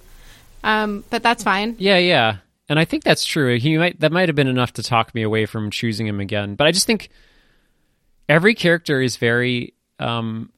Um, 0.64 1.04
but 1.12 1.22
that's 1.22 1.44
fine. 1.44 1.76
Yeah, 1.78 1.98
yeah. 1.98 2.38
And 2.68 2.80
I 2.80 2.86
think 2.86 3.04
that's 3.04 3.24
true. 3.24 3.60
He 3.60 3.78
might 3.78 4.00
that 4.00 4.12
might 4.12 4.28
have 4.28 4.36
been 4.36 4.48
enough 4.48 4.74
to 4.74 4.84
talk 4.84 5.14
me 5.14 5.22
away 5.22 5.46
from 5.46 5.70
choosing 5.70 6.08
him 6.08 6.20
again. 6.20 6.56
But 6.56 6.66
I 6.66 6.72
just 6.72 6.88
think 6.88 7.10
every 8.28 8.56
character 8.56 9.00
is 9.02 9.18
very 9.18 9.76
um, 10.00 10.52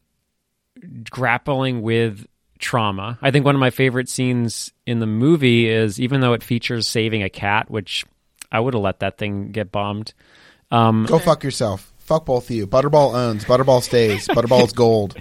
grappling 1.10 1.82
with 1.82 2.26
trauma. 2.60 3.18
I 3.22 3.32
think 3.32 3.46
one 3.46 3.56
of 3.56 3.60
my 3.60 3.70
favorite 3.70 4.10
scenes 4.10 4.72
in 4.86 5.00
the 5.00 5.06
movie 5.08 5.70
is 5.70 6.00
even 6.00 6.22
though 6.22 6.34
it 6.34 6.44
features 6.44 6.88
saving 6.88 7.24
a 7.24 7.30
cat, 7.30 7.70
which 7.70 8.06
I 8.52 8.60
would 8.60 8.74
have 8.74 8.84
let 8.84 9.00
that 9.00 9.18
thing 9.18 9.52
get 9.52 9.72
bombed. 9.72 10.14
Go 10.72 11.20
fuck 11.20 11.44
yourself. 11.44 11.94
Fuck 12.00 12.26
both 12.26 12.50
of 12.50 12.56
you. 12.56 12.66
Butterball 12.68 13.14
owns. 13.16 13.44
Butterball 13.44 13.82
stays. 13.84 14.28
Butterball 14.30 14.64
is 14.66 14.72
gold. 14.74 15.16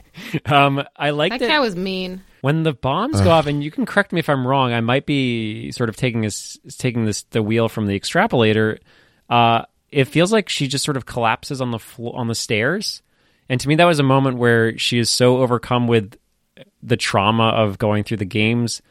Um, 0.45 0.85
I 0.97 1.11
like 1.11 1.33
That 1.33 1.41
that 1.41 1.49
guy 1.49 1.59
was 1.59 1.75
mean. 1.75 2.23
when 2.43 2.63
the 2.63 2.73
bombs 2.73 3.21
go 3.21 3.31
off, 3.31 3.47
and 3.47 3.63
you 3.65 3.73
can 3.73 3.87
correct 3.87 4.13
me 4.13 4.21
if 4.21 4.29
I'm 4.29 4.47
wrong. 4.47 4.73
I 4.73 4.81
might 4.81 5.05
be 5.05 5.73
sort 5.73 5.89
of 5.89 5.97
taking 5.97 6.21
this 6.21 6.59
taking 6.79 7.05
this 7.05 7.25
the 7.31 7.43
wheel 7.43 7.69
from 7.69 7.87
the 7.87 7.99
extrapolator. 7.99 8.79
Uh, 9.29 9.63
it 9.91 10.05
feels 10.05 10.33
like 10.33 10.49
she 10.49 10.69
just 10.69 10.85
sort 10.85 10.97
of 10.97 11.07
collapses 11.07 11.61
on 11.61 11.73
the 11.73 11.81
flo- 11.81 12.13
on 12.13 12.29
the 12.29 12.37
stairs, 12.37 13.03
and 13.49 13.61
to 13.61 13.67
me, 13.69 13.75
that 13.75 13.85
was 13.85 13.99
a 13.99 14.05
moment 14.05 14.37
where 14.37 14.79
she 14.79 14.99
is 15.01 15.11
so 15.11 15.39
overcome 15.39 15.89
with 15.89 16.17
the 16.83 16.97
trauma 16.97 17.49
of 17.49 17.79
going 17.79 18.05
through 18.05 18.19
the 18.19 18.25
games, 18.25 18.83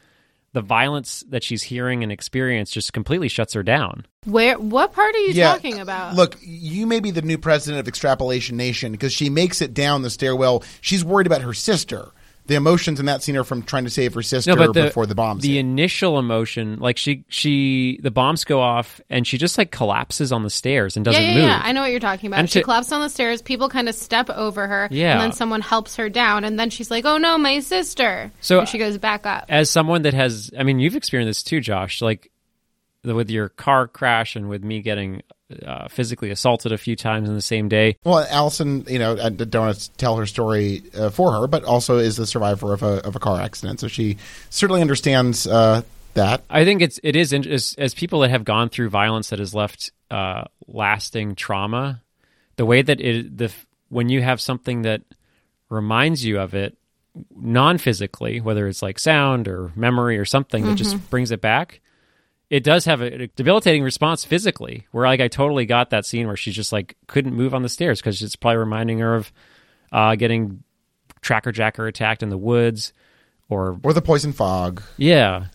the 0.54 0.62
violence 0.62 1.24
that 1.30 1.43
she's 1.43 1.63
hearing 1.63 2.02
and 2.02 2.12
experience 2.12 2.71
just 2.71 2.93
completely 2.93 3.28
shuts 3.28 3.54
her 3.54 3.63
down. 3.63 4.06
Where? 4.24 4.58
What 4.58 4.93
part 4.93 5.13
are 5.13 5.19
you 5.19 5.34
talking 5.34 5.80
about? 5.80 6.15
Look, 6.15 6.38
you 6.41 6.88
may 6.88 7.00
be 7.02 7.12
the 7.12 7.21
new 7.21 7.38
president 7.38 7.82
of 7.82 7.88
Extrapolation 7.88 8.56
Nation 8.56 8.93
because 8.93 9.12
she 9.12 9.30
makes 9.30 9.62
it 9.62 9.74
down 9.74 10.02
the 10.02 10.10
stairwell. 10.10 10.63
She's 10.82 11.04
worried 11.04 11.28
about 11.28 11.41
her 11.41 11.54
sister. 11.54 12.12
The 12.48 12.56
emotions 12.56 13.00
in 13.00 13.08
that 13.08 13.24
scene 13.24 13.36
are 13.38 13.44
from 13.44 13.64
trying 13.64 13.86
to 13.86 13.90
save 13.90 14.14
her 14.14 14.22
sister 14.22 14.52
No, 14.52 14.56
but 14.56 14.74
the, 14.74 14.84
before 14.84 15.06
the 15.08 15.16
bombs. 15.16 15.42
the 15.42 15.54
hit. 15.54 15.60
initial 15.62 16.20
emotion, 16.20 16.78
like 16.80 16.98
she 16.98 17.26
she 17.28 18.00
the 18.04 18.12
bombs 18.12 18.44
go 18.44 18.62
off 18.62 19.02
and 19.10 19.26
she 19.26 19.38
just 19.40 19.58
like 19.58 19.72
collapses 19.72 20.32
on 20.32 20.44
the 20.44 20.50
stairs 20.52 20.96
and 20.96 21.04
doesn't 21.04 21.22
yeah, 21.22 21.30
yeah, 21.30 21.36
move. 21.36 21.44
yeah. 21.46 21.62
I 21.64 21.72
know 21.72 21.82
what 21.82 21.90
you're 21.92 22.00
talking 22.00 22.28
about. 22.28 22.40
And 22.42 22.50
she 22.50 22.60
to- 22.60 22.64
collapses 22.64 22.92
on 22.92 23.02
the 23.02 23.10
stairs. 23.10 23.42
People 23.42 23.68
kind 23.70 23.90
of 23.90 23.96
step 23.96 24.30
over 24.30 24.68
her. 24.68 24.88
Yeah. 24.92 25.14
And 25.14 25.22
then 25.22 25.32
someone 25.32 25.62
helps 25.62 25.96
her 25.96 26.08
down. 26.08 26.44
And 26.44 26.60
then 26.60 26.70
she's 26.70 26.92
like, 26.92 27.06
oh 27.06 27.18
no, 27.18 27.38
my 27.38 27.60
sister. 27.62 28.32
So- 28.42 28.60
and 28.60 28.70
she 28.70 28.78
goes 28.78 28.98
back 29.00 29.26
up. 29.26 29.46
as 29.50 29.70
someone 29.70 30.04
that 30.04 30.14
has 30.14 30.52
i 30.58 30.64
mean 30.64 30.80
you've 30.80 30.96
experienced 30.96 31.28
this 31.30 31.44
too 31.44 31.60
josh 31.62 32.02
like 32.02 32.32
with 33.04 33.30
your 33.30 33.50
car 33.50 33.88
crash 33.88 34.36
and 34.36 34.50
with 34.50 34.64
me 34.64 34.82
getting 34.82 35.22
uh, 35.66 35.88
physically 35.88 36.32
assaulted 36.32 36.72
a 36.72 36.78
few 36.78 36.96
times 36.96 37.30
in 37.30 37.36
the 37.36 37.42
same 37.42 37.70
day. 37.70 37.98
Well, 38.04 38.26
Allison, 38.30 38.86
you 38.88 39.00
know, 39.00 39.14
I 39.14 39.30
don't 39.30 39.54
want 39.54 39.78
to 39.78 39.92
tell 39.92 40.18
her 40.18 40.26
story 40.26 40.84
uh, 40.98 41.10
for 41.10 41.32
her, 41.34 41.48
but 41.48 41.64
also 41.64 41.98
is 41.98 42.16
the 42.18 42.26
survivor 42.26 42.74
of 42.74 42.84
a 42.84 43.06
of 43.06 43.16
a 43.16 43.20
car 43.20 43.40
accident, 43.40 43.80
so 43.80 43.88
she 43.88 44.18
certainly 44.50 44.82
understands 44.82 45.46
uh, 45.48 45.82
that. 46.16 46.44
i 46.50 46.66
think 46.66 46.82
it's 46.82 47.00
it 47.04 47.16
is 47.16 47.34
as, 47.34 47.76
as 47.78 47.94
people 47.94 48.22
that 48.22 48.30
have 48.30 48.44
gone 48.44 48.70
through 48.70 48.90
violence 48.90 49.30
that 49.30 49.40
has 49.40 49.54
left 49.54 49.92
uh, 50.10 50.46
lasting 50.68 51.36
trauma 51.36 52.02
the 52.56 52.66
way 52.66 52.82
that 52.82 53.00
it 53.00 53.38
the 53.38 53.54
when 53.90 54.10
you 54.10 54.22
have 54.22 54.42
something 54.42 54.82
that 54.82 55.02
reminds 55.70 56.26
you 56.26 56.40
of 56.40 56.54
it 56.54 56.78
non-physically 57.36 58.42
whether 58.42 58.68
it's 58.68 58.82
like 58.82 58.98
sound 58.98 59.48
or 59.48 59.72
memory 59.76 60.18
or 60.18 60.26
something 60.26 60.66
that 60.66 60.76
just 60.76 61.10
brings 61.10 61.32
it 61.32 61.42
back 61.42 61.82
it 62.56 62.63
does 62.63 62.86
have 62.86 63.02
a, 63.02 63.24
a 63.24 63.28
debilitating 63.28 63.84
response 63.84 64.24
physically 64.26 64.86
where 64.91 65.06
like 65.06 65.20
i 65.20 65.28
totally 65.28 65.65
got 65.65 65.89
that 65.89 66.06
scene 66.06 66.28
where 66.28 66.36
she's 66.38 66.56
just 66.56 66.72
like 66.72 66.96
couldn't 67.08 67.34
move 67.34 67.54
on 67.54 67.62
the 67.63 67.70
stairs 67.70 68.00
because 68.00 68.22
it's 68.22 68.36
probably 68.36 68.58
reminding 68.58 69.00
her 69.00 69.15
of 69.15 69.32
uh, 69.91 70.15
getting 70.15 70.63
tracker 71.22 71.52
jacker 71.52 71.88
attacked 71.88 72.24
in 72.24 72.30
the 72.30 72.38
woods 72.38 72.94
or 73.50 73.80
Or 73.84 73.94
the 73.94 74.02
poison 74.02 74.34
fog, 74.34 74.82
yeah 74.98 75.46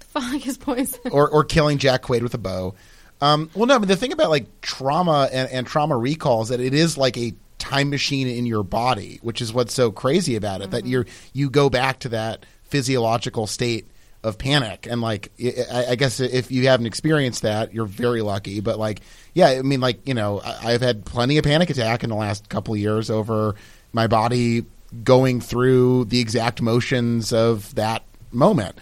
Fuck 0.00 0.40
his 0.40 0.56
poison. 0.56 1.00
or 1.12 1.28
or 1.28 1.44
killing 1.44 1.76
Jack 1.78 2.02
Quaid 2.02 2.22
with 2.22 2.32
a 2.34 2.38
bow. 2.38 2.74
Um, 3.20 3.50
well, 3.54 3.66
no, 3.66 3.78
but 3.78 3.88
the 3.88 3.96
thing 3.96 4.12
about 4.12 4.30
like 4.30 4.60
trauma 4.62 5.28
and, 5.32 5.50
and 5.50 5.66
trauma 5.66 5.96
recall 5.96 6.42
is 6.42 6.48
that 6.48 6.60
it 6.60 6.72
is 6.72 6.96
like 6.96 7.18
a 7.18 7.34
time 7.58 7.90
machine 7.90 8.26
in 8.26 8.46
your 8.46 8.62
body, 8.62 9.18
which 9.22 9.42
is 9.42 9.52
what's 9.52 9.74
so 9.74 9.90
crazy 9.92 10.34
about 10.36 10.62
it. 10.62 10.70
That 10.70 10.86
you're 10.86 11.04
you 11.34 11.50
go 11.50 11.68
back 11.68 11.98
to 12.00 12.08
that 12.10 12.46
physiological 12.64 13.46
state 13.46 13.86
of 14.28 14.38
panic, 14.38 14.86
and 14.88 15.00
like 15.00 15.32
I, 15.72 15.86
I 15.90 15.94
guess 15.96 16.20
if 16.20 16.52
you 16.52 16.68
haven't 16.68 16.86
experienced 16.86 17.42
that, 17.42 17.74
you're 17.74 17.86
very 17.86 18.22
lucky. 18.22 18.60
But 18.60 18.78
like, 18.78 19.00
yeah, 19.34 19.48
I 19.48 19.62
mean, 19.62 19.80
like 19.80 20.06
you 20.06 20.14
know, 20.14 20.40
I, 20.40 20.72
I've 20.72 20.80
had 20.80 21.04
plenty 21.04 21.38
of 21.38 21.44
panic 21.44 21.70
attack 21.70 22.04
in 22.04 22.10
the 22.10 22.16
last 22.16 22.48
couple 22.48 22.74
of 22.74 22.80
years 22.80 23.10
over 23.10 23.56
my 23.92 24.06
body 24.06 24.64
going 25.02 25.40
through 25.40 26.04
the 26.06 26.20
exact 26.20 26.62
motions 26.62 27.32
of 27.32 27.74
that 27.74 28.04
moment. 28.30 28.78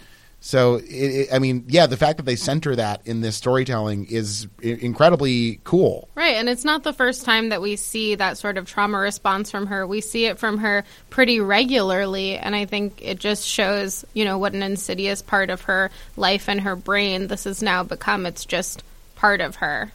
So, 0.46 0.76
it, 0.76 0.84
it, 0.86 1.28
I 1.32 1.40
mean, 1.40 1.64
yeah, 1.66 1.86
the 1.86 1.96
fact 1.96 2.18
that 2.18 2.22
they 2.22 2.36
center 2.36 2.76
that 2.76 3.00
in 3.04 3.20
this 3.20 3.34
storytelling 3.34 4.06
is 4.06 4.46
i- 4.62 4.78
incredibly 4.80 5.58
cool. 5.64 6.08
Right, 6.14 6.36
and 6.36 6.48
it's 6.48 6.64
not 6.64 6.84
the 6.84 6.92
first 6.92 7.24
time 7.24 7.48
that 7.48 7.60
we 7.60 7.74
see 7.74 8.14
that 8.14 8.38
sort 8.38 8.56
of 8.56 8.64
trauma 8.64 8.98
response 8.98 9.50
from 9.50 9.66
her. 9.66 9.84
We 9.84 10.00
see 10.00 10.26
it 10.26 10.38
from 10.38 10.58
her 10.58 10.84
pretty 11.10 11.40
regularly, 11.40 12.36
and 12.38 12.54
I 12.54 12.64
think 12.64 13.00
it 13.02 13.18
just 13.18 13.44
shows, 13.44 14.04
you 14.14 14.24
know, 14.24 14.38
what 14.38 14.52
an 14.52 14.62
insidious 14.62 15.20
part 15.20 15.50
of 15.50 15.62
her 15.62 15.90
life 16.16 16.48
and 16.48 16.60
her 16.60 16.76
brain 16.76 17.26
this 17.26 17.42
has 17.42 17.60
now 17.60 17.82
become. 17.82 18.24
It's 18.24 18.44
just 18.44 18.84
part 19.16 19.40
of 19.40 19.56
her. 19.56 19.90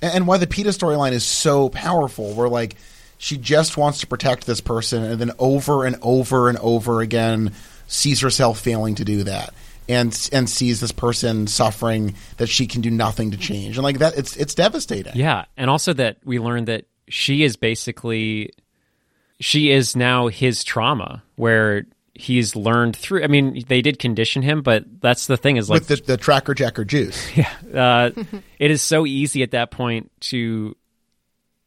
And, 0.00 0.14
and 0.14 0.26
why 0.26 0.38
the 0.38 0.46
Peeta 0.46 0.68
storyline 0.68 1.12
is 1.12 1.24
so 1.24 1.68
powerful, 1.68 2.32
where 2.32 2.48
like 2.48 2.76
she 3.18 3.36
just 3.36 3.76
wants 3.76 4.00
to 4.00 4.06
protect 4.06 4.46
this 4.46 4.62
person, 4.62 5.04
and 5.04 5.20
then 5.20 5.32
over 5.38 5.84
and 5.84 5.96
over 6.00 6.48
and 6.48 6.56
over 6.56 7.02
again 7.02 7.52
sees 7.86 8.22
herself 8.22 8.60
failing 8.60 8.94
to 8.94 9.04
do 9.04 9.24
that. 9.24 9.52
And, 9.86 10.30
and 10.32 10.48
sees 10.48 10.80
this 10.80 10.92
person 10.92 11.46
suffering 11.46 12.14
that 12.38 12.46
she 12.46 12.66
can 12.66 12.80
do 12.80 12.90
nothing 12.90 13.32
to 13.32 13.36
change, 13.36 13.76
and 13.76 13.84
like 13.84 13.98
that, 13.98 14.16
it's 14.16 14.34
it's 14.34 14.54
devastating. 14.54 15.12
Yeah, 15.14 15.44
and 15.58 15.68
also 15.68 15.92
that 15.92 16.16
we 16.24 16.38
learned 16.38 16.68
that 16.68 16.86
she 17.08 17.42
is 17.42 17.56
basically 17.56 18.50
she 19.40 19.70
is 19.70 19.94
now 19.96 20.28
his 20.28 20.64
trauma 20.64 21.22
where 21.36 21.86
he's 22.14 22.54
learned 22.54 22.96
through 22.96 23.24
I 23.24 23.26
mean 23.26 23.64
they 23.66 23.82
did 23.82 23.98
condition 23.98 24.42
him 24.42 24.62
but 24.62 24.84
that's 25.00 25.26
the 25.26 25.36
thing 25.36 25.56
is 25.56 25.68
like 25.68 25.80
with 25.80 25.88
the, 25.88 26.12
the 26.12 26.16
tracker 26.16 26.54
jacker 26.54 26.84
juice. 26.84 27.30
uh, 27.74 28.10
it 28.58 28.70
is 28.70 28.82
so 28.82 29.04
easy 29.04 29.42
at 29.42 29.50
that 29.50 29.70
point 29.70 30.10
to 30.20 30.76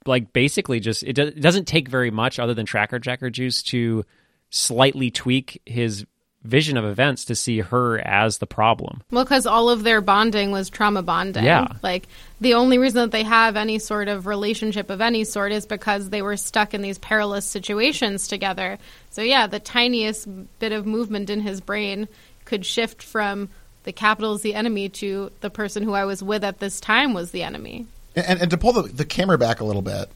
like 0.06 0.32
basically 0.32 0.80
just 0.80 1.04
it, 1.04 1.14
do, 1.14 1.24
it 1.24 1.42
doesn't 1.42 1.68
take 1.68 1.90
very 1.90 2.12
much 2.12 2.40
other 2.40 2.54
than 2.54 2.66
tracker 2.66 2.98
jacker 2.98 3.30
juice 3.30 3.62
to 3.64 4.06
slightly 4.50 5.12
tweak 5.12 5.62
his 5.66 6.06
vision 6.48 6.78
of 6.78 6.86
events 6.86 7.26
to 7.26 7.36
see 7.36 7.60
her 7.60 8.00
as 8.00 8.38
the 8.38 8.48
problem 8.48 9.02
Well, 9.12 9.26
because 9.26 9.46
all 9.46 9.70
of 9.70 9.84
their 9.84 10.02
bonding 10.02 10.52
was 10.52 10.70
trauma 10.70 11.04
bonding. 11.04 11.44
Yeah. 11.44 11.68
Like, 11.84 12.08
the 12.40 12.54
only 12.54 12.78
reason 12.78 13.02
that 13.02 13.12
they 13.12 13.24
have 13.24 13.56
any 13.56 13.80
sort 13.80 14.08
of 14.08 14.26
relationship 14.26 14.90
of 14.90 15.02
any 15.02 15.26
sort 15.26 15.52
is 15.52 15.66
because 15.66 16.10
they 16.10 16.22
were 16.22 16.38
stuck 16.38 16.74
in 16.74 16.82
these 16.82 16.98
perilous 16.98 17.46
situations 17.46 18.28
together. 18.28 18.78
So, 19.10 19.22
yeah, 19.22 19.48
the 19.48 19.60
tiniest 19.60 20.28
bit 20.60 20.72
of 20.72 20.86
movement 20.86 21.30
in 21.30 21.42
his 21.42 21.60
brain 21.60 22.08
could 22.46 22.66
shift 22.66 23.04
from 23.04 23.50
the 23.84 23.92
capital 23.92 24.36
is 24.36 24.42
the 24.42 24.54
enemy 24.54 24.90
to 24.90 25.32
the 25.42 25.50
person 25.50 25.84
who 25.84 25.94
I 25.94 26.06
was 26.06 26.24
with 26.24 26.44
at 26.44 26.60
this 26.60 26.80
time 26.80 27.14
was 27.14 27.32
the 27.32 27.44
enemy. 27.44 27.88
And, 28.16 28.42
and 28.42 28.52
to 28.52 28.58
pull 28.58 28.74
the, 28.74 28.84
the 28.84 29.06
camera 29.06 29.38
back 29.38 29.60
a 29.60 29.66
little 29.66 29.82
bit, 29.82 30.10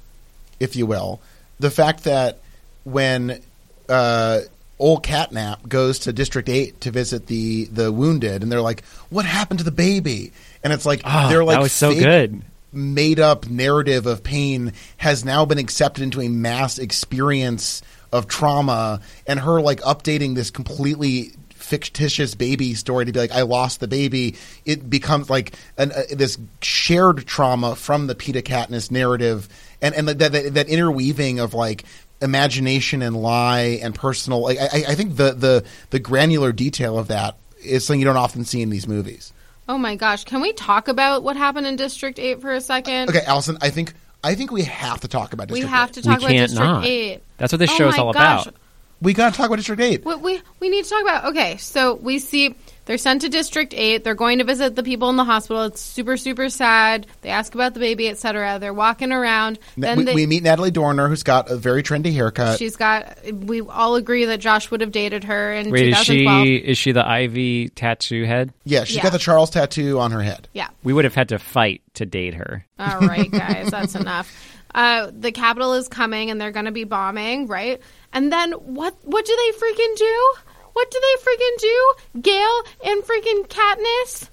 if 0.59 0.75
you 0.75 0.85
will, 0.85 1.21
the 1.59 1.71
fact 1.71 2.05
that 2.05 2.39
when 2.83 3.41
uh, 3.89 4.41
old 4.81 5.03
catnap 5.03 5.67
goes 5.67 5.99
to 5.99 6.13
District 6.13 6.49
Eight 6.49 6.81
to 6.81 6.91
visit 6.91 7.27
the 7.27 7.65
the 7.65 7.91
wounded, 7.91 8.43
and 8.43 8.51
they're 8.51 8.61
like, 8.61 8.83
"What 9.09 9.25
happened 9.25 9.59
to 9.59 9.63
the 9.65 9.71
baby?" 9.71 10.33
And 10.63 10.73
it's 10.73 10.85
like 10.85 11.01
Oh, 11.05 11.29
they're 11.29 11.43
like 11.45 11.55
that 11.55 11.61
was 11.61 11.71
so 11.71 11.93
good. 11.93 12.41
made 12.73 13.19
up 13.19 13.49
narrative 13.49 14.05
of 14.05 14.23
pain 14.23 14.73
has 14.97 15.23
now 15.23 15.45
been 15.45 15.57
accepted 15.57 16.03
into 16.03 16.21
a 16.21 16.29
mass 16.29 16.79
experience 16.79 17.81
of 18.11 18.27
trauma 18.27 19.01
and 19.27 19.39
her 19.39 19.61
like 19.61 19.79
updating 19.81 20.35
this 20.35 20.51
completely 20.51 21.31
fictitious 21.49 22.35
baby 22.35 22.73
story 22.73 23.05
to 23.05 23.11
be 23.13 23.19
like 23.19 23.31
I 23.31 23.43
lost 23.43 23.79
the 23.79 23.87
baby 23.87 24.35
it 24.65 24.89
becomes 24.89 25.29
like 25.29 25.53
an, 25.77 25.91
uh, 25.91 26.03
this 26.11 26.37
shared 26.61 27.25
trauma 27.25 27.75
from 27.75 28.07
the 28.07 28.15
Peeta 28.15 28.41
Katniss 28.41 28.91
narrative 28.91 29.47
and 29.81 29.95
and 29.95 30.07
that, 30.09 30.31
that 30.33 30.53
that 30.55 30.67
interweaving 30.67 31.39
of 31.39 31.53
like 31.53 31.85
imagination 32.21 33.01
and 33.01 33.15
lie 33.15 33.79
and 33.81 33.95
personal 33.95 34.41
like, 34.41 34.57
I, 34.59 34.83
I 34.89 34.95
think 34.95 35.15
the 35.17 35.33
the 35.33 35.63
the 35.89 35.99
granular 35.99 36.51
detail 36.51 36.97
of 36.97 37.07
that 37.09 37.37
is 37.63 37.85
something 37.85 37.99
you 37.99 38.05
don't 38.05 38.17
often 38.17 38.45
see 38.45 38.61
in 38.61 38.69
these 38.69 38.87
movies 38.87 39.33
Oh 39.69 39.77
my 39.77 39.95
gosh, 39.95 40.25
can 40.25 40.41
we 40.41 40.51
talk 40.53 40.87
about 40.89 41.23
what 41.23 41.37
happened 41.37 41.65
in 41.65 41.77
District 41.77 42.19
8 42.19 42.41
for 42.41 42.51
a 42.51 42.59
second? 42.61 43.09
okay 43.09 43.21
Allison 43.25 43.57
I 43.61 43.69
think 43.69 43.93
I 44.23 44.35
think 44.35 44.51
we 44.51 44.63
have 44.63 45.01
to 45.01 45.07
talk 45.07 45.33
about 45.33 45.49
We 45.49 45.61
have 45.61 45.89
Eight. 45.89 45.93
to 45.95 46.01
talk 46.03 46.19
We 46.19 46.25
about 46.25 46.31
can't 46.31 46.49
District 46.49 46.69
not. 46.71 46.85
8. 46.85 47.23
That's 47.37 47.53
what 47.53 47.59
this 47.59 47.71
Oh 47.71 47.75
show's 47.75 47.97
my 47.97 48.03
all 48.03 48.13
gosh. 48.13 48.45
about. 48.47 48.55
We 49.01 49.13
got 49.15 49.31
to 49.31 49.37
talk 49.37 49.47
about 49.47 49.55
District 49.55 49.81
Eight. 49.81 50.05
What 50.05 50.21
we 50.21 50.39
we 50.59 50.69
need 50.69 50.83
to 50.83 50.89
talk 50.89 51.01
about. 51.01 51.25
Okay, 51.31 51.57
so 51.57 51.95
we 51.95 52.19
see 52.19 52.55
they're 52.85 52.97
sent 52.97 53.21
to 53.21 53.29
District 53.29 53.73
Eight. 53.75 54.03
They're 54.03 54.15
going 54.15 54.39
to 54.39 54.43
visit 54.43 54.75
the 54.75 54.83
people 54.83 55.09
in 55.09 55.15
the 55.15 55.23
hospital. 55.23 55.63
It's 55.63 55.79
super 55.81 56.17
super 56.17 56.49
sad. 56.49 57.07
They 57.21 57.29
ask 57.29 57.53
about 57.53 57.73
the 57.73 57.79
baby, 57.79 58.09
etc. 58.09 58.57
They're 58.59 58.73
walking 58.73 59.11
around. 59.11 59.59
Then 59.77 59.99
we, 59.99 60.03
they, 60.03 60.15
we 60.15 60.25
meet 60.25 60.43
Natalie 60.43 60.71
Dormer, 60.71 61.07
who's 61.07 61.23
got 61.23 61.49
a 61.51 61.57
very 61.57 61.83
trendy 61.83 62.13
haircut. 62.13 62.57
she's 62.59 62.75
got. 62.75 63.17
We 63.31 63.61
all 63.61 63.95
agree 63.95 64.25
that 64.25 64.39
Josh 64.39 64.71
would 64.71 64.81
have 64.81 64.91
dated 64.91 65.23
her 65.25 65.53
in 65.53 65.69
Wait, 65.71 65.89
is 65.89 65.97
she 65.99 66.25
is 66.55 66.77
she 66.77 66.91
the 66.91 67.07
Ivy 67.07 67.69
tattoo 67.69 68.25
head? 68.25 68.53
yeah, 68.65 68.83
she's 68.83 68.97
Yeah. 68.97 69.03
got 69.03 69.11
the 69.13 69.19
Charles 69.19 69.49
tattoo 69.51 69.99
on 69.99 70.11
her 70.11 70.21
head. 70.21 70.47
Yeah. 70.53 70.67
We 70.83 70.93
would 70.93 71.05
have 71.05 71.15
had 71.15 71.29
to 71.29 71.39
fight 71.39 71.81
to 71.95 72.05
date 72.05 72.33
her. 72.33 72.65
All 72.79 72.99
right, 73.01 73.29
guys, 73.31 73.69
that's 73.69 73.95
enough. 73.95 74.31
Uh, 74.73 75.11
the 75.13 75.31
capital 75.33 75.73
is 75.73 75.87
coming, 75.89 76.31
and 76.31 76.39
they're 76.39 76.51
going 76.51 76.65
to 76.65 76.71
be 76.71 76.85
bombing, 76.85 77.47
right? 77.47 77.81
And 78.13 78.31
then 78.31 78.53
what? 78.53 78.95
What 79.03 79.25
do 79.25 79.35
they 79.35 79.57
freaking 79.59 79.97
do? 79.97 80.33
What 80.73 80.91
do 80.91 80.99
they 81.01 81.23
freaking 81.23 81.59
do? 81.59 82.21
Gale 82.21 82.61
and 82.85 83.03
freaking 83.03 83.47
Katniss, 83.47 84.29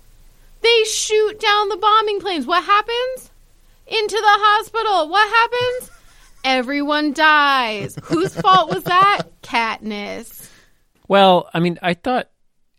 they 0.60 0.84
shoot 0.84 1.40
down 1.40 1.68
the 1.68 1.76
bombing 1.76 2.20
planes. 2.20 2.46
What 2.46 2.64
happens? 2.64 3.30
Into 3.86 4.16
the 4.16 4.22
hospital. 4.22 5.08
What 5.08 5.28
happens? 5.28 5.90
Everyone 6.44 7.12
dies. 7.12 7.96
Whose 8.04 8.34
fault 8.34 8.72
was 8.72 8.84
that? 8.84 9.22
Katniss. 9.42 10.48
Well, 11.08 11.48
I 11.54 11.60
mean, 11.60 11.78
I 11.82 11.94
thought 11.94 12.28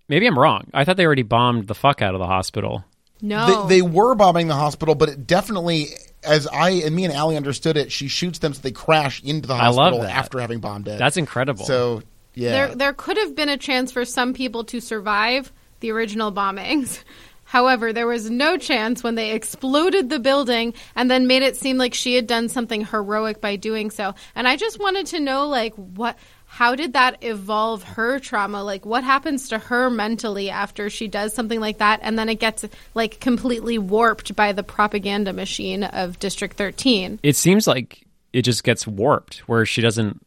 maybe 0.08 0.28
I'm 0.28 0.38
wrong. 0.38 0.70
I 0.74 0.86
thought 0.86 0.98
they 0.98 1.06
already 1.06 1.24
bombed 1.24 1.68
the 1.68 1.76
fuck 1.76 2.02
out 2.02 2.14
of 2.14 2.20
the 2.20 2.28
hospital. 2.28 2.86
No. 3.22 3.68
They, 3.68 3.78
they 3.78 3.82
were 3.82 4.16
bombing 4.16 4.48
the 4.48 4.56
hospital, 4.56 4.96
but 4.96 5.10
it 5.10 5.28
definitely, 5.28 5.88
as 6.24 6.48
I 6.48 6.70
and 6.70 6.96
me 6.96 7.06
and 7.06 7.14
Allie 7.14 7.36
understood 7.38 7.76
it, 7.76 7.92
she 7.92 8.08
shoots 8.08 8.40
them 8.40 8.54
so 8.54 8.62
they 8.62 8.72
crash 8.72 9.22
into 9.24 9.48
the 9.48 9.56
hospital 9.56 10.04
after 10.04 10.40
having 10.40 10.60
bombed 10.60 10.88
it. 10.88 10.98
That's 11.00 11.18
incredible. 11.18 11.66
so 11.66 12.02
yeah. 12.34 12.52
There, 12.52 12.76
there 12.76 12.94
could 12.94 13.18
have 13.18 13.36
been 13.36 13.50
a 13.50 13.58
chance 13.58 13.92
for 13.92 14.06
some 14.06 14.34
people 14.34 14.64
to 14.66 14.80
survive 14.80 15.52
the 15.80 15.92
original 15.92 16.32
bombings. 16.32 17.04
However, 17.44 17.92
there 17.92 18.06
was 18.06 18.30
no 18.30 18.58
chance 18.58 19.02
when 19.02 19.16
they 19.16 19.32
exploded 19.32 20.10
the 20.10 20.20
building 20.20 20.76
and 20.96 21.10
then 21.10 21.26
made 21.26 21.42
it 21.42 21.58
seem 21.58 21.78
like 21.78 21.96
she 21.96 22.14
had 22.14 22.28
done 22.28 22.48
something 22.48 22.86
heroic 22.86 23.42
by 23.42 23.56
doing 23.56 23.90
so. 23.90 24.14
And 24.36 24.48
I 24.48 24.56
just 24.56 24.80
wanted 24.80 25.08
to 25.08 25.20
know, 25.20 25.48
like, 25.48 25.74
what, 25.74 26.16
how 26.46 26.76
did 26.76 26.94
that 26.94 27.24
evolve 27.24 27.82
her 27.82 28.20
trauma? 28.20 28.64
Like, 28.64 28.86
what 28.86 29.04
happens 29.04 29.50
to 29.50 29.58
her 29.58 29.90
mentally 29.90 30.52
after 30.52 30.92
she 30.92 31.08
does 31.08 31.34
something 31.34 31.60
like 31.60 31.80
that, 31.80 32.02
and 32.04 32.20
then 32.20 32.30
it 32.30 32.40
gets 32.40 32.66
like 32.94 33.20
completely 33.20 33.80
warped 33.80 34.36
by 34.36 34.52
the 34.52 34.64
propaganda 34.64 35.34
machine 35.34 35.84
of 35.84 36.20
District 36.20 36.56
Thirteen? 36.56 37.20
it 37.24 37.36
seems 37.36 37.68
like 37.68 38.06
it 38.34 38.44
just 38.44 38.64
gets 38.64 38.86
warped 38.86 39.40
where 39.48 39.66
she 39.66 39.82
doesn't 39.82 40.24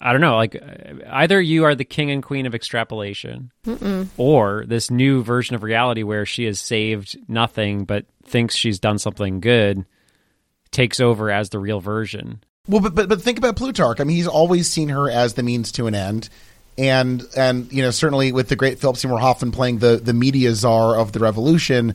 I 0.00 0.12
don't 0.12 0.20
know, 0.20 0.36
like 0.36 0.62
either 1.08 1.40
you 1.40 1.64
are 1.64 1.74
the 1.74 1.84
king 1.84 2.10
and 2.10 2.22
queen 2.22 2.44
of 2.44 2.54
extrapolation 2.54 3.50
or 4.18 4.64
this 4.66 4.90
new 4.90 5.22
version 5.22 5.56
of 5.56 5.62
reality 5.62 6.02
where 6.02 6.26
she 6.26 6.44
has 6.44 6.60
saved 6.60 7.16
nothing 7.28 7.84
but 7.86 8.04
thinks 8.24 8.54
she's 8.54 8.78
done 8.78 8.98
something 8.98 9.40
good 9.40 9.86
takes 10.70 11.00
over 11.00 11.30
as 11.30 11.48
the 11.48 11.58
real 11.58 11.80
version. 11.80 12.42
Well, 12.68 12.82
but, 12.82 12.94
but 12.94 13.08
but 13.08 13.22
think 13.22 13.38
about 13.38 13.56
Plutarch. 13.56 14.00
I 14.00 14.04
mean, 14.04 14.16
he's 14.16 14.26
always 14.26 14.68
seen 14.68 14.88
her 14.90 15.08
as 15.10 15.34
the 15.34 15.42
means 15.42 15.72
to 15.72 15.86
an 15.86 15.94
end, 15.94 16.28
and 16.76 17.24
and 17.36 17.72
you 17.72 17.82
know 17.82 17.90
certainly 17.90 18.32
with 18.32 18.48
the 18.48 18.56
great 18.56 18.78
Philip 18.78 18.96
Seymour 18.96 19.20
Hoffman 19.20 19.52
playing 19.52 19.78
the 19.78 19.96
the 19.96 20.12
media 20.12 20.52
czar 20.52 20.96
of 20.96 21.12
the 21.12 21.20
revolution, 21.20 21.94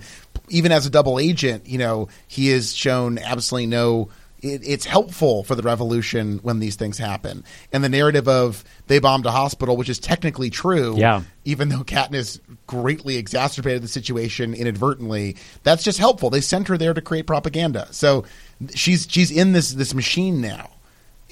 even 0.50 0.72
as 0.72 0.86
a 0.86 0.90
double 0.90 1.20
agent, 1.20 1.68
you 1.68 1.78
know 1.78 2.08
he 2.28 2.50
is 2.50 2.74
shown 2.74 3.20
absolutely 3.20 3.68
no. 3.68 4.10
It, 4.42 4.62
it's 4.66 4.86
helpful 4.86 5.44
for 5.44 5.54
the 5.54 5.62
revolution 5.62 6.40
when 6.42 6.60
these 6.60 6.76
things 6.76 6.98
happen, 6.98 7.44
and 7.72 7.84
the 7.84 7.90
narrative 7.90 8.28
of 8.28 8.64
they 8.88 8.98
bombed 9.00 9.26
a 9.28 9.32
hospital, 9.32 9.78
which 9.78 9.90
is 9.90 10.00
technically 10.00 10.50
true, 10.50 10.96
Yeah. 10.98 11.22
even 11.46 11.70
though 11.70 11.84
Katniss 11.84 12.40
greatly 12.66 13.18
exacerbated 13.18 13.84
the 13.84 13.88
situation 13.88 14.54
inadvertently, 14.56 15.36
that's 15.64 15.84
just 15.84 16.00
helpful. 16.00 16.30
They 16.32 16.42
sent 16.42 16.68
her 16.70 16.78
there 16.78 16.94
to 16.94 17.02
create 17.02 17.28
propaganda. 17.28 17.88
So 17.92 18.26
she's 18.74 19.06
she's 19.10 19.30
in 19.30 19.52
this 19.54 19.72
this 19.74 19.94
machine 19.94 20.42
now, 20.42 20.72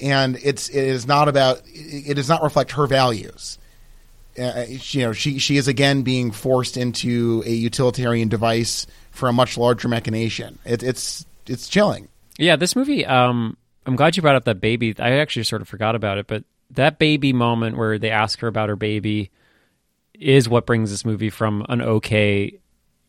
and 0.00 0.38
it's 0.44 0.68
it 0.68 0.84
is 0.84 1.06
not 1.06 1.26
about 1.28 1.62
it 1.66 2.14
does 2.14 2.28
not 2.28 2.42
reflect 2.44 2.72
her 2.72 2.86
values. 2.86 3.58
Uh, 4.40 4.66
you 4.68 5.02
know, 5.02 5.12
she 5.12 5.38
she 5.40 5.56
is 5.56 5.66
again 5.66 6.02
being 6.02 6.30
forced 6.30 6.76
into 6.76 7.42
a 7.44 7.50
utilitarian 7.50 8.28
device 8.28 8.86
for 9.10 9.28
a 9.28 9.32
much 9.32 9.58
larger 9.58 9.88
machination. 9.88 10.60
It, 10.64 10.84
it's 10.84 11.26
it's 11.48 11.68
chilling. 11.68 12.06
Yeah, 12.40 12.56
this 12.56 12.74
movie. 12.74 13.04
Um, 13.04 13.56
I'm 13.86 13.96
glad 13.96 14.16
you 14.16 14.22
brought 14.22 14.36
up 14.36 14.44
that 14.44 14.60
baby. 14.60 14.94
I 14.98 15.18
actually 15.18 15.44
sort 15.44 15.62
of 15.62 15.68
forgot 15.68 15.94
about 15.94 16.18
it, 16.18 16.26
but 16.26 16.44
that 16.70 16.98
baby 16.98 17.32
moment 17.32 17.76
where 17.76 17.98
they 17.98 18.10
ask 18.10 18.40
her 18.40 18.48
about 18.48 18.68
her 18.68 18.76
baby 18.76 19.30
is 20.14 20.48
what 20.48 20.66
brings 20.66 20.90
this 20.90 21.04
movie 21.04 21.30
from 21.30 21.64
an 21.68 21.82
okay 21.82 22.58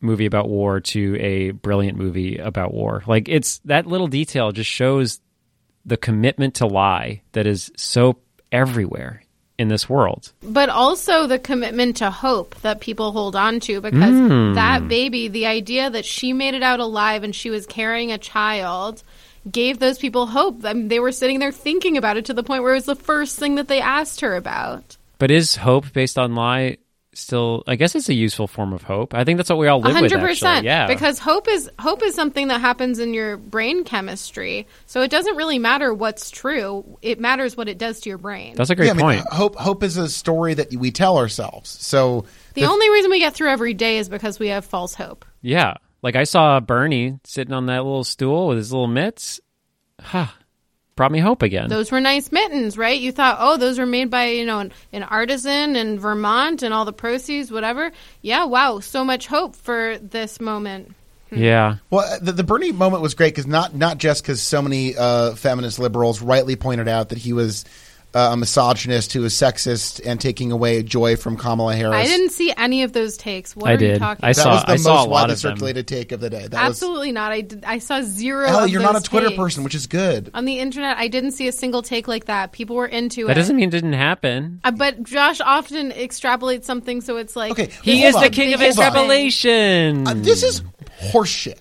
movie 0.00 0.26
about 0.26 0.48
war 0.48 0.80
to 0.80 1.16
a 1.20 1.52
brilliant 1.52 1.96
movie 1.96 2.36
about 2.38 2.74
war. 2.74 3.02
Like 3.06 3.28
it's 3.28 3.58
that 3.64 3.86
little 3.86 4.08
detail 4.08 4.52
just 4.52 4.70
shows 4.70 5.20
the 5.84 5.96
commitment 5.96 6.56
to 6.56 6.66
lie 6.66 7.22
that 7.32 7.46
is 7.46 7.70
so 7.76 8.18
everywhere 8.50 9.22
in 9.58 9.68
this 9.68 9.88
world. 9.88 10.32
but 10.42 10.68
also 10.68 11.26
the 11.26 11.38
commitment 11.38 11.98
to 11.98 12.10
hope 12.10 12.54
that 12.62 12.80
people 12.80 13.12
hold 13.12 13.36
on 13.36 13.60
to 13.60 13.80
because 13.80 14.54
that 14.56 14.88
baby, 14.88 15.28
the 15.28 15.46
idea 15.46 15.88
that 15.88 16.04
she 16.04 16.32
made 16.32 16.54
it 16.54 16.62
out 16.62 16.80
alive 16.80 17.22
and 17.22 17.34
she 17.34 17.50
was 17.50 17.66
carrying 17.66 18.10
a 18.10 18.18
child, 18.18 19.02
gave 19.50 19.78
those 19.78 19.98
people 19.98 20.26
hope. 20.26 20.64
I 20.64 20.72
mean, 20.72 20.88
they 20.88 21.00
were 21.00 21.12
sitting 21.12 21.38
there 21.38 21.52
thinking 21.52 21.96
about 21.96 22.16
it 22.16 22.26
to 22.26 22.34
the 22.34 22.42
point 22.42 22.62
where 22.62 22.72
it 22.72 22.76
was 22.76 22.84
the 22.86 22.94
first 22.96 23.38
thing 23.38 23.56
that 23.56 23.68
they 23.68 23.80
asked 23.80 24.20
her 24.20 24.36
about. 24.36 24.96
But 25.18 25.30
is 25.30 25.56
hope 25.56 25.92
based 25.92 26.18
on 26.18 26.34
lie 26.34 26.78
still? 27.14 27.62
I 27.66 27.76
guess 27.76 27.94
it's 27.94 28.08
a 28.08 28.14
useful 28.14 28.46
form 28.46 28.72
of 28.72 28.82
hope. 28.82 29.14
I 29.14 29.24
think 29.24 29.36
that's 29.36 29.50
what 29.50 29.58
we 29.58 29.68
all 29.68 29.78
live 29.78 29.88
with. 29.88 29.94
hundred 29.94 30.12
Actually. 30.14 30.28
percent. 30.28 30.64
Yeah, 30.64 30.86
Because 30.86 31.18
hope 31.18 31.46
is 31.48 31.70
hope 31.78 32.02
is 32.02 32.14
something 32.14 32.48
that 32.48 32.60
happens 32.60 32.98
in 32.98 33.14
your 33.14 33.36
brain 33.36 33.84
chemistry. 33.84 34.66
So 34.86 35.02
it 35.02 35.10
doesn't 35.10 35.36
really 35.36 35.58
matter 35.58 35.92
what's 35.92 36.30
true. 36.30 36.98
It 37.02 37.20
matters 37.20 37.56
what 37.56 37.68
it 37.68 37.78
does 37.78 38.00
to 38.00 38.08
your 38.08 38.18
brain. 38.18 38.54
that's 38.56 38.70
a 38.70 38.74
great 38.74 38.86
Yeah, 38.86 38.92
I 38.92 38.96
mean, 38.96 39.04
point. 39.04 39.26
hope 39.30 39.56
hope 39.56 39.82
is 39.82 39.96
a 39.96 40.08
story 40.08 40.54
that 40.54 40.74
we 40.74 40.90
tell 40.90 41.18
ourselves. 41.18 41.68
So 41.70 42.24
the 42.54 42.64
only 42.64 42.90
reason 42.90 43.10
we 43.10 43.18
get 43.18 43.34
through 43.34 43.50
every 43.50 43.74
day 43.74 43.98
is 43.98 44.08
because 44.08 44.38
we 44.38 44.48
have 44.48 44.64
false 44.64 44.94
hope. 44.94 45.24
Yeah. 45.42 45.74
Like 46.02 46.16
I 46.16 46.24
saw 46.24 46.58
Bernie 46.60 47.18
sitting 47.24 47.54
on 47.54 47.66
that 47.66 47.84
little 47.84 48.04
stool 48.04 48.48
with 48.48 48.58
his 48.58 48.72
little 48.72 48.88
mitts. 48.88 49.40
Ha. 50.00 50.36
Brought 50.94 51.12
me 51.12 51.20
hope 51.20 51.42
again. 51.42 51.70
Those 51.70 51.90
were 51.90 52.00
nice 52.00 52.30
mittens, 52.30 52.76
right? 52.76 53.00
You 53.00 53.12
thought, 53.12 53.38
oh, 53.40 53.56
those 53.56 53.78
were 53.78 53.86
made 53.86 54.10
by, 54.10 54.26
you 54.26 54.44
know, 54.44 54.58
an, 54.58 54.72
an 54.92 55.02
artisan 55.04 55.74
in 55.74 55.98
Vermont 55.98 56.62
and 56.62 56.74
all 56.74 56.84
the 56.84 56.92
proceeds, 56.92 57.50
whatever. 57.50 57.92
Yeah, 58.20 58.44
wow, 58.44 58.80
so 58.80 59.02
much 59.04 59.26
hope 59.26 59.56
for 59.56 59.96
this 59.98 60.38
moment. 60.38 60.94
yeah. 61.30 61.76
Well, 61.88 62.18
the, 62.20 62.32
the 62.32 62.44
Bernie 62.44 62.72
moment 62.72 63.02
was 63.02 63.14
great 63.14 63.32
because 63.34 63.46
not 63.46 63.74
not 63.74 63.96
just 63.96 64.22
because 64.22 64.42
so 64.42 64.60
many 64.60 64.94
uh, 64.94 65.34
feminist 65.34 65.78
liberals 65.78 66.20
rightly 66.20 66.56
pointed 66.56 66.88
out 66.88 67.08
that 67.08 67.18
he 67.18 67.32
was 67.32 67.64
uh, 68.14 68.30
a 68.32 68.36
misogynist 68.36 69.12
who 69.14 69.24
is 69.24 69.32
sexist 69.34 70.00
and 70.04 70.20
taking 70.20 70.52
away 70.52 70.82
joy 70.82 71.16
from 71.16 71.36
Kamala 71.36 71.74
Harris. 71.74 71.94
I 71.96 72.04
didn't 72.04 72.30
see 72.30 72.52
any 72.56 72.82
of 72.82 72.92
those 72.92 73.16
takes. 73.16 73.56
What 73.56 73.70
I 73.70 73.74
are 73.74 73.82
you 73.92 73.98
talking 73.98 74.24
I 74.24 74.32
That 74.32 74.42
about? 74.42 74.42
saw- 74.42 74.52
was 74.54 74.64
the 74.64 74.72
I 74.72 74.76
saw 74.76 74.94
most 74.94 75.06
a 75.06 75.08
lot 75.08 75.10
widely 75.10 75.32
of 75.34 75.40
them. 75.42 75.52
circulated 75.56 75.88
take 75.88 76.12
of 76.12 76.20
the 76.20 76.28
day. 76.30 76.46
That 76.48 76.52
was 76.68 76.76
Absolutely 76.76 77.12
not. 77.12 77.32
I, 77.32 77.40
did, 77.40 77.64
I 77.64 77.78
saw 77.78 78.02
zero. 78.02 78.46
Hell, 78.48 78.66
you're 78.66 78.82
not 78.82 78.96
a 78.96 79.00
Twitter 79.02 79.28
takes. 79.28 79.38
person, 79.38 79.64
which 79.64 79.74
is 79.74 79.86
good. 79.86 80.30
On 80.34 80.44
the 80.44 80.58
internet, 80.58 80.98
I 80.98 81.08
didn't 81.08 81.30
see 81.32 81.48
a 81.48 81.52
single 81.52 81.80
take 81.82 82.06
like 82.06 82.26
that. 82.26 82.52
People 82.52 82.76
were 82.76 82.86
into 82.86 83.22
That 83.22 83.32
it. 83.32 83.34
That 83.34 83.40
doesn't 83.40 83.56
mean 83.56 83.68
it 83.68 83.72
didn't 83.72 83.94
happen. 83.94 84.60
Uh, 84.62 84.72
but 84.72 85.02
Josh 85.04 85.40
often 85.40 85.90
extrapolates 85.92 86.64
something, 86.64 87.00
so 87.00 87.16
it's 87.16 87.34
like 87.34 87.52
Okay, 87.52 87.70
He 87.82 88.02
hold 88.02 88.14
is 88.16 88.20
the 88.20 88.30
king 88.30 88.52
of 88.52 88.60
hold 88.60 88.68
extrapolation. 88.70 90.06
Uh, 90.06 90.14
this 90.16 90.42
is 90.42 90.62
horseshit. 91.12 91.58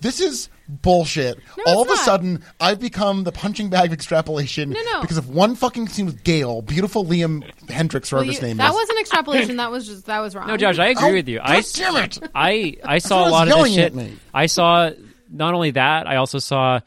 This 0.00 0.20
is 0.20 0.48
bullshit. 0.70 1.38
No, 1.58 1.64
All 1.66 1.82
of 1.82 1.88
it's 1.90 2.00
a 2.00 2.04
sudden, 2.04 2.42
I've 2.60 2.80
become 2.80 3.24
the 3.24 3.32
punching 3.32 3.68
bag 3.70 3.86
of 3.88 3.92
extrapolation 3.92 4.70
No, 4.70 4.80
no. 4.92 5.00
because 5.00 5.16
of 5.18 5.28
one 5.28 5.54
fucking 5.56 5.88
scene 5.88 6.06
with 6.06 6.22
Gale, 6.24 6.62
beautiful 6.62 7.04
Liam 7.04 7.42
Hendricks, 7.68 8.10
Well, 8.12 8.20
whatever 8.20 8.32
his 8.32 8.42
name 8.42 8.56
that 8.58 8.64
is. 8.64 8.70
That 8.70 8.74
wasn't 8.74 9.00
extrapolation. 9.00 9.56
That 9.60 9.70
was 9.70 9.86
just 9.86 10.06
that 10.06 10.20
was 10.20 10.34
wrong. 10.34 10.46
No, 10.46 10.56
Josh, 10.56 10.78
I 10.78 10.88
agree 10.88 11.08
Oh, 11.10 11.12
with 11.14 11.28
you. 11.28 11.38
God 11.38 11.50
I 11.50 11.60
damn 11.74 11.96
it! 11.96 12.18
I 12.34 12.76
I 12.84 12.98
saw 12.98 13.28
a 13.28 13.30
lot 13.30 13.48
of 13.48 13.62
this 13.64 13.74
shit. 13.74 13.94
me. 13.94 14.16
I 14.32 14.46
saw 14.46 14.90
not 15.30 15.54
only 15.54 15.72
that, 15.72 16.06
I 16.06 16.16
also 16.16 16.38
saw 16.38 16.80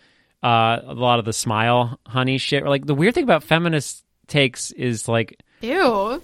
uh, 0.43 0.79
a 0.83 0.93
lot 0.93 1.19
of 1.19 1.25
the 1.25 1.33
smile 1.33 1.99
honey 2.05 2.37
shit. 2.37 2.65
Like 2.65 2.85
the 2.85 2.95
weird 2.95 3.13
thing 3.13 3.23
about 3.23 3.43
feminist 3.43 4.03
takes 4.27 4.71
is 4.71 5.07
like 5.07 5.39
Ew, 5.61 6.21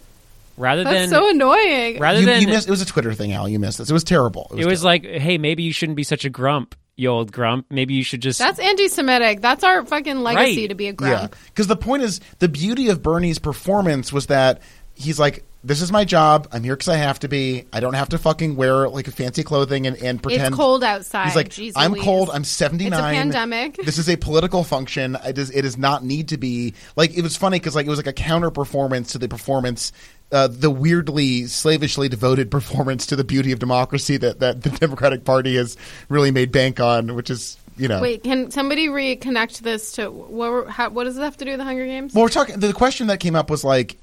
rather 0.57 0.83
that's 0.83 0.95
than 0.95 1.09
so 1.09 1.29
annoying. 1.29 1.99
rather 1.99 2.19
You, 2.19 2.25
than 2.25 2.41
you 2.41 2.47
missed. 2.47 2.67
It 2.67 2.71
was 2.71 2.81
a 2.81 2.85
Twitter 2.85 3.13
thing, 3.13 3.31
Al. 3.33 3.47
You 3.47 3.59
missed 3.59 3.77
this. 3.77 3.89
It 3.89 3.93
was 3.93 4.03
terrible. 4.03 4.51
it 4.57 4.65
was 4.65 4.83
like, 4.83 5.05
hey, 5.05 5.37
maybe 5.37 5.63
you 5.63 5.71
shouldn't 5.71 5.95
be 5.95 6.03
such 6.03 6.25
a 6.25 6.29
grump, 6.29 6.75
you 6.99 7.09
old 7.09 7.31
grump. 7.31 7.65
Maybe 7.69 7.93
you 7.93 8.03
should 8.03 8.21
just 8.21 8.39
That's 8.39 8.59
anti-Semitic. 8.59 9.41
That's 9.41 9.63
our 9.63 9.85
fucking 9.85 10.19
legacy 10.19 10.61
Right. 10.61 10.69
to 10.69 10.75
be 10.75 10.87
a 10.87 10.93
grump. 10.93 11.33
Yeah, 11.33 11.39
because 11.47 11.67
the 11.67 11.75
point 11.77 12.03
is, 12.03 12.19
the 12.39 12.49
beauty 12.49 12.89
of 12.89 13.01
Bernie's 13.01 13.39
performance 13.39 14.11
was 14.13 14.27
that 14.27 14.61
he's 14.93 15.19
like, 15.19 15.45
"This 15.63 15.81
is 15.81 15.91
my 15.91 16.05
job. 16.05 16.47
I'm 16.51 16.63
here 16.63 16.75
because 16.75 16.87
I 16.89 16.97
have 16.97 17.19
to 17.19 17.27
be. 17.27 17.65
I 17.73 17.79
don't 17.79 17.93
have 17.93 18.09
to 18.09 18.17
fucking 18.17 18.55
wear 18.55 18.87
like 18.89 19.07
fancy 19.07 19.43
clothing 19.43 19.87
and, 19.87 19.97
and 19.97 20.21
pretend." 20.21 20.47
It's 20.47 20.55
cold 20.55 20.83
outside. 20.83 21.25
He's 21.25 21.35
like, 21.35 21.49
Jeez 21.49 21.73
"I'm 21.75 21.91
Louise. 21.93 22.03
cold. 22.03 22.29
I'm 22.33 22.43
79. 22.43 22.91
It's 22.93 22.99
a 22.99 23.01
pandemic. 23.01 23.75
This 23.77 23.97
is 23.97 24.09
a 24.09 24.15
political 24.17 24.63
function. 24.63 25.17
It 25.25 25.33
does. 25.33 25.49
It 25.51 25.63
does 25.63 25.77
not 25.77 26.03
need 26.03 26.29
to 26.29 26.37
be 26.37 26.73
like. 26.95 27.17
It 27.17 27.21
was 27.21 27.35
funny 27.35 27.59
because 27.59 27.75
like 27.75 27.85
it 27.85 27.89
was 27.89 27.99
like 27.99 28.07
a 28.07 28.13
counter 28.13 28.51
performance 28.51 29.11
to 29.13 29.17
the 29.17 29.27
performance." 29.27 29.91
Uh, 30.31 30.47
the 30.47 30.69
weirdly 30.69 31.47
slavishly 31.47 32.07
devoted 32.07 32.51
performance 32.51 33.07
to 33.07 33.15
the 33.15 33.23
beauty 33.23 33.51
of 33.51 33.57
democracy 33.57 34.15
that, 34.15 34.39
that 34.41 34.61
the 34.61 34.69
Democratic 34.69 35.23
Party 35.25 35.55
has 35.55 35.75
really 36.07 36.29
made 36.29 36.51
bank 36.51 36.79
on, 36.79 37.15
which 37.15 37.31
is 37.31 37.57
you 37.77 37.87
know 37.87 37.99
Wait, 37.99 38.23
can 38.23 38.51
somebody 38.51 38.89
reconnect 38.89 39.61
this 39.61 39.93
to 39.93 40.11
what? 40.11 40.51
were- 40.51 40.69
How, 40.69 40.89
what 40.91 41.05
does 41.05 41.17
it 41.17 41.21
have 41.21 41.35
to 41.37 41.45
do 41.45 41.51
with 41.51 41.57
the 41.57 41.63
Hunger 41.63 41.87
Games? 41.87 42.13
Well, 42.13 42.25
we're 42.25 42.29
talking. 42.29 42.59
The 42.59 42.73
question 42.73 43.07
that 43.07 43.19
came 43.19 43.35
up 43.35 43.49
was 43.49 43.63
like, 43.63 43.97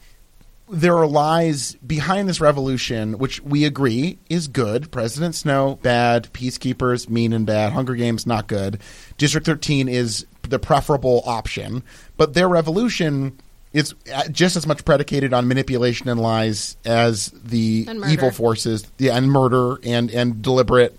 there 0.68 0.96
are 0.96 1.06
lies 1.06 1.74
behind 1.76 2.28
this 2.28 2.40
revolution, 2.40 3.18
which 3.18 3.40
we 3.42 3.64
agree 3.64 4.18
is 4.28 4.48
good. 4.48 4.90
President 4.90 5.34
Snow 5.34 5.78
bad, 5.82 6.32
peacekeepers 6.32 7.08
mean 7.08 7.32
and 7.32 7.46
bad, 7.46 7.72
Hunger 7.72 7.94
Games 7.94 8.26
not 8.26 8.48
good. 8.48 8.80
District 9.16 9.46
Thirteen 9.46 9.88
is 9.88 10.26
the 10.42 10.58
preferable 10.58 11.22
option, 11.26 11.82
but 12.16 12.34
their 12.34 12.48
revolution 12.48 13.38
is 13.72 13.94
just 14.30 14.56
as 14.56 14.66
much 14.66 14.84
predicated 14.84 15.34
on 15.34 15.48
manipulation 15.48 16.08
and 16.08 16.20
lies 16.20 16.76
as 16.84 17.28
the 17.44 17.88
evil 18.08 18.30
forces, 18.30 18.90
yeah, 18.98 19.16
and 19.16 19.30
murder 19.30 19.78
and 19.84 20.10
and 20.10 20.42
deliberate 20.42 20.98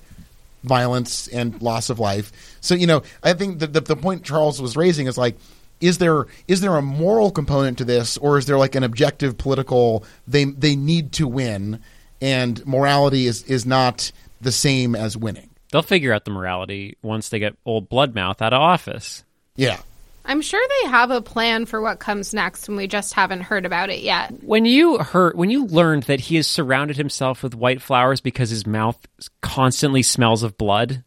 violence 0.63 1.28
and 1.30 1.61
loss 1.61 1.89
of 1.89 1.99
life. 1.99 2.57
So 2.61 2.76
you 2.76 2.88
know, 2.88 3.03
I 3.24 3.34
think 3.34 3.59
that 3.59 3.74
the, 3.74 3.82
the 3.82 3.95
point 3.95 4.24
Charles 4.24 4.61
was 4.61 4.76
raising 4.76 5.07
is 5.07 5.18
like, 5.18 5.38
is 5.82 5.97
there 5.97 6.25
is 6.47 6.61
there 6.61 6.75
a 6.75 6.82
moral 6.82 7.32
component 7.32 7.78
to 7.80 7.86
this, 7.86 8.17
or 8.17 8.38
is 8.38 8.45
there 8.45 8.57
like 8.57 8.75
an 8.75 8.84
objective 8.84 9.38
political? 9.38 10.03
They 10.28 10.45
they 10.45 10.75
need 10.75 11.11
to 11.13 11.28
win, 11.28 11.80
and 12.21 12.65
morality 12.65 13.28
is 13.28 13.43
is 13.43 13.65
not 13.65 14.11
the 14.41 14.51
same 14.51 14.95
as 14.95 15.17
winning. 15.17 15.49
they'll 15.71 15.82
figure 15.82 16.13
out 16.13 16.25
the 16.25 16.32
morality 16.32 16.97
once 17.01 17.30
they 17.30 17.39
get 17.39 17.55
old 17.65 17.89
Bloodmouth 17.89 18.41
out 18.41 18.53
of 18.53 18.61
office. 18.61 19.23
Yeah, 19.55 19.80
I'm 20.25 20.41
sure 20.41 20.61
they 20.84 20.89
have 20.89 21.09
a 21.09 21.21
plan 21.21 21.65
for 21.65 21.82
what 21.82 21.99
comes 21.99 22.34
next, 22.34 22.67
and 22.67 22.75
we 22.75 22.88
just 22.88 23.13
haven't 23.13 23.41
heard 23.41 23.65
about 23.65 23.89
it 23.89 24.01
yet. 24.01 24.43
When 24.43 24.65
you 24.65 24.97
heard, 24.97 25.38
when 25.38 25.49
you 25.49 25.65
learned 25.65 26.03
that 26.03 26.19
he 26.19 26.36
has 26.36 26.47
surrounded 26.47 26.97
himself 26.97 27.43
with 27.43 27.55
white 27.55 27.82
flowers 27.82 28.19
because 28.19 28.49
his 28.49 28.67
mouth 28.67 28.97
constantly 29.41 30.03
smells 30.03 30.43
of 30.43 30.57
blood, 30.57 31.03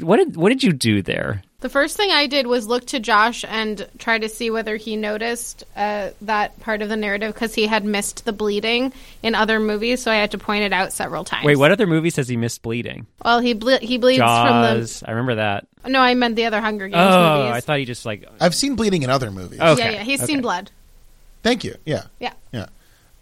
what 0.00 0.18
did 0.18 0.36
what 0.36 0.50
did 0.50 0.62
you 0.62 0.72
do 0.72 1.02
there? 1.02 1.42
The 1.60 1.68
first 1.70 1.96
thing 1.96 2.10
I 2.10 2.26
did 2.26 2.46
was 2.46 2.66
look 2.66 2.84
to 2.88 3.00
Josh 3.00 3.42
and 3.48 3.88
try 3.98 4.18
to 4.18 4.28
see 4.28 4.50
whether 4.50 4.76
he 4.76 4.94
noticed 4.94 5.64
uh, 5.74 6.10
that 6.22 6.60
part 6.60 6.82
of 6.82 6.90
the 6.90 6.96
narrative 6.96 7.32
because 7.32 7.54
he 7.54 7.66
had 7.66 7.82
missed 7.84 8.26
the 8.26 8.32
bleeding 8.32 8.92
in 9.22 9.34
other 9.34 9.58
movies, 9.58 10.02
so 10.02 10.10
I 10.12 10.16
had 10.16 10.32
to 10.32 10.38
point 10.38 10.64
it 10.64 10.72
out 10.74 10.92
several 10.92 11.24
times. 11.24 11.46
Wait, 11.46 11.56
what 11.56 11.70
other 11.72 11.86
movies 11.86 12.16
has 12.16 12.28
he 12.28 12.36
missed 12.36 12.60
bleeding? 12.60 13.06
Well, 13.24 13.40
he 13.40 13.54
ble- 13.54 13.78
he 13.78 13.96
bleeds 13.96 14.18
Jaws. 14.18 14.98
From 14.98 15.06
the. 15.06 15.08
I 15.08 15.12
remember 15.12 15.34
that. 15.36 15.66
No, 15.86 16.00
I 16.00 16.12
meant 16.14 16.36
the 16.36 16.44
other 16.44 16.60
Hunger 16.60 16.88
Games 16.88 17.00
Oh, 17.02 17.38
movies. 17.38 17.52
I 17.54 17.60
thought 17.60 17.78
he 17.78 17.84
just 17.86 18.04
like. 18.04 18.28
I've 18.38 18.54
seen 18.54 18.76
bleeding 18.76 19.02
in 19.02 19.08
other 19.08 19.30
movies. 19.30 19.58
Okay. 19.60 19.82
Yeah, 19.82 19.90
yeah, 19.92 20.02
he's 20.02 20.22
seen 20.22 20.42
blood. 20.42 20.70
Thank 21.42 21.64
you. 21.64 21.76
Yeah, 21.86 22.04
Yeah. 22.20 22.34
yeah. 22.52 22.66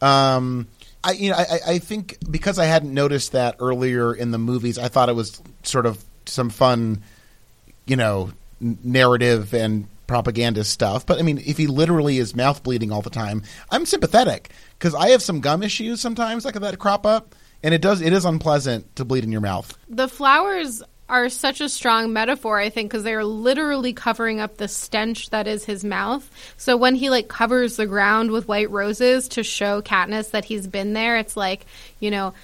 Um, 0.03 0.67
I 1.05 1.13
you 1.13 1.31
know 1.31 1.37
I, 1.37 1.43
I- 1.43 1.73
I 1.75 1.79
think 1.79 2.17
because 2.29 2.59
I 2.59 2.65
hadn't 2.65 2.93
noticed 2.93 3.33
that 3.33 3.57
earlier 3.61 4.13
in 4.13 4.33
the 4.33 4.39
movies, 4.39 4.77
I 4.77 4.89
thought 4.89 5.09
it 5.09 5.15
was 5.15 5.41
sort 5.63 5.87
of 5.87 6.03
some 6.27 6.51
fun, 6.51 7.03
you 7.87 7.97
know, 7.97 8.33
narrative 8.61 9.55
and 9.55 9.87
propaganda 10.07 10.65
stuff. 10.65 11.07
But 11.07 11.19
I 11.19 11.23
mean, 11.23 11.39
if 11.45 11.57
he 11.57 11.67
literally 11.67 12.19
is 12.19 12.35
mouth 12.35 12.63
bleeding 12.63 12.93
all 12.93 13.03
the 13.03 13.11
time, 13.11 13.43
I'm 13.71 13.87
sympathetic 13.87 14.51
because 14.79 14.95
I 14.95 15.11
have 15.11 15.23
some 15.23 15.41
gum 15.41 15.63
issues 15.63 16.01
sometimes 16.01 16.45
like 16.45 16.55
that 16.55 16.79
crop 16.79 17.07
up, 17.07 17.35
and 17.63 17.75
it 17.75 17.81
does 17.81 18.01
it 18.01 18.13
is 18.13 18.25
unpleasant 18.25 18.97
to 18.97 19.05
bleed 19.05 19.25
in 19.25 19.33
your 19.33 19.41
mouth. 19.41 19.77
The 19.89 20.09
flowers 20.09 20.83
are 21.09 21.29
such 21.29 21.61
a 21.61 21.69
strong 21.69 22.13
metaphor, 22.15 22.59
I 22.59 22.71
think, 22.71 22.91
because 22.91 23.05
they 23.05 23.15
are 23.15 23.25
literally 23.25 23.93
covering 23.93 24.41
up 24.41 24.57
the 24.57 24.69
stench 24.69 25.31
that 25.31 25.47
is 25.47 25.65
his 25.65 25.85
mouth. 25.85 26.31
So 26.57 26.77
when 26.77 26.95
he 26.95 27.11
like 27.11 27.29
covers 27.29 27.77
the 27.77 27.87
ground 27.87 28.31
with 28.31 28.49
white 28.49 28.71
roses 28.71 29.29
to 29.29 29.43
show 29.43 29.83
Katniss 29.83 30.31
that 30.31 30.47
he's 30.47 30.67
been 30.67 30.93
there, 30.93 31.17
it's 31.17 31.37
like 31.37 31.67
you 32.01 32.11
know. 32.11 32.35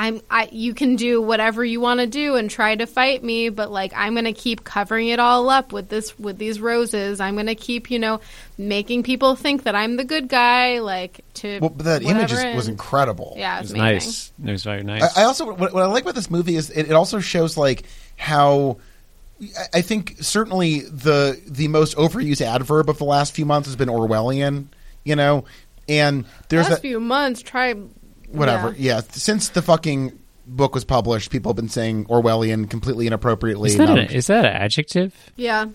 I'm 0.00 0.22
I 0.30 0.48
you 0.50 0.72
can 0.72 0.96
do 0.96 1.20
whatever 1.20 1.62
you 1.62 1.78
want 1.78 2.00
to 2.00 2.06
do 2.06 2.36
and 2.36 2.48
try 2.48 2.74
to 2.74 2.86
fight 2.86 3.22
me, 3.22 3.50
but 3.50 3.70
like 3.70 3.92
I'm 3.94 4.14
going 4.14 4.24
to 4.24 4.32
keep 4.32 4.64
covering 4.64 5.08
it 5.08 5.18
all 5.18 5.50
up 5.50 5.74
with 5.74 5.90
this 5.90 6.18
with 6.18 6.38
these 6.38 6.58
roses. 6.58 7.20
I'm 7.20 7.34
going 7.34 7.48
to 7.48 7.54
keep, 7.54 7.90
you 7.90 7.98
know, 7.98 8.22
making 8.56 9.02
people 9.02 9.36
think 9.36 9.64
that 9.64 9.74
I'm 9.74 9.96
the 9.98 10.04
good 10.04 10.28
guy 10.28 10.78
like 10.78 11.20
to 11.34 11.58
Well, 11.60 11.68
but 11.68 11.84
that 11.84 12.02
image 12.02 12.32
is, 12.32 12.56
was 12.56 12.66
incredible. 12.68 13.34
Yeah, 13.36 13.58
It 13.58 13.60
it's 13.60 13.72
was 13.72 13.78
amazing. 13.78 14.08
nice. 14.08 14.32
It 14.48 14.52
was 14.52 14.64
very 14.64 14.82
nice. 14.82 15.16
I, 15.18 15.20
I 15.20 15.24
also 15.26 15.52
what, 15.52 15.74
what 15.74 15.82
I 15.82 15.86
like 15.86 16.04
about 16.04 16.14
this 16.14 16.30
movie 16.30 16.56
is 16.56 16.70
it, 16.70 16.84
it 16.88 16.92
also 16.92 17.20
shows 17.20 17.58
like 17.58 17.82
how 18.16 18.78
I- 19.42 19.78
I 19.78 19.82
think 19.82 20.16
certainly 20.20 20.80
the 20.80 21.38
the 21.46 21.68
most 21.68 21.94
overused 21.98 22.40
adverb 22.40 22.88
of 22.88 22.96
the 22.96 23.04
last 23.04 23.34
few 23.34 23.44
months 23.44 23.68
has 23.68 23.76
been 23.76 23.90
Orwellian, 23.90 24.68
you 25.04 25.14
know, 25.16 25.44
and 25.90 26.24
there's 26.48 26.68
Last 26.70 26.76
that 26.76 26.80
few 26.88 27.00
months, 27.00 27.42
try 27.42 27.74
whatever. 28.32 28.74
yeah. 28.78 28.96
Yeah. 28.96 29.00
since 29.10 29.48
the 29.50 29.62
fucking 29.62 30.18
book 30.46 30.74
was 30.74 30.84
published, 30.84 31.30
people 31.30 31.50
have 31.50 31.56
been 31.56 31.68
saying 31.68 32.06
Orwellian 32.06 32.68
completely 32.68 33.06
inappropriately. 33.06 33.70
is, 33.70 33.76
that 33.76 33.88
not- 33.88 33.98
an, 33.98 34.10
is 34.10 34.26
that 34.28 34.44
an 34.44 34.52
adjective? 34.52 35.14
Yeah. 35.36 35.66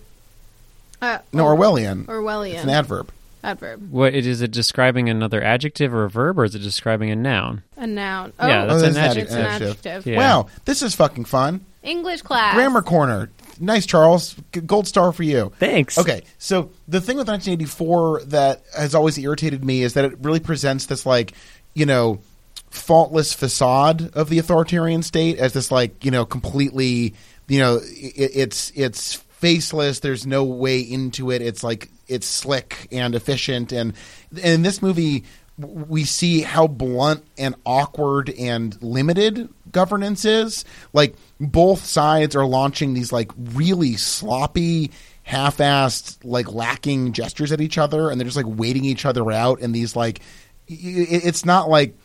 Uh, 1.00 1.18
no, 1.32 1.44
Orwellian. 1.44 2.06
Orwellian. 2.06 2.54
It's 2.54 2.62
an 2.64 2.70
adverb. 2.70 3.10
Adverb. 3.44 3.90
What 3.92 4.14
it 4.14 4.26
is 4.26 4.40
it 4.42 4.50
describing 4.50 5.08
another 5.08 5.42
adjective 5.42 5.94
or 5.94 6.04
a 6.04 6.10
verb, 6.10 6.38
or 6.38 6.44
is 6.44 6.54
it 6.54 6.60
describing 6.60 7.10
a 7.10 7.16
noun? 7.16 7.62
A 7.76 7.86
noun. 7.86 8.32
Oh, 8.40 8.48
Yeah, 8.48 8.64
that's 8.66 8.82
Oh, 8.82 8.86
an 8.86 8.94
that's 8.94 8.96
adjective. 8.98 9.22
it's 9.24 9.32
an 9.34 9.40
adjective. 9.42 9.68
adjective. 9.86 10.06
Yeah. 10.12 10.18
Wow, 10.18 10.46
this 10.64 10.82
is 10.82 10.94
fucking 10.94 11.26
fun. 11.26 11.60
English 11.82 12.22
class. 12.22 12.54
Grammar 12.54 12.82
corner. 12.82 13.30
Nice, 13.60 13.86
Charles. 13.86 14.34
Gold 14.66 14.88
star 14.88 15.12
for 15.12 15.22
you. 15.22 15.52
Thanks. 15.60 15.96
Okay, 15.96 16.22
so 16.38 16.70
the 16.88 17.00
thing 17.00 17.16
with 17.18 17.28
1984 17.28 18.22
that 18.26 18.62
has 18.76 18.94
always 18.94 19.16
irritated 19.16 19.64
me 19.64 19.82
is 19.82 19.94
that 19.94 20.04
it 20.06 20.18
really 20.20 20.40
presents 20.40 20.86
this 20.86 21.06
like, 21.06 21.32
you 21.74 21.86
know, 21.86 22.18
faultless 22.70 23.32
facade 23.32 24.14
of 24.14 24.28
the 24.28 24.38
authoritarian 24.38 25.02
state 25.02 25.38
as 25.38 25.52
this 25.52 25.70
like, 25.70 26.04
you 26.04 26.10
know, 26.10 26.24
completely, 26.24 27.14
you 27.48 27.58
know, 27.58 27.76
it, 27.82 28.30
it's 28.34 28.72
it's 28.74 29.14
faceless. 29.14 30.00
There's 30.00 30.26
no 30.26 30.44
way 30.44 30.80
into 30.80 31.30
it. 31.30 31.42
It's 31.42 31.62
like 31.64 31.88
it's 32.08 32.26
slick 32.26 32.88
and 32.92 33.14
efficient, 33.14 33.72
and, 33.72 33.94
and 34.30 34.44
in 34.44 34.62
this 34.62 34.82
movie. 34.82 35.24
We 35.58 36.04
see 36.04 36.42
how 36.42 36.66
blunt 36.66 37.24
and 37.38 37.54
awkward 37.64 38.28
and 38.28 38.76
limited 38.82 39.48
governance 39.72 40.26
is. 40.26 40.66
Like 40.92 41.14
both 41.40 41.82
sides 41.82 42.36
are 42.36 42.44
launching 42.44 42.92
these 42.92 43.10
like 43.10 43.30
really 43.38 43.96
sloppy, 43.96 44.90
half-assed, 45.22 46.18
like 46.24 46.52
lacking 46.52 47.14
gestures 47.14 47.52
at 47.52 47.62
each 47.62 47.78
other, 47.78 48.10
and 48.10 48.20
they're 48.20 48.26
just 48.26 48.36
like 48.36 48.44
waiting 48.46 48.84
each 48.84 49.06
other 49.06 49.32
out. 49.32 49.62
And 49.62 49.74
these 49.74 49.96
like, 49.96 50.20
it's 50.68 51.46
not 51.46 51.70
like 51.70 51.96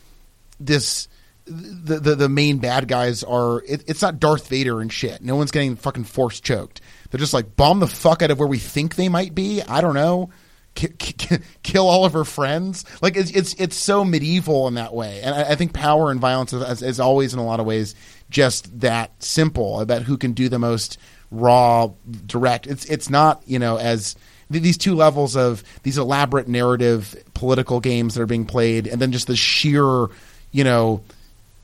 this. 0.65 1.07
The, 1.45 1.99
the 1.99 2.15
the 2.15 2.29
main 2.29 2.59
bad 2.59 2.87
guys 2.87 3.23
are. 3.23 3.63
It, 3.63 3.83
it's 3.87 4.01
not 4.01 4.19
Darth 4.19 4.47
Vader 4.47 4.79
and 4.79 4.93
shit. 4.93 5.21
No 5.21 5.35
one's 5.35 5.51
getting 5.51 5.75
fucking 5.75 6.03
force 6.03 6.39
choked. 6.39 6.81
They're 7.09 7.19
just 7.19 7.33
like 7.33 7.55
bomb 7.55 7.79
the 7.79 7.87
fuck 7.87 8.21
out 8.21 8.31
of 8.31 8.39
where 8.39 8.47
we 8.47 8.59
think 8.59 8.95
they 8.95 9.09
might 9.09 9.35
be. 9.35 9.61
I 9.61 9.81
don't 9.81 9.95
know. 9.95 10.29
Ki- 10.75 10.87
ki- 10.97 11.39
kill 11.63 11.87
all 11.87 12.05
of 12.05 12.13
her 12.13 12.23
friends. 12.23 12.85
Like 13.01 13.17
it's 13.17 13.31
it's 13.31 13.53
it's 13.55 13.75
so 13.75 14.05
medieval 14.05 14.67
in 14.67 14.75
that 14.75 14.93
way, 14.93 15.21
and 15.21 15.35
I, 15.35 15.51
I 15.51 15.55
think 15.55 15.73
power 15.73 16.11
and 16.11 16.19
violence 16.19 16.53
is, 16.53 16.81
is 16.81 16.99
always 16.99 17.33
in 17.33 17.39
a 17.39 17.45
lot 17.45 17.59
of 17.59 17.65
ways 17.65 17.95
just 18.29 18.79
that 18.79 19.11
simple 19.21 19.81
about 19.81 20.03
who 20.03 20.17
can 20.17 20.31
do 20.31 20.47
the 20.47 20.59
most 20.59 20.97
raw, 21.31 21.91
direct. 22.25 22.67
It's 22.67 22.85
it's 22.85 23.09
not 23.09 23.41
you 23.45 23.59
know 23.59 23.77
as 23.77 24.15
these 24.49 24.77
two 24.77 24.95
levels 24.95 25.35
of 25.35 25.63
these 25.83 25.97
elaborate 25.97 26.47
narrative 26.47 27.15
political 27.33 27.79
games 27.79 28.15
that 28.15 28.21
are 28.21 28.27
being 28.27 28.45
played, 28.45 28.87
and 28.87 29.01
then 29.01 29.11
just 29.11 29.27
the 29.27 29.35
sheer 29.35 30.07
you 30.51 30.63
know 30.63 31.01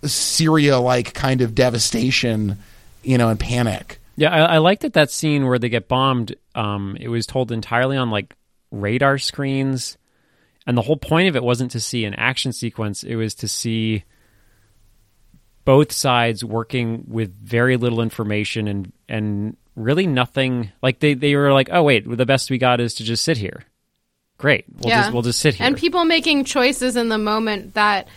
Syria 0.04 0.80
like 0.80 1.14
kind 1.14 1.42
of 1.42 1.56
devastation, 1.56 2.58
you 3.04 3.18
know, 3.18 3.30
and 3.30 3.40
panic 3.40 4.00
Yeah, 4.16 4.32
I, 4.34 4.56
I 4.56 4.58
liked 4.60 4.84
that 4.84 4.94
that 4.94 5.12
scene 5.12 5.46
where 5.48 5.60
they 5.60 5.70
get 5.70 5.88
bombed. 5.88 6.36
Um, 6.56 6.98
it 7.00 7.08
was 7.10 7.26
told 7.26 7.52
entirely 7.52 7.98
on 7.98 8.10
like 8.12 8.36
radar 8.72 9.18
screens, 9.18 9.98
and 10.66 10.78
the 10.78 10.82
whole 10.82 10.98
point 10.98 11.30
of 11.30 11.36
it 11.36 11.44
wasn't 11.44 11.72
to 11.72 11.80
see 11.80 12.06
an 12.06 12.14
action 12.14 12.52
sequence. 12.54 13.04
It 13.04 13.16
was 13.16 13.34
to 13.36 13.48
see 13.48 14.04
both 15.66 15.92
sides 15.92 16.44
working 16.46 17.04
with 17.08 17.34
very 17.36 17.78
little 17.78 18.02
information 18.02 18.68
and 18.68 18.92
and 19.10 19.58
really 19.76 20.08
nothing. 20.08 20.72
Like 20.82 21.00
they 21.00 21.14
they 21.14 21.36
were 21.36 21.52
like, 21.54 21.70
oh 21.72 21.84
wait, 21.84 22.08
the 22.10 22.26
best 22.26 22.50
we 22.50 22.58
got 22.58 22.80
is 22.80 22.94
to 22.96 23.04
just 23.04 23.24
sit 23.24 23.38
here. 23.38 23.64
Great, 24.38 24.66
we'll 24.72 24.90
Yeah. 24.90 25.02
just 25.02 25.14
we'll 25.14 25.22
just 25.24 25.40
sit 25.40 25.56
here. 25.56 25.66
And 25.66 25.76
people 25.76 26.06
making 26.06 26.46
choices 26.46 26.96
in 26.96 27.10
the 27.10 27.18
moment 27.18 27.74
that 27.74 28.08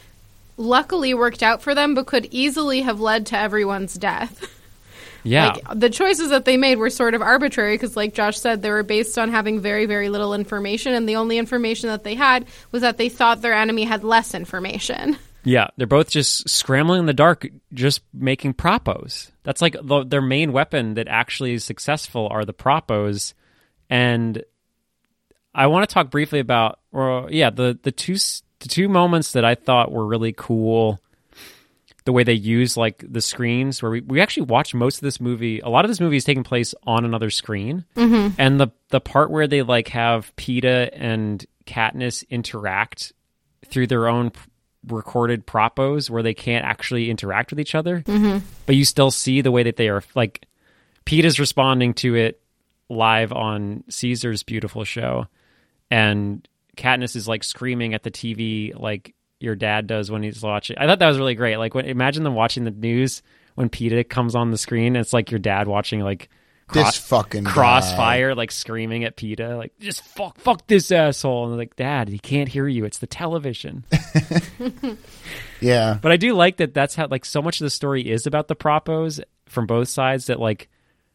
luckily 0.60 1.14
worked 1.14 1.42
out 1.42 1.62
for 1.62 1.74
them, 1.74 1.94
but 1.94 2.06
could 2.06 2.28
easily 2.30 2.82
have 2.82 3.00
led 3.00 3.26
to 3.26 3.38
everyone's 3.38 3.94
death. 3.94 4.48
yeah, 5.24 5.48
Like 5.48 5.80
the 5.80 5.90
choices 5.90 6.30
that 6.30 6.44
they 6.44 6.56
made 6.56 6.78
were 6.78 6.90
sort 6.90 7.14
of 7.14 7.22
arbitrary 7.22 7.74
because, 7.74 7.96
like 7.96 8.14
Josh 8.14 8.38
said, 8.38 8.62
they 8.62 8.70
were 8.70 8.82
based 8.82 9.18
on 9.18 9.30
having 9.30 9.60
very, 9.60 9.86
very 9.86 10.08
little 10.08 10.34
information, 10.34 10.94
and 10.94 11.08
the 11.08 11.16
only 11.16 11.38
information 11.38 11.88
that 11.88 12.04
they 12.04 12.14
had 12.14 12.46
was 12.70 12.82
that 12.82 12.98
they 12.98 13.08
thought 13.08 13.40
their 13.42 13.54
enemy 13.54 13.84
had 13.84 14.04
less 14.04 14.34
information. 14.34 15.16
Yeah, 15.42 15.68
they're 15.78 15.86
both 15.86 16.10
just 16.10 16.50
scrambling 16.50 17.00
in 17.00 17.06
the 17.06 17.14
dark, 17.14 17.46
just 17.72 18.02
making 18.12 18.52
propos. 18.52 19.32
That's 19.42 19.62
like 19.62 19.74
the, 19.82 20.04
their 20.04 20.20
main 20.20 20.52
weapon 20.52 20.92
that 20.94 21.08
actually 21.08 21.54
is 21.54 21.64
successful 21.64 22.28
are 22.30 22.44
the 22.44 22.52
propos. 22.52 23.32
And 23.88 24.44
I 25.54 25.68
want 25.68 25.88
to 25.88 25.94
talk 25.94 26.10
briefly 26.10 26.40
about, 26.40 26.78
or 26.92 27.28
yeah, 27.30 27.48
the 27.48 27.78
the 27.82 27.90
two 27.90 28.16
s- 28.16 28.42
the 28.60 28.68
two 28.68 28.88
moments 28.88 29.32
that 29.32 29.44
I 29.44 29.54
thought 29.54 29.90
were 29.90 30.06
really 30.06 30.32
cool. 30.32 31.00
The 32.04 32.12
way 32.12 32.24
they 32.24 32.32
use 32.32 32.78
like 32.78 33.04
the 33.06 33.20
screens, 33.20 33.82
where 33.82 33.90
we, 33.90 34.00
we 34.00 34.20
actually 34.22 34.46
watch 34.46 34.74
most 34.74 34.96
of 34.96 35.02
this 35.02 35.20
movie. 35.20 35.60
A 35.60 35.68
lot 35.68 35.84
of 35.84 35.90
this 35.90 36.00
movie 36.00 36.16
is 36.16 36.24
taking 36.24 36.44
place 36.44 36.74
on 36.84 37.04
another 37.04 37.28
screen, 37.28 37.84
mm-hmm. 37.94 38.34
and 38.38 38.58
the 38.58 38.68
the 38.88 39.00
part 39.00 39.30
where 39.30 39.46
they 39.46 39.60
like 39.60 39.88
have 39.88 40.34
Peeta 40.36 40.88
and 40.92 41.44
Katniss 41.66 42.26
interact 42.30 43.12
through 43.66 43.86
their 43.86 44.08
own 44.08 44.32
recorded 44.88 45.44
propos 45.44 46.10
where 46.10 46.22
they 46.22 46.32
can't 46.32 46.64
actually 46.64 47.10
interact 47.10 47.50
with 47.50 47.60
each 47.60 47.74
other, 47.74 48.00
mm-hmm. 48.00 48.38
but 48.64 48.76
you 48.76 48.86
still 48.86 49.10
see 49.10 49.42
the 49.42 49.52
way 49.52 49.62
that 49.62 49.76
they 49.76 49.88
are 49.88 50.02
like. 50.14 50.46
Pete 51.04 51.24
is 51.24 51.40
responding 51.40 51.92
to 51.94 52.14
it 52.14 52.40
live 52.88 53.32
on 53.32 53.84
Caesar's 53.88 54.42
beautiful 54.42 54.84
show, 54.84 55.26
and 55.90 56.48
Katniss 56.76 57.16
is 57.16 57.28
like 57.28 57.44
screaming 57.44 57.94
at 57.94 58.02
the 58.02 58.10
TV 58.10 58.78
like 58.78 59.14
your 59.38 59.54
dad 59.56 59.86
does 59.86 60.10
when 60.10 60.22
he's 60.22 60.42
watching. 60.42 60.76
I 60.78 60.86
thought 60.86 60.98
that 60.98 61.08
was 61.08 61.18
really 61.18 61.34
great. 61.34 61.56
Like, 61.56 61.74
when, 61.74 61.86
imagine 61.86 62.24
them 62.24 62.34
watching 62.34 62.64
the 62.64 62.70
news 62.70 63.22
when 63.54 63.70
Peeta 63.70 64.06
comes 64.08 64.34
on 64.34 64.50
the 64.50 64.58
screen. 64.58 64.96
It's 64.96 65.12
like 65.14 65.30
your 65.30 65.38
dad 65.40 65.66
watching 65.66 66.00
like 66.00 66.28
This 66.72 66.96
fucking 66.98 67.44
guy. 67.44 67.50
crossfire, 67.50 68.34
like 68.34 68.50
screaming 68.50 69.04
at 69.04 69.16
Peeta, 69.16 69.56
like 69.56 69.72
just 69.80 70.02
fuck, 70.04 70.38
fuck 70.38 70.66
this 70.66 70.92
asshole. 70.92 71.48
And 71.48 71.56
like, 71.56 71.74
Dad, 71.74 72.08
he 72.08 72.18
can't 72.18 72.48
hear 72.50 72.68
you. 72.68 72.84
It's 72.84 72.98
the 72.98 73.06
television. 73.06 73.84
Yeah. 75.60 75.98
But 76.00 76.12
I 76.12 76.16
do 76.16 76.32
like 76.34 76.56
that 76.56 76.72
that's 76.74 76.94
how 76.94 77.06
like 77.08 77.24
so 77.24 77.42
much 77.42 77.60
of 77.60 77.64
the 77.64 77.70
story 77.70 78.08
is 78.10 78.26
about 78.26 78.48
the 78.48 78.54
propos 78.54 79.20
from 79.46 79.66
both 79.66 79.88
sides 79.88 80.26
that 80.26 80.40
like 80.40 80.68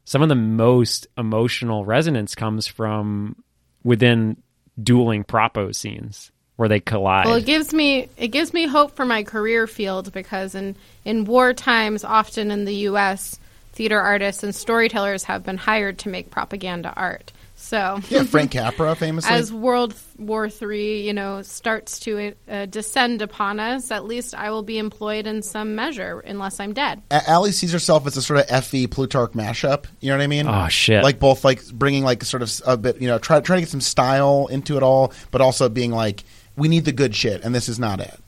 some 0.03 0.22
of 0.22 0.30
the 0.30 0.36
most 0.36 1.08
emotional 1.18 1.84
resonance 1.84 2.36
comes 2.36 2.68
from 2.68 3.38
within 3.84 4.38
dueling 4.82 5.24
propo 5.24 5.74
scenes 5.74 6.32
where 6.56 6.70
they 6.70 6.80
collide. 6.80 7.26
Well, 7.26 7.36
it 7.36 7.46
gives 7.46 7.74
me 7.74 8.10
it 8.18 8.30
gives 8.30 8.54
me 8.54 8.68
hope 8.68 8.96
for 8.96 9.06
my 9.06 9.24
career 9.24 9.68
field 9.68 10.12
because 10.14 10.56
in 10.56 10.76
in 11.04 11.26
war 11.26 11.54
times, 11.54 12.04
often 12.04 12.52
in 12.52 12.66
the 12.66 12.76
U.S., 12.76 13.40
theater 13.74 14.00
artists 14.00 14.44
and 14.44 14.56
storytellers 14.56 15.26
have 15.26 15.44
been 15.44 15.58
hired 15.58 16.00
to 16.00 16.10
make 16.10 16.32
propaganda 16.32 16.94
art. 16.96 17.32
So, 17.66 17.99
Yeah, 18.09 18.24
Frank 18.26 18.51
Capra 18.51 18.95
famously. 18.95 19.32
as 19.34 19.51
World 19.51 19.95
War 20.20 20.51
Three, 20.51 21.01
you 21.01 21.13
know, 21.13 21.41
starts 21.41 21.99
to 22.01 22.36
uh, 22.47 22.68
descend 22.68 23.24
upon 23.24 23.59
us, 23.59 23.89
at 23.89 24.05
least 24.05 24.36
I 24.36 24.51
will 24.51 24.61
be 24.61 24.78
employed 24.78 25.26
in 25.26 25.41
some 25.41 25.74
measure, 25.74 26.20
unless 26.20 26.59
I'm 26.59 26.74
dead. 26.74 27.01
A- 27.09 27.32
Ali 27.32 27.51
sees 27.51 27.72
herself 27.72 28.05
as 28.05 28.18
a 28.18 28.22
sort 28.22 28.47
of 28.47 28.66
Fe 28.66 28.86
Plutarch 28.86 29.32
mashup. 29.32 29.86
You 29.99 30.11
know 30.11 30.18
what 30.18 30.24
I 30.24 30.28
mean? 30.28 30.47
Oh, 30.47 30.68
shit. 30.68 31.03
Like 31.03 31.20
both 31.20 31.43
like 31.43 31.66
bringing 31.70 32.03
like 32.03 32.24
sort 32.24 32.43
of 32.43 32.51
a 32.68 32.78
bit, 32.78 33.01
you 33.01 33.07
know, 33.07 33.18
try 33.18 33.39
trying 33.39 33.57
to 33.57 33.61
get 33.61 33.70
some 33.70 33.82
style 33.82 34.45
into 34.51 34.78
it 34.78 34.84
all, 34.84 35.11
but 35.32 35.41
also 35.41 35.68
being 35.68 35.91
like, 35.91 36.24
we 36.55 36.68
need 36.68 36.86
the 36.86 36.91
good 36.91 37.16
shit, 37.16 37.43
and 37.43 37.55
this 37.55 37.68
is 37.68 37.80
not 37.80 37.99
it. 37.99 38.20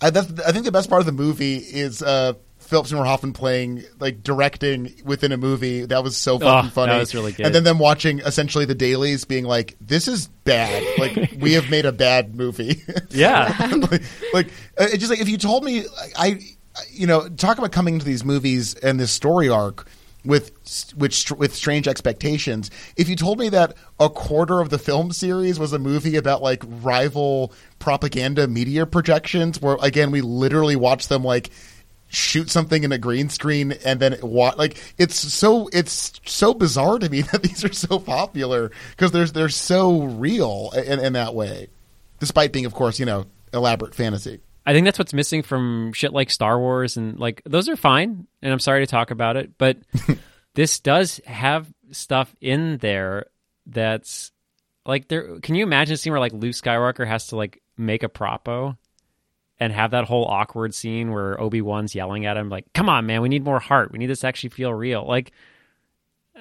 I, 0.00 0.10
that's, 0.10 0.30
I 0.40 0.52
think 0.52 0.64
the 0.64 0.72
best 0.72 0.88
part 0.88 1.00
of 1.00 1.06
the 1.06 1.12
movie 1.12 1.56
is 1.56 2.02
uh, 2.02 2.34
Philip 2.64 2.86
Seymour 2.86 3.04
Hoffman 3.04 3.32
playing 3.32 3.84
like 4.00 4.22
directing 4.22 4.92
within 5.04 5.32
a 5.32 5.36
movie. 5.36 5.84
That 5.86 6.02
was 6.02 6.16
so 6.16 6.38
fucking 6.38 6.70
Oh, 6.70 6.72
funny. 6.72 6.92
that 6.92 6.98
was 6.98 7.14
really 7.14 7.32
good. 7.32 7.46
And 7.46 7.54
then 7.54 7.64
them 7.64 7.78
watching 7.78 8.20
essentially 8.20 8.64
the 8.64 8.74
dailies, 8.74 9.24
being 9.24 9.44
like, 9.44 9.76
"This 9.80 10.08
is 10.08 10.28
bad. 10.44 10.82
Like 10.98 11.32
we 11.38 11.52
have 11.54 11.70
made 11.70 11.84
a 11.86 11.92
bad 11.92 12.34
movie." 12.34 12.82
yeah. 13.10 13.54
like, 13.90 14.02
like 14.32 14.46
uh, 14.78 14.86
it's 14.90 14.98
just 14.98 15.10
like 15.10 15.20
if 15.20 15.28
you 15.28 15.38
told 15.38 15.64
me 15.64 15.84
I, 16.18 16.26
I 16.26 16.38
you 16.90 17.06
know 17.06 17.28
talk 17.28 17.58
about 17.58 17.72
coming 17.72 17.98
to 17.98 18.04
these 18.04 18.24
movies 18.24 18.74
and 18.74 18.98
this 18.98 19.12
story 19.12 19.48
arc 19.48 19.86
with 20.24 20.50
which 20.96 21.30
with 21.32 21.54
strange 21.54 21.86
expectations 21.86 22.70
if 22.96 23.10
you 23.10 23.14
told 23.14 23.38
me 23.38 23.50
that 23.50 23.76
a 24.00 24.08
quarter 24.08 24.60
of 24.60 24.70
the 24.70 24.78
film 24.78 25.12
series 25.12 25.58
was 25.58 25.72
a 25.74 25.78
movie 25.78 26.16
about 26.16 26.40
like 26.42 26.62
rival 26.82 27.52
propaganda 27.78 28.48
media 28.48 28.86
projections 28.86 29.60
where 29.60 29.76
again 29.82 30.10
we 30.10 30.20
literally 30.22 30.76
watch 30.76 31.08
them 31.08 31.22
like 31.22 31.50
shoot 32.14 32.50
something 32.50 32.84
in 32.84 32.92
a 32.92 32.98
green 32.98 33.28
screen 33.28 33.72
and 33.84 34.00
then 34.00 34.16
wa- 34.22 34.54
like 34.56 34.76
it's 34.98 35.16
so 35.16 35.68
it's 35.72 36.12
so 36.24 36.54
bizarre 36.54 36.98
to 36.98 37.08
me 37.08 37.22
that 37.32 37.42
these 37.42 37.64
are 37.64 37.72
so 37.72 37.98
popular 37.98 38.70
because 38.90 39.12
they're 39.12 39.26
they're 39.26 39.48
so 39.48 40.02
real 40.02 40.72
in, 40.76 41.00
in 41.00 41.12
that 41.14 41.34
way. 41.34 41.68
Despite 42.20 42.52
being 42.52 42.66
of 42.66 42.74
course 42.74 42.98
you 42.98 43.06
know 43.06 43.26
elaborate 43.52 43.94
fantasy. 43.94 44.40
I 44.66 44.72
think 44.72 44.86
that's 44.86 44.98
what's 44.98 45.12
missing 45.12 45.42
from 45.42 45.92
shit 45.92 46.12
like 46.12 46.30
Star 46.30 46.58
Wars 46.58 46.96
and 46.96 47.18
like 47.18 47.42
those 47.44 47.68
are 47.68 47.76
fine 47.76 48.26
and 48.42 48.52
I'm 48.52 48.58
sorry 48.58 48.84
to 48.84 48.90
talk 48.90 49.10
about 49.10 49.36
it, 49.36 49.52
but 49.58 49.76
this 50.54 50.80
does 50.80 51.20
have 51.26 51.72
stuff 51.90 52.34
in 52.40 52.78
there 52.78 53.26
that's 53.66 54.32
like 54.86 55.08
there 55.08 55.40
can 55.40 55.54
you 55.54 55.62
imagine 55.62 55.94
a 55.94 55.96
scene 55.96 56.12
where 56.12 56.20
like 56.20 56.32
Luke 56.32 56.54
Skywalker 56.54 57.06
has 57.06 57.28
to 57.28 57.36
like 57.36 57.62
make 57.76 58.02
a 58.02 58.08
propo 58.08 58.76
and 59.60 59.72
have 59.72 59.92
that 59.92 60.04
whole 60.04 60.24
awkward 60.24 60.74
scene 60.74 61.12
where 61.12 61.40
Obi-Wan's 61.40 61.94
yelling 61.94 62.26
at 62.26 62.36
him 62.36 62.48
like, 62.48 62.72
"Come 62.72 62.88
on, 62.88 63.06
man, 63.06 63.22
we 63.22 63.28
need 63.28 63.44
more 63.44 63.60
heart. 63.60 63.92
We 63.92 63.98
need 63.98 64.06
this 64.06 64.20
to 64.20 64.26
actually 64.26 64.50
feel 64.50 64.72
real." 64.74 65.04
Like 65.06 65.32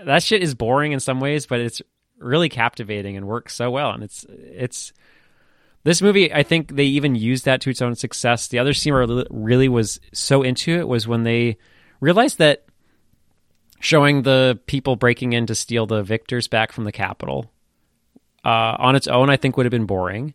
that 0.05 0.23
shit 0.23 0.41
is 0.41 0.55
boring 0.55 0.91
in 0.91 0.99
some 0.99 1.19
ways, 1.19 1.45
but 1.45 1.59
it's 1.59 1.81
really 2.17 2.49
captivating 2.49 3.17
and 3.17 3.27
works 3.27 3.53
so 3.53 3.69
well 3.69 3.91
and 3.91 4.01
it's 4.01 4.25
it's 4.29 4.93
this 5.83 6.01
movie, 6.01 6.33
I 6.33 6.43
think 6.43 6.75
they 6.75 6.85
even 6.85 7.15
used 7.15 7.45
that 7.45 7.61
to 7.61 7.69
its 7.69 7.81
own 7.81 7.95
success. 7.95 8.47
The 8.47 8.59
other 8.59 8.73
scene 8.73 8.93
where 8.93 9.03
I 9.03 9.23
really 9.29 9.67
was 9.67 9.99
so 10.13 10.41
into 10.41 10.71
it 10.71 10.87
was 10.87 11.07
when 11.07 11.23
they 11.23 11.57
realized 11.99 12.37
that 12.37 12.63
showing 13.79 14.21
the 14.21 14.59
people 14.65 14.95
breaking 14.95 15.33
in 15.33 15.45
to 15.47 15.55
steal 15.55 15.85
the 15.85 16.01
victors 16.01 16.47
back 16.47 16.71
from 16.71 16.85
the 16.85 16.93
Capitol 16.93 17.51
uh, 18.45 18.75
on 18.79 18.95
its 18.95 19.07
own, 19.07 19.29
I 19.29 19.35
think 19.35 19.57
would 19.57 19.65
have 19.65 19.71
been 19.71 19.85
boring. 19.85 20.33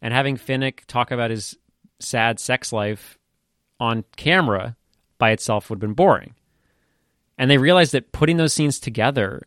And 0.00 0.14
having 0.14 0.36
Finnick 0.36 0.86
talk 0.86 1.10
about 1.10 1.30
his 1.30 1.58
sad 2.00 2.38
sex 2.40 2.72
life 2.72 3.18
on 3.80 4.04
camera 4.16 4.76
by 5.18 5.30
itself 5.30 5.68
would 5.68 5.76
have 5.76 5.80
been 5.80 5.94
boring. 5.94 6.34
And 7.36 7.50
they 7.50 7.58
realized 7.58 7.92
that 7.92 8.12
putting 8.12 8.36
those 8.36 8.52
scenes 8.52 8.80
together 8.80 9.42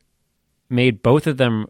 made 0.69 1.03
both 1.03 1.27
of 1.27 1.37
them 1.37 1.67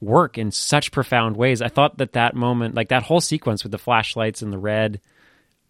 work 0.00 0.38
in 0.38 0.50
such 0.50 0.92
profound 0.92 1.36
ways. 1.36 1.62
I 1.62 1.68
thought 1.68 1.98
that 1.98 2.12
that 2.12 2.34
moment, 2.34 2.74
like 2.74 2.88
that 2.88 3.02
whole 3.02 3.20
sequence 3.20 3.64
with 3.64 3.72
the 3.72 3.78
flashlights 3.78 4.42
and 4.42 4.52
the 4.52 4.58
red, 4.58 5.00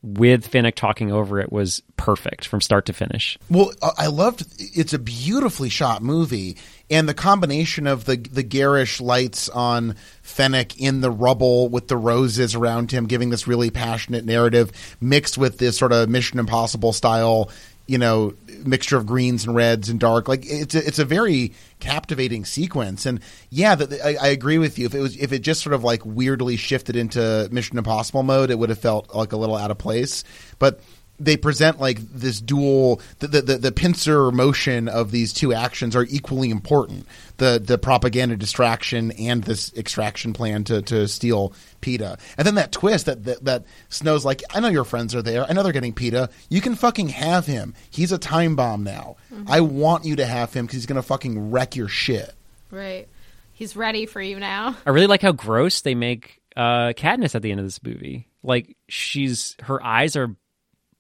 with 0.03 0.51
Finnick 0.51 0.75
talking 0.75 1.11
over 1.11 1.41
it, 1.41 1.51
was 1.51 1.83
perfect 1.97 2.47
from 2.47 2.61
start 2.61 2.87
to 2.87 2.93
finish. 2.93 3.39
Well, 3.49 3.73
I 3.97 4.09
loved. 4.09 4.45
It's 4.59 4.93
a 4.93 4.99
beautifully 4.99 5.71
shot 5.71 6.03
movie, 6.03 6.59
and 6.91 7.09
the 7.09 7.15
combination 7.15 7.87
of 7.87 8.05
the 8.05 8.17
the 8.17 8.43
garish 8.43 9.01
lights 9.01 9.49
on 9.49 9.97
Finnick 10.23 10.77
in 10.79 11.01
the 11.01 11.11
rubble 11.11 11.69
with 11.69 11.89
the 11.89 11.97
roses 11.97 12.55
around 12.55 12.91
him, 12.91 13.07
giving 13.07 13.31
this 13.31 13.47
really 13.47 13.71
passionate 13.71 14.25
narrative, 14.25 14.71
mixed 15.01 15.39
with 15.39 15.59
this 15.59 15.79
sort 15.79 15.93
of 15.93 16.09
Mission 16.09 16.39
Impossible 16.39 16.93
style, 16.93 17.51
you 17.87 17.99
know, 17.99 18.35
mixture 18.65 18.97
of 18.97 19.07
greens 19.07 19.47
and 19.47 19.55
reds 19.55 19.89
and 19.89 19.99
dark. 19.99 20.29
Like 20.29 20.45
it's 20.45 20.75
a, 20.75 20.87
it's 20.87 20.99
a 20.99 21.05
very 21.05 21.53
captivating 21.81 22.45
sequence. 22.45 23.07
And 23.07 23.21
yeah, 23.51 23.75
the, 23.75 24.05
I, 24.07 24.27
I 24.27 24.29
agree 24.29 24.59
with 24.59 24.79
you. 24.79 24.87
If 24.87 24.95
it 24.95 25.01
was 25.01 25.17
if 25.17 25.33
it 25.33 25.41
just 25.41 25.63
sort 25.63 25.75
of 25.75 25.85
like 25.85 26.05
weirdly 26.05 26.57
shifted 26.57 26.97
into 26.97 27.49
Mission 27.51 27.79
Impossible 27.79 28.23
mode, 28.23 28.51
it 28.51 28.59
would 28.59 28.69
have 28.69 28.79
felt 28.79 29.15
like 29.15 29.33
a 29.33 29.37
little 29.37 29.57
out 29.57 29.71
of 29.71 29.79
place. 29.79 30.23
But 30.59 30.81
they 31.19 31.37
present 31.37 31.81
like 31.81 31.99
this 32.13 32.41
dual 32.41 33.01
the, 33.21 33.29
the 33.29 33.43
the 33.43 33.59
the 33.59 33.73
pincer 33.73 34.31
motion 34.31 34.89
of 34.89 35.11
these 35.11 35.33
two 35.33 35.53
actions 35.53 35.95
are 35.95 36.05
equally 36.05 36.51
important. 36.51 37.07
The 37.37 37.61
the 37.65 37.79
propaganda 37.79 38.37
distraction 38.37 39.13
and 39.13 39.45
this 39.45 39.73
extraction 39.75 40.33
plan 40.33 40.65
to 40.65 40.83
to 40.83 41.07
steal 41.09 41.53
Peeta. 41.81 42.19
And 42.37 42.47
then 42.47 42.57
that 42.57 42.73
twist 42.73 43.07
that 43.07 43.25
that, 43.25 43.45
that 43.45 43.65
Snow's 43.89 44.25
like 44.25 44.43
I 44.55 44.61
know 44.61 44.69
your 44.69 44.85
friends 44.85 45.15
are 45.15 45.23
there. 45.23 45.45
I 45.49 45.53
know 45.53 45.63
they're 45.63 45.73
getting 45.73 45.95
Peeta. 45.95 46.31
You 46.49 46.61
can 46.61 46.75
fucking 46.75 47.11
have 47.11 47.47
him. 47.47 47.75
He's 47.91 48.13
a 48.13 48.19
time 48.19 48.57
bomb 48.57 48.83
now. 48.83 49.17
I 49.47 49.61
want 49.61 50.05
you 50.05 50.17
to 50.17 50.27
have 50.27 50.53
him 50.53 50.67
because 50.67 50.77
he's 50.77 50.87
gonna 50.87 51.03
fucking 51.03 51.51
wreck 51.51 51.77
your 51.77 51.89
shit. 51.89 52.33
Right. 52.71 53.09
He's 53.53 53.77
ready 53.77 54.07
for 54.07 54.21
you 54.21 54.41
now. 54.41 54.77
I 54.85 54.91
really 54.91 55.07
like 55.07 55.23
how 55.23 55.33
gross 55.33 55.83
they 55.83 55.95
make 55.95 56.41
uh, 56.57 56.93
Katniss 56.97 57.37
at 57.37 57.43
the 57.43 57.53
end 57.53 57.61
of 57.61 57.67
this 57.67 57.83
movie. 57.83 58.29
Like 58.43 58.77
she's 58.89 59.57
her 59.63 59.83
eyes 59.83 60.17
are 60.17 60.35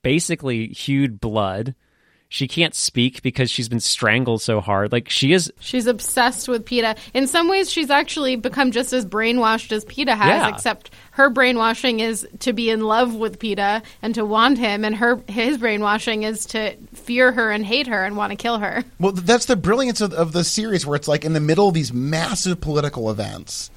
basically 0.05 0.69
hued 0.69 1.21
blood. 1.21 1.75
She 2.31 2.49
can't 2.49 2.75
speak 2.75 3.23
because 3.23 3.49
she's 3.49 3.69
been 3.69 3.79
strangled 3.79 4.43
so 4.43 4.61
hard. 4.61 4.91
Like 4.91 5.09
she 5.09 5.33
is 5.33 5.53
She's 5.61 5.87
obsessed 5.87 6.49
with 6.49 6.65
Peeta. 6.65 6.99
In 7.13 7.29
some 7.29 7.49
ways, 7.49 7.71
she's 7.71 7.91
actually 7.91 8.35
become 8.35 8.73
just 8.73 8.93
as 8.93 9.07
brainwashed 9.07 9.71
as 9.71 9.85
Peeta 9.85 10.17
has, 10.17 10.27
Yeah. 10.43 10.49
except 10.49 10.91
her 11.13 11.31
brainwashing 11.31 12.01
is 12.01 12.27
to 12.41 12.53
be 12.53 12.71
in 12.71 12.81
love 12.81 13.15
with 13.15 13.39
Peeta 13.39 13.83
and 14.03 14.17
to 14.17 14.25
want 14.25 14.59
him, 14.59 14.85
and 14.85 14.97
her 14.97 15.21
his 15.29 15.59
brainwashing 15.59 16.25
is 16.25 16.45
to 16.47 16.75
fear 16.93 17.31
her 17.31 17.53
and 17.53 17.65
hate 17.65 17.87
her 17.87 18.05
and 18.05 18.17
want 18.17 18.31
to 18.33 18.37
kill 18.37 18.59
her. 18.59 18.83
Well, 18.99 19.13
that's 19.13 19.47
the 19.47 19.55
brilliance 19.55 20.01
of, 20.01 20.13
of 20.13 20.33
the 20.33 20.43
series, 20.43 20.85
where 20.85 20.97
it's 20.97 21.07
like 21.09 21.25
in 21.25 21.35
the 21.35 21.41
middle 21.41 21.69
of 21.69 21.75
these 21.75 21.93
massive 21.93 22.61
political 22.61 23.11
events. 23.13 23.71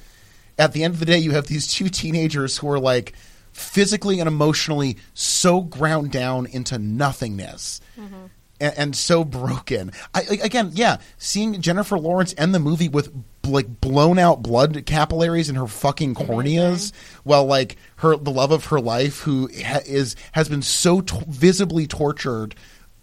At 0.58 0.72
the 0.72 0.82
end 0.82 0.94
of 0.94 1.00
the 1.00 1.06
day, 1.06 1.18
you 1.18 1.30
have 1.32 1.46
these 1.46 1.68
two 1.68 1.88
teenagers 1.88 2.58
who 2.58 2.68
are 2.72 2.80
like 2.80 3.12
physically 3.58 4.20
and 4.20 4.28
emotionally 4.28 4.96
so 5.14 5.60
ground 5.60 6.10
down 6.12 6.46
into 6.46 6.78
nothingness. 6.78 7.80
Mm-hmm. 7.98 8.14
And, 8.60 8.74
and 8.78 8.96
so 8.96 9.24
broken. 9.24 9.92
I, 10.14 10.22
I- 10.30 10.38
again, 10.44 10.70
yeah, 10.74 10.96
seeing 11.16 11.60
Jennifer 11.60 11.98
Lawrence 11.98 12.34
end 12.36 12.54
the 12.54 12.58
movie 12.58 12.88
with 12.88 13.12
like 13.46 13.80
blown 13.80 14.18
out 14.18 14.42
blood 14.42 14.84
capillaries 14.84 15.48
in 15.48 15.54
her 15.54 15.66
fucking 15.68 16.14
corneas, 16.14 16.92
while 17.22 17.46
like 17.46 17.76
her 17.96 18.16
the 18.16 18.32
love 18.32 18.50
of 18.50 18.66
her 18.66 18.80
life, 18.80 19.20
who 19.20 19.48
ha- 19.64 19.80
is 19.86 20.16
has 20.32 20.48
been 20.48 20.60
so 20.62 21.00
t- 21.00 21.16
visibly 21.28 21.86
tortured 21.86 22.54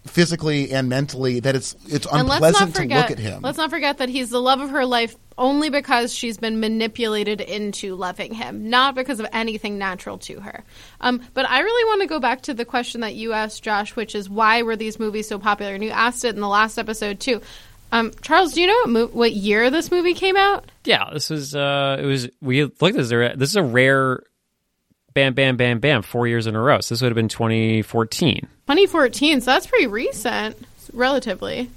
physically 0.06 0.72
and 0.72 0.88
mentally 0.88 1.40
that 1.40 1.54
it's 1.54 1.74
it's 1.88 2.06
And 2.10 2.28
let's 2.28 2.44
unpleasant 2.60 2.74
to 2.76 2.82
look 2.82 3.10
at 3.10 3.18
him. 3.18 3.42
let's 3.42 3.58
not 3.58 3.70
forget 3.70 3.98
that 3.98 4.08
he's 4.08 4.30
the 4.30 4.40
love 4.40 4.60
of 4.60 4.70
her 4.70 4.86
life 4.86 5.14
only 5.38 5.68
because 5.68 6.14
she's 6.14 6.38
been 6.38 6.60
manipulated 6.60 7.40
into 7.42 7.94
loving 7.94 8.32
him, 8.32 8.70
not 8.70 8.94
because 8.94 9.20
of 9.20 9.26
anything 9.32 9.76
natural 9.78 10.16
to 10.18 10.40
her. 10.40 10.64
Um, 11.00 11.20
but 11.34 11.48
I 11.48 11.60
really 11.60 11.84
want 11.90 12.00
to 12.02 12.06
go 12.06 12.18
back 12.20 12.42
to 12.42 12.54
the 12.54 12.64
question 12.64 13.02
that 13.02 13.14
you 13.14 13.32
asked, 13.34 13.62
Josh, 13.62 13.94
which 13.96 14.14
is 14.14 14.30
why 14.30 14.62
were 14.62 14.76
these 14.76 14.98
movies 14.98 15.28
so 15.28 15.38
popular? 15.38 15.74
And 15.74 15.84
you 15.84 15.90
asked 15.90 16.24
it 16.24 16.34
in 16.34 16.40
the 16.40 16.48
last 16.48 16.78
episode 16.78 17.20
too. 17.20 17.42
Um, 17.92 18.12
Charles, 18.22 18.52
do 18.54 18.62
you 18.62 18.66
know 18.66 18.74
what, 18.84 18.88
mo- 18.88 19.06
what 19.08 19.32
year 19.32 19.70
this 19.70 19.90
movie 19.90 20.14
came 20.14 20.36
out? 20.36 20.70
yeah. 20.84 21.10
This 21.12 21.30
was 21.30 21.54
uh, 21.54 21.98
it 22.00 22.06
was 22.06 22.28
we 22.40 22.64
looked 22.64 22.82
at 22.82 22.94
this. 22.94 23.10
This 23.10 23.50
is 23.50 23.56
a 23.56 23.62
rare. 23.62 24.22
Bam, 25.14 25.32
bam, 25.34 25.56
bam, 25.56 25.78
bam. 25.80 26.02
Four 26.02 26.26
years 26.28 26.46
in 26.46 26.54
a 26.56 26.60
row. 26.60 26.80
So 26.80 26.94
this 26.94 27.00
would 27.02 27.08
have 27.08 27.14
been 27.16 27.28
2014. 27.28 28.48
2014, 28.66 29.40
so 29.42 29.52
that's 29.52 29.66
pretty 29.66 29.86
recent, 29.86 30.56
relatively. 30.92 31.70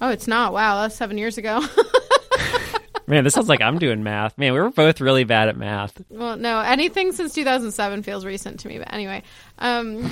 Oh, 0.00 0.10
it's 0.10 0.28
not. 0.28 0.52
Wow, 0.52 0.82
that's 0.82 0.94
seven 0.94 1.18
years 1.18 1.38
ago. 1.38 1.60
Man, 3.08 3.24
this 3.24 3.34
sounds 3.34 3.48
like 3.48 3.60
I'm 3.60 3.78
doing 3.78 4.02
math. 4.04 4.36
Man, 4.38 4.52
we 4.52 4.60
were 4.60 4.70
both 4.70 5.00
really 5.00 5.24
bad 5.24 5.48
at 5.48 5.56
math. 5.56 6.00
Well, 6.08 6.36
no, 6.36 6.60
anything 6.60 7.10
since 7.12 7.32
2007 7.34 8.02
feels 8.04 8.24
recent 8.24 8.60
to 8.60 8.68
me. 8.68 8.78
But 8.78 8.92
anyway, 8.92 9.22
um, 9.58 10.08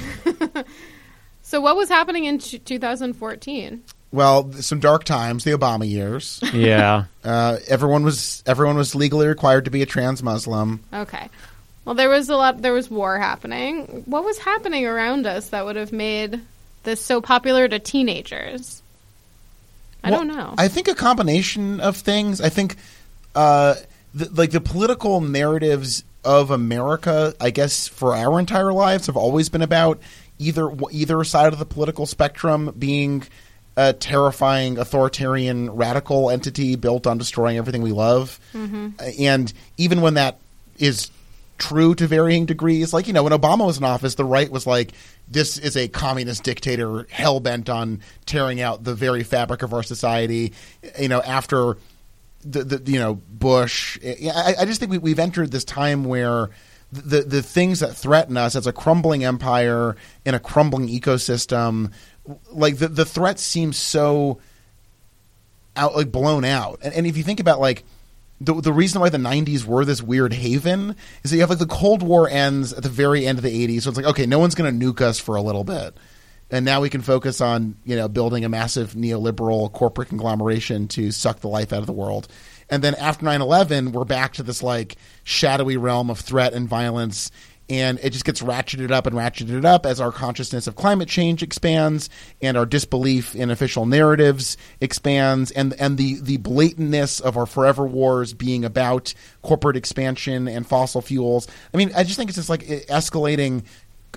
so 1.42 1.60
what 1.60 1.76
was 1.76 1.88
happening 1.88 2.24
in 2.24 2.38
t- 2.38 2.58
2014? 2.58 3.82
well, 4.12 4.50
some 4.54 4.80
dark 4.80 5.04
times, 5.04 5.44
the 5.44 5.50
Obama 5.50 5.88
years. 5.88 6.40
Yeah. 6.52 7.04
Uh, 7.26 7.58
everyone 7.66 8.04
was 8.04 8.40
everyone 8.46 8.76
was 8.76 8.94
legally 8.94 9.26
required 9.26 9.64
to 9.64 9.70
be 9.72 9.82
a 9.82 9.86
trans 9.86 10.22
Muslim. 10.22 10.78
Okay, 10.92 11.28
well, 11.86 11.94
there 11.94 12.08
was 12.08 12.28
a 12.28 12.36
lot. 12.36 12.60
There 12.60 12.72
was 12.72 12.90
war 12.90 13.16
happening. 13.16 14.02
What 14.06 14.24
was 14.24 14.38
happening 14.38 14.84
around 14.84 15.24
us 15.26 15.50
that 15.50 15.64
would 15.64 15.76
have 15.76 15.92
made 15.92 16.40
this 16.82 17.00
so 17.00 17.20
popular 17.20 17.68
to 17.68 17.78
teenagers? 17.78 18.82
I 20.02 20.10
Well, 20.10 20.20
don't 20.20 20.36
know. 20.36 20.54
I 20.58 20.66
think 20.68 20.88
a 20.88 20.94
combination 20.94 21.80
of 21.80 21.96
things. 21.96 22.40
I 22.40 22.48
think, 22.48 22.76
uh, 23.34 23.76
the, 24.14 24.28
like 24.34 24.50
the 24.50 24.60
political 24.60 25.20
narratives 25.20 26.02
of 26.24 26.50
America, 26.50 27.34
I 27.40 27.50
guess 27.50 27.86
for 27.86 28.16
our 28.16 28.40
entire 28.40 28.72
lives 28.72 29.06
have 29.06 29.16
always 29.16 29.48
been 29.48 29.62
about 29.62 30.00
either 30.38 30.70
either 30.90 31.22
side 31.22 31.52
of 31.52 31.58
the 31.60 31.64
political 31.64 32.04
spectrum 32.04 32.74
being 32.76 33.22
a 33.76 33.92
terrifying 33.92 34.78
authoritarian 34.78 35.70
radical 35.70 36.30
entity 36.30 36.76
built 36.76 37.06
on 37.06 37.18
destroying 37.18 37.58
everything 37.58 37.82
we 37.82 37.92
love. 37.92 38.40
Mm-hmm. 38.54 38.88
And 39.20 39.52
even 39.76 40.00
when 40.00 40.14
that 40.14 40.38
is 40.78 41.10
true 41.58 41.94
to 41.94 42.06
varying 42.06 42.46
degrees, 42.46 42.92
like 42.92 43.06
you 43.06 43.12
know, 43.12 43.22
when 43.22 43.32
Obama 43.32 43.66
was 43.66 43.78
in 43.78 43.84
office, 43.84 44.14
the 44.14 44.24
right 44.24 44.50
was 44.50 44.66
like, 44.66 44.92
"This 45.28 45.58
is 45.58 45.76
a 45.76 45.88
communist 45.88 46.42
dictator 46.44 47.06
hell 47.10 47.40
bent 47.40 47.68
on 47.68 48.00
tearing 48.26 48.60
out 48.60 48.84
the 48.84 48.94
very 48.94 49.22
fabric 49.22 49.62
of 49.62 49.72
our 49.72 49.82
society." 49.82 50.52
You 50.98 51.08
know, 51.08 51.20
after 51.22 51.76
the, 52.44 52.64
the 52.64 52.92
you 52.92 52.98
know 52.98 53.14
Bush, 53.14 53.98
eh, 54.02 54.30
I, 54.34 54.54
I 54.60 54.64
just 54.64 54.80
think 54.80 54.92
we, 54.92 54.98
we've 54.98 55.18
entered 55.18 55.50
this 55.50 55.64
time 55.64 56.04
where 56.04 56.50
the 56.92 57.22
the 57.22 57.42
things 57.42 57.80
that 57.80 57.96
threaten 57.96 58.36
us 58.36 58.54
as 58.56 58.66
a 58.66 58.72
crumbling 58.72 59.24
empire 59.24 59.96
in 60.24 60.34
a 60.34 60.40
crumbling 60.40 60.88
ecosystem, 60.88 61.92
like 62.50 62.78
the 62.78 62.88
the 62.88 63.04
threats 63.04 63.42
seem 63.42 63.72
so 63.72 64.38
out 65.76 65.94
like 65.94 66.10
blown 66.10 66.44
out. 66.44 66.78
And, 66.82 66.94
and 66.94 67.06
if 67.06 67.16
you 67.16 67.22
think 67.22 67.40
about 67.40 67.60
like 67.60 67.84
the 68.40 68.54
the 68.60 68.72
reason 68.72 69.00
why 69.00 69.08
the 69.08 69.18
'90s 69.18 69.64
were 69.64 69.84
this 69.84 70.02
weird 70.02 70.32
haven 70.32 70.96
is 71.22 71.30
that 71.30 71.36
you 71.36 71.40
have 71.40 71.50
like 71.50 71.58
the 71.58 71.66
Cold 71.66 72.02
War 72.02 72.28
ends 72.28 72.72
at 72.72 72.82
the 72.82 72.88
very 72.88 73.26
end 73.26 73.38
of 73.38 73.44
the 73.44 73.66
'80s, 73.66 73.82
so 73.82 73.90
it's 73.90 73.96
like 73.96 74.06
okay, 74.06 74.26
no 74.26 74.38
one's 74.38 74.54
going 74.54 74.78
to 74.78 74.86
nuke 74.86 75.00
us 75.00 75.18
for 75.18 75.36
a 75.36 75.42
little 75.42 75.64
bit, 75.64 75.96
and 76.50 76.64
now 76.64 76.80
we 76.80 76.90
can 76.90 77.00
focus 77.00 77.40
on 77.40 77.76
you 77.84 77.96
know 77.96 78.08
building 78.08 78.44
a 78.44 78.48
massive 78.48 78.92
neoliberal 78.92 79.72
corporate 79.72 80.08
conglomeration 80.08 80.88
to 80.88 81.10
suck 81.10 81.40
the 81.40 81.48
life 81.48 81.72
out 81.72 81.80
of 81.80 81.86
the 81.86 81.92
world. 81.92 82.28
And 82.68 82.82
then 82.82 82.94
after 82.96 83.24
9/11, 83.24 83.92
we're 83.92 84.04
back 84.04 84.34
to 84.34 84.42
this 84.42 84.62
like 84.62 84.96
shadowy 85.24 85.76
realm 85.76 86.10
of 86.10 86.18
threat 86.20 86.52
and 86.52 86.68
violence 86.68 87.30
and 87.68 87.98
it 88.02 88.10
just 88.10 88.24
gets 88.24 88.42
ratcheted 88.42 88.90
up 88.90 89.06
and 89.06 89.16
ratcheted 89.16 89.64
up 89.64 89.86
as 89.86 90.00
our 90.00 90.12
consciousness 90.12 90.66
of 90.66 90.76
climate 90.76 91.08
change 91.08 91.42
expands 91.42 92.08
and 92.40 92.56
our 92.56 92.66
disbelief 92.66 93.34
in 93.34 93.50
official 93.50 93.86
narratives 93.86 94.56
expands 94.80 95.50
and 95.50 95.74
and 95.80 95.98
the 95.98 96.20
the 96.20 96.38
blatantness 96.38 97.20
of 97.20 97.36
our 97.36 97.46
forever 97.46 97.86
wars 97.86 98.32
being 98.32 98.64
about 98.64 99.12
corporate 99.42 99.76
expansion 99.76 100.48
and 100.48 100.66
fossil 100.66 101.00
fuels. 101.00 101.48
I 101.72 101.76
mean 101.76 101.90
i 101.96 102.04
just 102.04 102.16
think 102.16 102.30
it's 102.30 102.36
just 102.36 102.50
like 102.50 102.62
escalating 102.62 103.64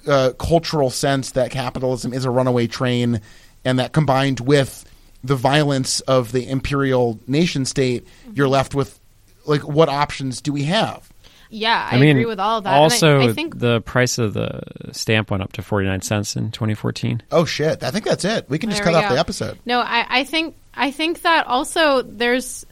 uh, 0.07 0.31
cultural 0.39 0.89
sense 0.89 1.31
that 1.31 1.51
capitalism 1.51 2.13
is 2.13 2.25
a 2.25 2.29
runaway 2.29 2.67
train 2.67 3.21
and 3.65 3.79
that 3.79 3.91
combined 3.91 4.39
with 4.39 4.85
the 5.23 5.35
violence 5.35 5.99
of 6.01 6.31
the 6.31 6.47
imperial 6.47 7.19
nation 7.27 7.65
state 7.65 8.07
you're 8.33 8.47
left 8.47 8.73
with 8.73 8.99
like 9.45 9.67
what 9.67 9.89
options 9.89 10.41
do 10.41 10.53
we 10.53 10.63
have 10.63 11.08
yeah, 11.49 11.87
I, 11.91 11.95
I 11.95 11.99
mean, 11.99 12.11
agree 12.11 12.25
with 12.25 12.39
all 12.39 12.59
of 12.59 12.63
that. 12.65 12.69
And 12.73 12.79
I- 12.79 12.83
Also, 12.83 13.19
I, 13.21 13.33
think 13.33 13.57
the 13.59 13.81
price 13.81 14.17
of 14.17 14.33
the 14.33 14.61
stamp 14.91 15.31
went 15.31 15.43
up 15.43 15.53
to 15.53 15.61
49 15.61 16.01
cents 16.01 16.35
in 16.35 16.51
2014. 16.51 17.21
Oh 17.31 17.45
shit! 17.45 17.83
I 17.83 17.91
think 17.91 18.05
that's 18.05 18.25
it. 18.25 18.49
We 18.49 18.59
can 18.59 18.69
just 18.69 18.83
There 18.83 18.93
cut 18.93 19.03
off 19.03 19.09
go. 19.09 19.15
the 19.15 19.19
episode. 19.19 19.57
No, 19.65 19.79
I, 19.79 20.05
I 20.09 20.23
think 20.23 20.55
I 20.75 20.91
think 20.91 21.23
that 21.23 21.47
also 21.47 22.01
there's, 22.03 22.65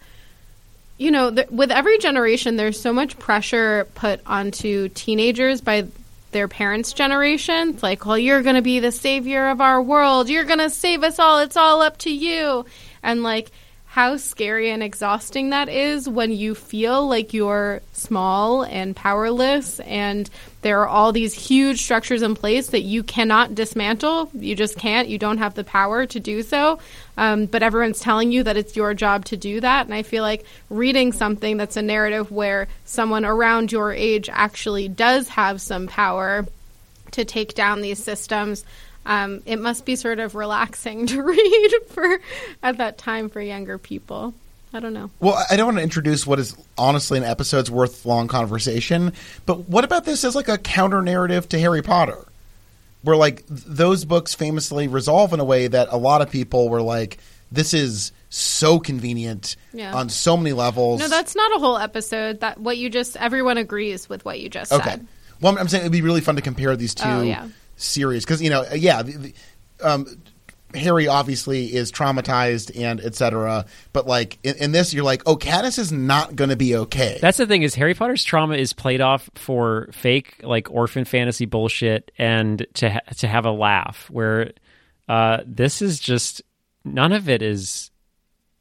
you 0.97 1.11
know, 1.11 1.31
th- 1.31 1.49
with 1.49 1.71
every 1.71 1.97
generation, 1.97 2.55
there's 2.55 2.79
so 2.79 2.93
much 2.93 3.17
pressure 3.19 3.87
put 3.95 4.21
onto 4.25 4.89
teenagers 4.89 5.61
by 5.61 5.87
their 6.31 6.47
parents' 6.47 6.93
generation. 6.93 7.69
It's 7.69 7.83
like, 7.83 8.05
well, 8.05 8.17
you're 8.17 8.41
going 8.43 8.55
to 8.57 8.61
be 8.61 8.79
the 8.79 8.91
savior 8.91 9.47
of 9.49 9.61
our 9.61 9.81
world. 9.81 10.29
You're 10.29 10.43
going 10.43 10.59
to 10.59 10.69
save 10.69 11.03
us 11.03 11.19
all. 11.19 11.39
It's 11.39 11.55
all 11.57 11.81
up 11.81 11.97
to 11.99 12.11
you. 12.11 12.65
And 13.01 13.23
like 13.23 13.51
how 13.97 14.15
scary 14.15 14.69
and 14.69 14.83
exhausting 14.83 15.49
that 15.49 15.69
is 15.69 16.07
when 16.07 16.31
you 16.31 16.53
feel 16.53 17.07
like 17.07 17.33
you're 17.33 17.81
small 17.93 18.61
and 18.61 18.95
powerless 18.95 19.79
and 19.79 20.29
there 20.61 20.81
are 20.81 20.87
all 20.87 21.11
these 21.11 21.33
huge 21.33 21.81
structures 21.81 22.21
in 22.21 22.35
place 22.35 22.67
that 22.67 22.81
you 22.81 23.01
cannot 23.01 23.55
dismantle. 23.55 24.29
You 24.35 24.55
just 24.55 24.77
can't. 24.77 25.07
You 25.07 25.17
don't 25.17 25.39
have 25.39 25.55
the 25.55 25.63
power 25.63 26.05
to 26.05 26.19
do 26.19 26.43
so. 26.43 26.77
Um, 27.17 27.47
but 27.47 27.63
everyone's 27.63 27.99
telling 27.99 28.31
you 28.31 28.43
that 28.43 28.55
it's 28.55 28.75
your 28.75 28.93
job 28.93 29.25
to 29.25 29.37
do 29.37 29.61
that. 29.61 29.87
And 29.87 29.95
I 29.95 30.03
feel 30.03 30.21
like 30.21 30.45
reading 30.69 31.11
something 31.11 31.57
that's 31.57 31.75
a 31.75 31.81
narrative 31.81 32.29
where 32.29 32.67
someone 32.85 33.25
around 33.25 33.71
your 33.71 33.91
age 33.91 34.29
actually 34.31 34.89
does 34.89 35.27
have 35.29 35.59
some 35.59 35.87
power 35.87 36.45
to 37.13 37.25
take 37.25 37.55
down 37.55 37.81
these 37.81 38.03
systems. 38.03 38.63
Um, 39.07 39.41
it 39.45 39.59
must 39.59 39.85
be 39.85 39.95
sort 39.95 40.19
of 40.19 40.35
relaxing 40.35 41.07
to 41.07 41.23
read 41.23 41.71
for 41.89 42.19
at 42.61 42.77
that 42.77 42.97
time 42.99 43.29
for 43.29 43.41
younger 43.41 43.77
people. 43.79 44.33
I 44.73 44.79
don't 44.81 44.93
know. 44.93 45.09
Well, 45.21 45.41
I 45.49 45.55
don't 45.55 45.65
want 45.67 45.77
to 45.77 45.83
introduce 45.83 46.27
what 46.27 46.39
is 46.39 46.55
honestly 46.77 47.17
an 47.17 47.23
episode's 47.23 47.71
worth 47.71 48.05
long 48.05 48.27
conversation, 48.27 49.13
but 49.45 49.69
what 49.69 49.83
about 49.85 50.03
this 50.05 50.23
as 50.25 50.35
like 50.35 50.49
a 50.49 50.57
counter 50.57 51.01
narrative 51.01 51.47
to 51.49 51.59
Harry 51.59 51.81
Potter? 51.81 52.23
where 53.03 53.15
like 53.15 53.47
th- 53.47 53.61
those 53.65 54.03
books 54.03 54.33
famously 54.33 54.87
resolve 54.89 55.31
in 55.31 55.39
a 55.39 55.43
way 55.45 55.67
that 55.67 55.87
a 55.91 55.97
lot 55.97 56.21
of 56.21 56.29
people 56.29 56.67
were 56.67 56.81
like, 56.81 57.19
"This 57.51 57.73
is 57.73 58.11
so 58.29 58.79
convenient 58.79 59.55
Yeah. 59.71 59.95
on 59.95 60.09
so 60.09 60.35
many 60.35 60.51
levels." 60.51 60.99
No, 60.99 61.07
that's 61.07 61.35
not 61.35 61.55
a 61.55 61.59
whole 61.59 61.77
episode. 61.77 62.41
That 62.41 62.59
what 62.59 62.75
you 62.75 62.89
just 62.89 63.15
everyone 63.15 63.57
agrees 63.57 64.09
with 64.09 64.25
what 64.25 64.39
you 64.41 64.49
just 64.49 64.73
okay. 64.73 64.89
said. 64.89 65.07
Well, 65.39 65.53
I'm- 65.53 65.61
I'm 65.61 65.67
saying 65.69 65.81
it'd 65.83 65.91
be 65.91 66.01
really 66.01 66.19
fun 66.21 66.35
to 66.37 66.41
compare 66.41 66.75
these 66.75 66.95
two 66.95 67.07
Oh, 67.07 67.21
yeah. 67.21 67.47
Series 67.77 68.25
because 68.25 68.41
you 68.41 68.49
know, 68.49 68.65
yeah, 68.73 69.03
the, 69.03 69.33
um, 69.81 70.05
Harry 70.73 71.07
obviously 71.07 71.73
is 71.73 71.91
traumatized 71.91 72.77
and 72.79 72.99
etc. 72.99 73.65
But 73.93 74.05
like 74.05 74.37
in, 74.43 74.55
in 74.55 74.71
this, 74.71 74.93
you're 74.93 75.03
like, 75.03 75.23
oh, 75.25 75.37
Katniss 75.37 75.79
is 75.79 75.91
not 75.91 76.35
going 76.35 76.49
to 76.49 76.55
be 76.55 76.75
okay. 76.75 77.19
That's 77.21 77.37
the 77.37 77.47
thing 77.47 77.63
is 77.63 77.75
Harry 77.75 77.93
Potter's 77.93 78.23
trauma 78.23 78.55
is 78.55 78.73
played 78.73 79.01
off 79.01 79.29
for 79.35 79.89
fake 79.93 80.41
like 80.43 80.69
orphan 80.69 81.05
fantasy 81.05 81.45
bullshit 81.45 82.11
and 82.17 82.65
to 82.75 82.89
ha- 82.89 83.13
to 83.17 83.27
have 83.27 83.45
a 83.45 83.51
laugh. 83.51 84.09
Where 84.09 84.51
uh, 85.07 85.39
this 85.45 85.81
is 85.81 85.99
just 85.99 86.41
none 86.83 87.13
of 87.13 87.29
it 87.29 87.41
is 87.41 87.91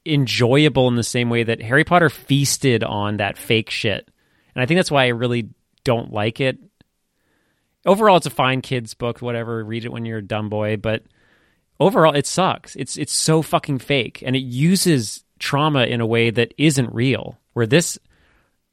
enjoyable 0.05 0.87
in 0.87 0.95
the 0.95 1.03
same 1.03 1.29
way 1.29 1.43
that 1.43 1.61
Harry 1.61 1.85
Potter 1.85 2.09
feasted 2.09 2.85
on 2.85 3.17
that 3.17 3.37
fake 3.37 3.71
shit, 3.71 4.09
and 4.55 4.63
I 4.63 4.67
think 4.67 4.79
that's 4.79 4.93
why 4.93 5.05
I 5.05 5.09
really 5.09 5.49
don't 5.83 6.13
like 6.13 6.41
it. 6.41 6.59
Overall, 7.87 8.17
it's 8.17 8.27
a 8.27 8.31
fine 8.31 8.61
kids 8.61 8.95
book. 8.95 9.23
Whatever, 9.23 9.65
read 9.65 9.85
it 9.85 9.93
when 9.93 10.05
you're 10.05 10.19
a 10.19 10.23
dumb 10.23 10.49
boy, 10.49 10.77
but 10.77 11.05
overall 11.81 12.15
it 12.15 12.27
sucks. 12.27 12.77
It's 12.77 12.97
it's 12.97 13.13
so 13.13 13.43
fucking 13.43 13.79
fake 13.79 14.23
and 14.27 14.37
it 14.37 14.41
uses 14.41 15.25
trauma 15.39 15.85
in 15.85 16.01
a 16.01 16.07
way 16.07 16.31
that 16.31 16.53
isn't 16.59 16.93
real. 16.93 17.39
Where 17.53 17.67
this 17.67 17.99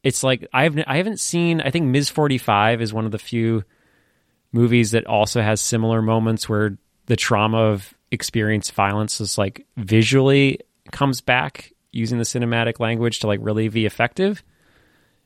it's 0.03 0.21
like 0.21 0.45
i've 0.51 0.77
i 0.85 0.97
haven't 0.97 1.21
seen 1.21 1.61
i 1.61 1.69
think 1.69 1.85
ms. 1.85 2.09
45 2.09 2.81
is 2.81 2.93
one 2.93 3.05
of 3.05 3.11
the 3.13 3.17
few 3.17 3.63
movies 4.51 4.91
that 4.91 5.07
also 5.07 5.41
has 5.41 5.61
similar 5.61 6.01
moments 6.01 6.49
where 6.49 6.77
the 7.05 7.15
trauma 7.15 7.57
of 7.57 7.93
experienced 8.11 8.73
violence 8.73 9.19
is 9.19 9.37
like 9.37 9.65
visually 9.77 10.59
comes 10.91 11.21
back 11.21 11.73
using 11.91 12.17
the 12.17 12.23
cinematic 12.23 12.79
language 12.79 13.19
to 13.19 13.27
like 13.27 13.39
really 13.41 13.69
be 13.69 13.85
effective. 13.85 14.43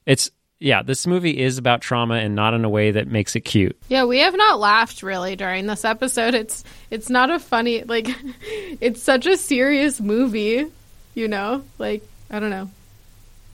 It's 0.06 0.32
yeah 0.60 0.82
this 0.82 1.06
movie 1.06 1.40
is 1.40 1.58
about 1.58 1.82
trauma 1.82 2.16
and 2.16 2.36
not 2.36 2.54
in 2.54 2.66
a 2.66 2.70
way 2.70 2.92
that 2.92 3.08
makes 3.08 3.36
it 3.36 3.42
cute 3.42 3.78
Yeah, 3.90 4.06
we 4.06 4.20
have 4.20 4.36
not 4.36 4.60
laughed 4.60 5.04
really 5.04 5.36
during 5.36 5.68
this 5.68 5.86
episode. 5.86 6.34
It's 6.34 6.64
it's 6.90 7.10
not 7.10 7.30
a 7.30 7.40
funny 7.40 7.84
like 7.84 8.08
it's 8.82 9.02
such 9.02 9.26
a 9.28 9.38
serious 9.38 10.00
movie, 10.02 10.66
you 11.14 11.28
know? 11.28 11.64
Like 11.78 12.04
I 12.30 12.40
don't 12.40 12.50
know. 12.50 12.70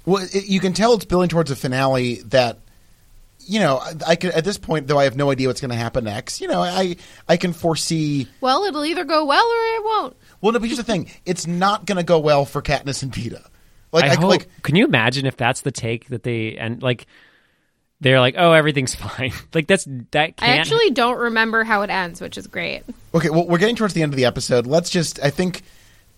Well, 0.05 0.25
it, 0.33 0.45
you 0.45 0.59
can 0.59 0.73
tell 0.73 0.93
it's 0.93 1.05
building 1.05 1.29
towards 1.29 1.49
a 1.51 1.55
finale 1.55 2.15
that, 2.23 2.57
you 3.39 3.59
know, 3.59 3.77
I, 3.77 3.93
I 4.07 4.15
can 4.15 4.31
at 4.31 4.43
this 4.43 4.57
point 4.57 4.87
though 4.87 4.99
I 4.99 5.03
have 5.05 5.15
no 5.15 5.31
idea 5.31 5.47
what's 5.47 5.61
going 5.61 5.71
to 5.71 5.77
happen 5.77 6.05
next. 6.05 6.41
You 6.41 6.47
know, 6.47 6.61
I 6.61 6.95
I 7.27 7.37
can 7.37 7.53
foresee. 7.53 8.27
Well, 8.41 8.63
it'll 8.63 8.85
either 8.85 9.03
go 9.03 9.25
well 9.25 9.45
or 9.45 9.65
it 9.75 9.83
won't. 9.83 10.15
Well, 10.41 10.51
no, 10.53 10.59
but 10.59 10.67
here's 10.67 10.77
the 10.77 10.83
thing: 10.83 11.09
it's 11.25 11.47
not 11.47 11.85
going 11.85 11.97
to 11.97 12.03
go 12.03 12.19
well 12.19 12.45
for 12.45 12.61
Katniss 12.61 13.03
and 13.03 13.11
Peeta. 13.13 13.45
Like, 13.93 14.05
I 14.05 14.09
I, 14.13 14.15
hope. 14.15 14.29
like, 14.29 14.47
can 14.63 14.75
you 14.75 14.83
imagine 14.85 15.25
if 15.25 15.37
that's 15.37 15.61
the 15.61 15.71
take 15.71 16.07
that 16.09 16.23
they 16.23 16.57
and 16.57 16.81
like 16.83 17.07
they're 18.01 18.19
like, 18.19 18.35
oh, 18.37 18.51
everything's 18.51 18.95
fine. 18.95 19.31
like 19.53 19.67
that's 19.67 19.85
that 20.11 20.35
can't. 20.37 20.41
I 20.41 20.57
actually 20.57 20.89
don't 20.91 21.17
remember 21.17 21.63
how 21.63 21.83
it 21.83 21.89
ends, 21.89 22.19
which 22.19 22.37
is 22.37 22.47
great. 22.47 22.83
okay, 23.15 23.29
well, 23.29 23.47
we're 23.47 23.59
getting 23.59 23.75
towards 23.77 23.93
the 23.93 24.01
end 24.01 24.11
of 24.11 24.17
the 24.17 24.25
episode. 24.25 24.67
Let's 24.67 24.89
just, 24.89 25.19
I 25.23 25.29
think. 25.29 25.61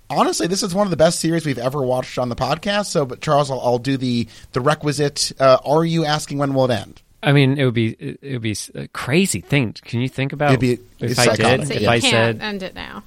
Honestly, 0.08 0.46
this 0.46 0.62
is 0.62 0.76
one 0.76 0.86
of 0.86 0.92
the 0.92 0.98
best 0.98 1.20
series 1.20 1.48
we've 1.48 1.58
ever 1.58 1.82
watched 1.82 2.20
on 2.20 2.30
the 2.30 2.36
podcast. 2.36 2.86
So, 2.86 3.08
but 3.08 3.22
Charles, 3.22 3.50
I'll, 3.50 3.60
I'll 3.60 3.80
do 3.80 3.98
the 3.98 4.28
the 4.52 4.62
requisite. 4.62 5.32
Uh, 5.40 5.58
are 5.66 5.84
you 5.84 6.06
asking 6.06 6.38
when 6.38 6.54
will 6.54 6.66
it 6.66 6.72
end? 6.72 7.02
I 7.24 7.32
mean, 7.32 7.58
it 7.58 7.66
would 7.66 7.74
be 7.74 7.94
it 8.22 8.34
would 8.34 8.42
be 8.44 8.56
a 8.76 8.88
crazy 8.90 9.42
thing. 9.42 9.74
Can 9.84 10.02
you 10.02 10.08
think 10.08 10.32
about 10.32 10.50
It'd 10.52 10.60
be- 10.60 10.74
if 11.04 11.10
it's 11.10 11.20
I 11.20 11.26
psychotic. 11.36 11.60
did? 11.62 11.68
So 11.70 11.74
If 11.74 11.82
you 11.82 11.88
I 11.88 12.00
can't 12.00 12.12
said 12.40 12.42
end 12.42 12.62
it 12.62 12.76
now. 12.76 13.04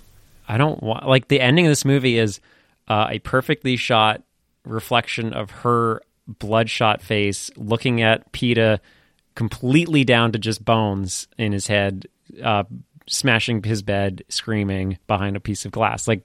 I 0.49 0.59
don't 0.59 0.83
want 0.83 1.07
like 1.07 1.29
the 1.29 1.41
ending 1.41 1.67
of 1.67 1.71
this 1.71 1.85
movie 1.85 2.19
is 2.19 2.41
uh, 2.89 3.07
a 3.11 3.21
perfectly 3.21 3.77
shot 3.77 4.23
reflection 4.69 5.33
of 5.33 5.51
her 5.51 6.03
bloodshot 6.27 7.01
face 7.03 7.51
looking 7.57 8.03
at 8.03 8.31
Peeta 8.33 8.79
completely 9.35 10.05
down 10.05 10.33
to 10.33 10.39
just 10.39 10.65
bones 10.65 11.29
in 11.39 11.53
his 11.53 11.67
head, 11.67 12.07
uh, 12.43 12.65
smashing 13.07 13.63
his 13.63 13.83
bed, 13.83 14.25
screaming 14.29 14.99
behind 15.07 15.37
a 15.37 15.41
piece 15.41 15.65
of 15.65 15.71
glass. 15.73 16.07
Like 16.09 16.23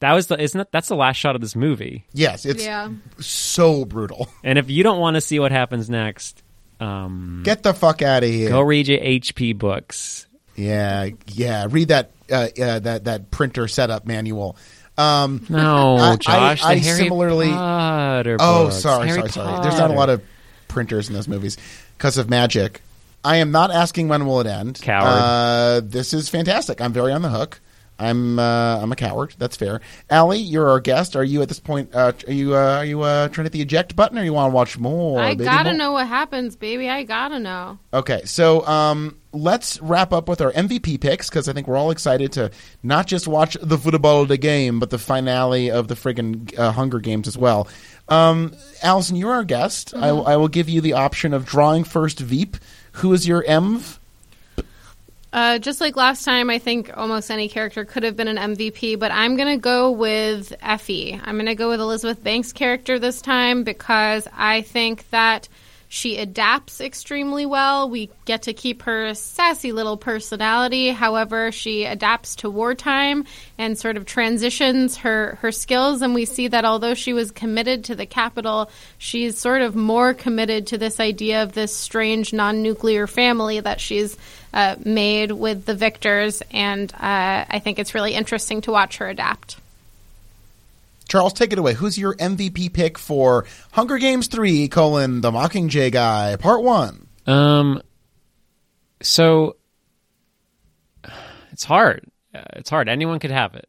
that 0.00 0.12
was 0.12 0.26
the 0.26 0.40
isn't 0.40 0.58
that 0.58 0.72
that's 0.72 0.88
the 0.88 0.96
last 0.96 1.16
shot 1.16 1.34
of 1.34 1.40
this 1.40 1.56
movie. 1.56 2.04
Yes, 2.12 2.44
it's 2.44 2.64
Yeah. 2.64 2.90
so 3.18 3.84
brutal. 3.84 4.28
And 4.44 4.58
if 4.58 4.68
you 4.70 4.82
don't 4.82 4.98
want 5.00 5.14
to 5.14 5.20
see 5.20 5.38
what 5.40 5.52
happens 5.52 5.88
next, 5.88 6.42
um, 6.80 7.40
Get 7.44 7.62
the 7.62 7.72
fuck 7.72 8.02
out 8.02 8.22
of 8.22 8.28
here. 8.28 8.50
go 8.50 8.60
read 8.60 8.86
your 8.88 8.98
HP 9.00 9.56
books. 9.56 10.26
Yeah, 10.56 11.10
yeah. 11.28 11.66
Read 11.70 11.88
that 11.88 12.10
uh, 12.30 12.48
uh, 12.60 12.78
that 12.80 13.04
that 13.04 13.30
printer 13.30 13.68
setup 13.68 14.06
manual. 14.06 14.56
Um, 14.98 15.44
No, 15.48 15.96
I- 15.96 16.10
I- 16.12 16.16
Josh. 16.16 16.62
I 16.64 16.76
Harry 16.76 16.98
similarly- 17.04 17.50
Potter 17.50 18.36
oh, 18.40 18.64
books. 18.64 18.76
sorry, 18.76 19.08
Harry 19.08 19.20
sorry, 19.20 19.30
sorry. 19.30 19.62
There's 19.62 19.78
not 19.78 19.90
a 19.90 19.94
lot 19.94 20.08
of 20.08 20.22
printers 20.68 21.08
in 21.08 21.14
those 21.14 21.28
movies 21.28 21.56
because 21.98 22.16
of 22.18 22.30
magic. 22.30 22.82
I 23.24 23.36
am 23.36 23.50
not 23.50 23.70
asking 23.70 24.08
when 24.08 24.24
will 24.26 24.40
it 24.40 24.46
end. 24.46 24.80
Coward. 24.80 25.06
Uh, 25.08 25.80
this 25.84 26.14
is 26.14 26.28
fantastic. 26.28 26.80
I'm 26.80 26.92
very 26.92 27.12
on 27.12 27.22
the 27.22 27.28
hook. 27.28 27.60
I'm 27.98 28.38
uh, 28.38 28.78
I'm 28.82 28.92
a 28.92 28.96
coward. 28.96 29.34
That's 29.38 29.56
fair. 29.56 29.80
Allie, 30.10 30.38
you're 30.38 30.68
our 30.68 30.80
guest. 30.80 31.16
Are 31.16 31.24
you 31.24 31.40
at 31.42 31.48
this 31.48 31.60
point? 31.60 31.94
Uh, 31.94 32.12
are 32.26 32.32
you 32.32 32.54
uh, 32.54 32.76
are 32.78 32.84
you 32.84 33.02
uh, 33.02 33.28
trying 33.28 33.44
to 33.44 33.48
hit 33.48 33.52
the 33.52 33.62
eject 33.62 33.96
button, 33.96 34.18
or 34.18 34.22
you 34.24 34.32
want 34.32 34.50
to 34.50 34.54
watch 34.54 34.78
more? 34.78 35.20
I 35.20 35.30
baby? 35.30 35.44
gotta 35.44 35.70
More? 35.70 35.78
know 35.78 35.92
what 35.92 36.06
happens, 36.06 36.56
baby. 36.56 36.88
I 36.90 37.04
gotta 37.04 37.38
know. 37.38 37.78
Okay, 37.94 38.22
so 38.24 38.66
um, 38.66 39.16
let's 39.32 39.80
wrap 39.80 40.12
up 40.12 40.28
with 40.28 40.40
our 40.42 40.52
MVP 40.52 41.00
picks 41.00 41.30
because 41.30 41.48
I 41.48 41.52
think 41.54 41.66
we're 41.66 41.76
all 41.78 41.90
excited 41.90 42.32
to 42.32 42.50
not 42.82 43.06
just 43.06 43.26
watch 43.26 43.56
the 43.62 43.78
football 43.78 44.26
the 44.26 44.36
game, 44.36 44.78
but 44.78 44.90
the 44.90 44.98
finale 44.98 45.70
of 45.70 45.88
the 45.88 45.94
friggin' 45.94 46.58
uh, 46.58 46.72
Hunger 46.72 46.98
Games 46.98 47.26
as 47.26 47.38
well. 47.38 47.66
Um, 48.08 48.54
Allison, 48.82 49.16
you're 49.16 49.32
our 49.32 49.44
guest. 49.44 49.94
I, 49.94 50.08
Mm-hmm. 50.10 50.28
I 50.28 50.36
will 50.36 50.48
give 50.48 50.68
you 50.68 50.80
the 50.80 50.92
option 50.92 51.32
of 51.34 51.44
drawing 51.46 51.84
first 51.84 52.20
Veep. 52.20 52.56
Who 52.92 53.12
is 53.12 53.26
your 53.26 53.42
MV? 53.44 53.98
Uh, 55.32 55.58
just 55.58 55.80
like 55.80 55.96
last 55.96 56.24
time, 56.24 56.48
I 56.48 56.58
think 56.58 56.96
almost 56.96 57.30
any 57.30 57.48
character 57.48 57.84
could 57.84 58.04
have 58.04 58.16
been 58.16 58.28
an 58.28 58.54
MVP, 58.54 58.98
but 58.98 59.10
I'm 59.12 59.36
going 59.36 59.54
to 59.54 59.60
go 59.60 59.90
with 59.90 60.54
Effie. 60.62 61.20
I'm 61.22 61.34
going 61.34 61.46
to 61.46 61.54
go 61.54 61.68
with 61.68 61.80
Elizabeth 61.80 62.22
Banks' 62.22 62.52
character 62.52 62.98
this 62.98 63.20
time 63.20 63.64
because 63.64 64.28
I 64.34 64.62
think 64.62 65.10
that 65.10 65.48
she 65.88 66.18
adapts 66.18 66.80
extremely 66.80 67.46
well. 67.46 67.88
We 67.88 68.10
get 68.24 68.42
to 68.42 68.52
keep 68.52 68.82
her 68.82 69.14
sassy 69.14 69.72
little 69.72 69.96
personality. 69.96 70.88
However, 70.88 71.52
she 71.52 71.84
adapts 71.84 72.36
to 72.36 72.50
wartime 72.50 73.24
and 73.56 73.78
sort 73.78 73.96
of 73.96 74.04
transitions 74.04 74.96
her, 74.98 75.38
her 75.42 75.52
skills. 75.52 76.02
And 76.02 76.14
we 76.14 76.24
see 76.24 76.48
that 76.48 76.64
although 76.64 76.94
she 76.94 77.12
was 77.12 77.30
committed 77.30 77.84
to 77.84 77.94
the 77.94 78.06
capital, 78.06 78.70
she's 78.98 79.38
sort 79.38 79.62
of 79.62 79.76
more 79.76 80.12
committed 80.14 80.66
to 80.68 80.78
this 80.78 80.98
idea 80.98 81.42
of 81.42 81.52
this 81.52 81.74
strange 81.74 82.32
non 82.32 82.62
nuclear 82.62 83.06
family 83.06 83.60
that 83.60 83.80
she's 83.80 84.16
uh, 84.52 84.76
made 84.84 85.30
with 85.30 85.66
the 85.66 85.74
victors. 85.74 86.42
And 86.50 86.92
uh, 86.94 87.44
I 87.48 87.60
think 87.62 87.78
it's 87.78 87.94
really 87.94 88.14
interesting 88.14 88.60
to 88.62 88.72
watch 88.72 88.98
her 88.98 89.08
adapt. 89.08 89.58
Charles, 91.08 91.32
take 91.32 91.52
it 91.52 91.58
away. 91.58 91.74
Who's 91.74 91.96
your 91.96 92.14
MVP 92.16 92.72
pick 92.72 92.98
for 92.98 93.46
Hunger 93.72 93.98
Games 93.98 94.26
3, 94.26 94.68
colon, 94.68 95.20
The 95.20 95.30
Mockingjay 95.30 95.92
Guy, 95.92 96.36
Part 96.36 96.62
1? 96.62 97.06
Um, 97.26 97.82
so 99.02 99.56
it's 101.52 101.64
hard. 101.64 102.10
Uh, 102.34 102.40
It's 102.54 102.70
hard. 102.70 102.88
Anyone 102.88 103.18
could 103.18 103.30
have 103.30 103.54
it. 103.54 103.68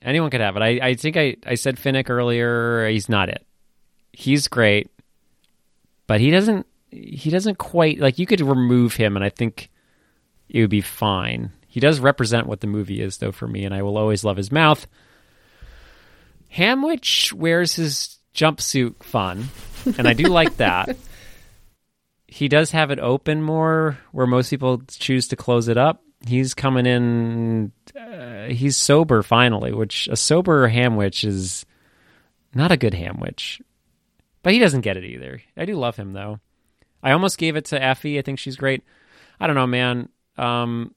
Anyone 0.00 0.30
could 0.30 0.40
have 0.40 0.56
it. 0.56 0.62
I, 0.62 0.78
I 0.82 0.94
think 0.94 1.16
I, 1.16 1.36
I 1.46 1.56
said 1.56 1.76
Finnick 1.76 2.08
earlier. 2.08 2.88
He's 2.88 3.08
not 3.08 3.28
it. 3.28 3.44
He's 4.12 4.48
great, 4.48 4.90
but 6.06 6.20
he 6.20 6.30
doesn't. 6.30 6.66
He 6.90 7.30
doesn't 7.30 7.58
quite 7.58 7.98
like. 7.98 8.18
You 8.18 8.26
could 8.26 8.40
remove 8.40 8.94
him, 8.94 9.16
and 9.16 9.24
I 9.24 9.28
think 9.28 9.70
it 10.48 10.60
would 10.60 10.70
be 10.70 10.80
fine. 10.80 11.50
He 11.66 11.80
does 11.80 12.00
represent 12.00 12.46
what 12.46 12.60
the 12.60 12.66
movie 12.66 13.00
is, 13.02 13.18
though, 13.18 13.32
for 13.32 13.46
me, 13.46 13.64
and 13.64 13.74
I 13.74 13.82
will 13.82 13.98
always 13.98 14.24
love 14.24 14.36
his 14.36 14.50
mouth. 14.50 14.86
Hamwich 16.58 17.32
wears 17.32 17.76
his 17.76 18.18
jumpsuit 18.34 19.04
fun, 19.04 19.48
and 19.96 20.08
I 20.08 20.12
do 20.12 20.24
like 20.24 20.56
that. 20.58 20.96
He 22.30 22.46
does 22.48 22.72
have 22.72 22.90
it 22.90 22.98
open 23.00 23.42
more, 23.42 23.98
where 24.12 24.26
most 24.26 24.50
people 24.50 24.82
choose 24.86 25.28
to 25.28 25.34
close 25.34 25.66
it 25.68 25.78
up. 25.78 26.02
He's 26.26 26.52
coming 26.52 26.84
in. 26.84 27.72
Uh, 27.98 28.48
he's 28.48 28.76
sober 28.76 29.22
finally, 29.22 29.72
which 29.72 30.08
a 30.12 30.16
sober 30.16 30.68
Hamwich 30.68 31.24
is 31.24 31.64
not 32.54 32.70
a 32.70 32.76
good 32.76 32.92
Hamwich, 32.92 33.62
but 34.42 34.52
he 34.52 34.58
doesn't 34.58 34.82
get 34.82 34.98
it 34.98 35.04
either. 35.04 35.40
I 35.56 35.64
do 35.64 35.74
love 35.74 35.96
him 35.96 36.12
though. 36.12 36.38
I 37.02 37.12
almost 37.12 37.38
gave 37.38 37.56
it 37.56 37.64
to 37.66 37.82
Effie. 37.82 38.18
I 38.18 38.22
think 38.22 38.38
she's 38.38 38.56
great. 38.56 38.82
I 39.40 39.46
don't 39.46 39.56
know, 39.56 39.66
man. 39.66 40.10
Um, 40.36 40.94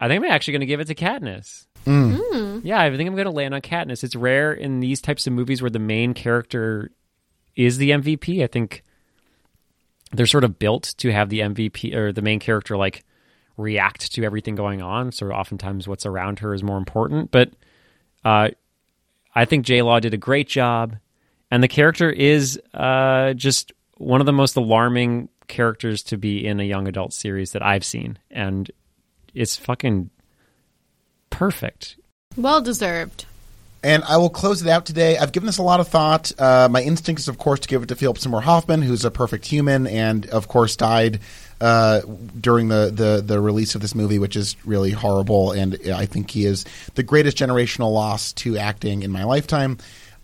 I 0.00 0.08
think 0.08 0.24
I'm 0.24 0.30
actually 0.32 0.54
going 0.54 0.60
to 0.60 0.66
give 0.66 0.80
it 0.80 0.88
to 0.88 0.96
Katniss. 0.96 1.66
Yeah, 2.64 2.80
I 2.80 2.96
think 2.96 3.08
I'm 3.08 3.14
going 3.14 3.26
to 3.26 3.32
land 3.32 3.54
on 3.54 3.60
Katniss. 3.60 4.04
It's 4.04 4.14
rare 4.16 4.52
in 4.52 4.80
these 4.80 5.00
types 5.00 5.26
of 5.26 5.32
movies 5.32 5.62
where 5.62 5.70
the 5.70 5.78
main 5.78 6.14
character 6.14 6.90
is 7.56 7.78
the 7.78 7.90
MVP. 7.90 8.42
I 8.42 8.46
think 8.46 8.84
they're 10.12 10.26
sort 10.26 10.44
of 10.44 10.58
built 10.58 10.94
to 10.98 11.12
have 11.12 11.28
the 11.28 11.40
MVP 11.40 11.94
or 11.94 12.12
the 12.12 12.22
main 12.22 12.38
character 12.38 12.76
like 12.76 13.04
react 13.56 14.12
to 14.12 14.24
everything 14.24 14.54
going 14.54 14.82
on. 14.82 15.12
So 15.12 15.30
oftentimes 15.30 15.88
what's 15.88 16.06
around 16.06 16.40
her 16.40 16.54
is 16.54 16.62
more 16.62 16.78
important. 16.78 17.30
But 17.30 17.50
uh, 18.24 18.50
I 19.34 19.44
think 19.44 19.64
J 19.64 19.82
Law 19.82 20.00
did 20.00 20.14
a 20.14 20.18
great 20.18 20.48
job, 20.48 20.96
and 21.50 21.62
the 21.62 21.68
character 21.68 22.10
is 22.10 22.60
uh, 22.74 23.32
just 23.34 23.72
one 23.96 24.20
of 24.20 24.26
the 24.26 24.32
most 24.32 24.56
alarming 24.56 25.28
characters 25.48 26.02
to 26.04 26.16
be 26.16 26.46
in 26.46 26.60
a 26.60 26.64
young 26.64 26.88
adult 26.88 27.12
series 27.12 27.52
that 27.52 27.62
I've 27.62 27.84
seen, 27.84 28.18
and 28.30 28.70
it's 29.34 29.56
fucking 29.56 30.10
perfect. 31.32 31.96
Well 32.36 32.62
deserved. 32.62 33.26
And 33.84 34.04
I 34.04 34.16
will 34.18 34.30
close 34.30 34.62
it 34.62 34.68
out 34.68 34.86
today. 34.86 35.18
I've 35.18 35.32
given 35.32 35.48
this 35.48 35.58
a 35.58 35.62
lot 35.62 35.80
of 35.80 35.88
thought. 35.88 36.30
Uh, 36.38 36.68
my 36.70 36.82
instinct 36.82 37.20
is, 37.20 37.26
of 37.26 37.36
course, 37.36 37.58
to 37.60 37.68
give 37.68 37.82
it 37.82 37.86
to 37.86 37.96
Philip 37.96 38.16
Seymour 38.18 38.40
Hoffman, 38.42 38.80
who's 38.80 39.04
a 39.04 39.10
perfect 39.10 39.44
human, 39.44 39.88
and 39.88 40.26
of 40.26 40.46
course 40.46 40.76
died 40.76 41.18
uh, 41.60 42.02
during 42.40 42.68
the, 42.68 42.92
the 42.94 43.22
the 43.26 43.40
release 43.40 43.74
of 43.74 43.80
this 43.80 43.94
movie, 43.96 44.20
which 44.20 44.36
is 44.36 44.54
really 44.64 44.92
horrible. 44.92 45.50
And 45.50 45.78
I 45.92 46.06
think 46.06 46.30
he 46.30 46.44
is 46.44 46.64
the 46.94 47.02
greatest 47.02 47.36
generational 47.36 47.92
loss 47.92 48.32
to 48.34 48.56
acting 48.56 49.02
in 49.02 49.10
my 49.10 49.24
lifetime. 49.24 49.78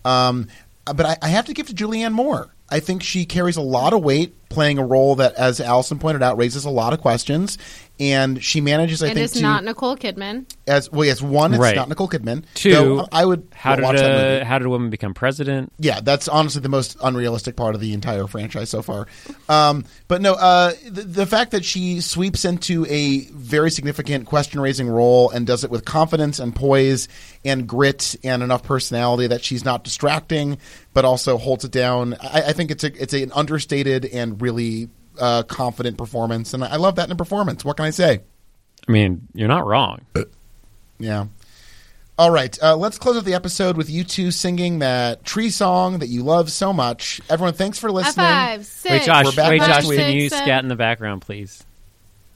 Um, 0.04 0.46
but 0.84 1.04
I, 1.04 1.16
I 1.20 1.28
have 1.28 1.46
to 1.46 1.52
give 1.52 1.66
to 1.66 1.74
Julianne 1.74 2.12
Moore. 2.12 2.54
I 2.70 2.78
think 2.80 3.02
she 3.02 3.24
carries 3.24 3.56
a 3.56 3.62
lot 3.62 3.92
of 3.92 4.04
weight 4.04 4.47
playing 4.58 4.78
a 4.78 4.84
role 4.84 5.14
that, 5.14 5.34
as 5.34 5.60
Allison 5.60 6.00
pointed 6.00 6.20
out, 6.20 6.36
raises 6.36 6.64
a 6.64 6.70
lot 6.70 6.92
of 6.92 7.00
questions. 7.00 7.58
And 8.00 8.42
she 8.44 8.60
manages, 8.60 9.02
I 9.02 9.08
It 9.08 9.14
think, 9.14 9.24
is 9.24 9.32
to 9.32 9.42
not 9.42 9.64
Nicole 9.64 9.96
Kidman. 9.96 10.46
as 10.68 10.90
well. 10.90 11.04
Yes, 11.04 11.20
one, 11.20 11.52
it's 11.54 11.60
Right. 11.60 11.74
not 11.74 11.88
Nicole 11.88 12.08
Kidman. 12.08 12.44
Two, 12.54 12.70
Though 12.72 13.08
I 13.10 13.24
would 13.24 13.48
How 13.52 13.74
did 13.74 13.82
watch 13.84 13.96
that 13.96 14.12
movie. 14.12 14.40
a, 14.42 14.44
how 14.44 14.58
did 14.58 14.66
a 14.66 14.70
woman 14.70 14.88
become 14.90 15.14
president? 15.14 15.72
Yeah, 15.80 15.98
that's 16.00 16.28
honestly 16.28 16.60
the 16.60 16.68
most 16.68 16.96
unrealistic 17.02 17.56
part 17.56 17.74
of 17.74 17.80
the 17.80 17.92
entire 17.94 18.26
franchise 18.28 18.70
so 18.70 18.82
far. 18.82 19.08
Um, 19.48 19.84
but 20.06 20.20
no, 20.22 20.34
uh, 20.34 20.72
the, 20.88 21.02
the 21.02 21.26
fact 21.26 21.50
that 21.52 21.64
she 21.64 22.00
sweeps 22.00 22.44
into 22.44 22.86
a 22.88 23.22
very 23.32 23.70
significant 23.70 24.26
question 24.26 24.60
raising 24.60 24.88
role 24.88 25.30
and 25.30 25.44
does 25.44 25.64
it 25.64 25.70
with 25.70 25.84
confidence 25.84 26.38
and 26.38 26.54
poise 26.54 27.08
and 27.44 27.66
grit 27.66 28.14
and 28.22 28.44
enough 28.44 28.62
personality 28.62 29.26
that 29.26 29.42
she's 29.42 29.64
not 29.64 29.82
distracting, 29.82 30.58
but 30.94 31.04
also 31.04 31.36
holds 31.36 31.64
it 31.64 31.72
down. 31.72 32.14
I, 32.22 32.42
I 32.48 32.52
think 32.52 32.70
it's 32.70 32.84
a 32.84 32.92
it's 33.02 33.12
an 33.12 33.32
understated 33.34 34.04
and 34.04 34.40
really 34.48 34.88
uh, 35.18 35.42
confident 35.44 35.98
performance, 35.98 36.54
and 36.54 36.64
I 36.64 36.76
love 36.76 36.96
that 36.96 37.06
in 37.06 37.12
a 37.12 37.16
performance. 37.16 37.64
What 37.64 37.76
can 37.76 37.86
I 37.86 37.90
say? 37.90 38.20
I 38.88 38.92
mean, 38.92 39.28
you're 39.34 39.48
not 39.48 39.66
wrong. 39.66 40.00
Yeah. 41.00 41.26
All 42.18 42.32
right, 42.32 42.58
uh, 42.60 42.74
let's 42.76 42.98
close 42.98 43.16
out 43.16 43.24
the 43.24 43.34
episode 43.34 43.76
with 43.76 43.88
you 43.88 44.02
two 44.02 44.32
singing 44.32 44.80
that 44.80 45.22
tree 45.24 45.50
song 45.50 46.00
that 46.00 46.08
you 46.08 46.24
love 46.24 46.50
so 46.50 46.72
much. 46.72 47.20
Everyone, 47.30 47.54
thanks 47.54 47.78
for 47.78 47.86
High 47.86 47.94
listening. 47.94 48.14
five, 48.26 48.66
six. 48.66 48.90
Wait, 48.90 49.02
Josh. 49.04 49.26
We're 49.26 49.30
back 49.36 49.50
Wait, 49.50 49.60
Josh. 49.60 49.86
week. 49.86 50.00
Can 50.00 50.12
you 50.16 50.28
scat 50.28 50.64
in 50.64 50.68
the 50.68 50.74
background, 50.74 51.22
please? 51.22 51.62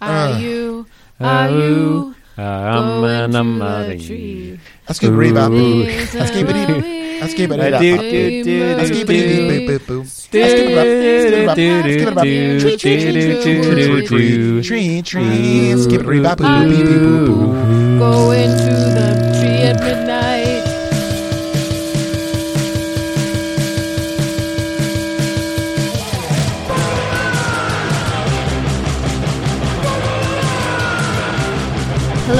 Are 0.00 0.38
you? 0.38 0.86
Are 1.18 1.50
you? 1.50 2.14
Um, 2.37 3.03
going 3.03 3.11
and 3.11 3.33
to 3.33 3.39
I'm 3.39 3.59
the 3.59 3.91
a- 3.93 3.99
tree? 3.99 4.59
Let's 4.89 4.99
get 4.99 5.11
ready 5.12 5.30
about 5.30 5.53
Ooh. 5.53 5.85
Let's 5.85 6.30
keep 6.30 6.49
it 6.49 6.57
easy. 6.57 7.20
Let's 7.20 7.35
keep 7.35 7.51
it 7.51 7.61
I 7.61 7.68
easy. 7.68 7.97
do, 7.97 8.03
do, 8.03 8.45
do, 8.45 8.76
Let's 8.76 8.89
do, 8.91 8.95
keep 8.97 9.11
it 9.11 9.14
easy. 9.14 9.37
do. 9.37 9.49
Boop, 9.51 9.78
boop, 9.78 9.87
boop. 9.87 10.05
Let's 10.33 10.55
keep 10.55 10.70
it 10.70 10.78
up. 10.78 10.87
Let's 10.87 11.24
keep 11.24 11.39
it 11.39 11.49
up. 11.49 11.57
Let's 11.57 11.97
keep 11.97 12.09
it 12.09 12.18
up. 12.18 12.24
Tree, 12.24 12.59
tree, 12.61 12.76
tree, 12.78 13.12
tree, 13.12 13.62
tree, 13.62 14.07
tree, 14.07 14.62
tree, 14.62 15.03
tree. 15.03 15.74
Let's 15.74 15.87
keep 15.87 16.01
it 16.01 16.07
ready 16.07 16.20
about 16.20 16.39
boop, 16.39 16.47
boop, 16.47 16.68
beep, 16.70 16.87
beep, 16.87 16.97
boop, 16.97 17.26
boop. 17.28 17.99
Go 17.99 18.30
into 18.33 18.74
the 18.97 19.39
tree 19.39 19.62
at 19.68 19.76
midnight. 19.80 20.11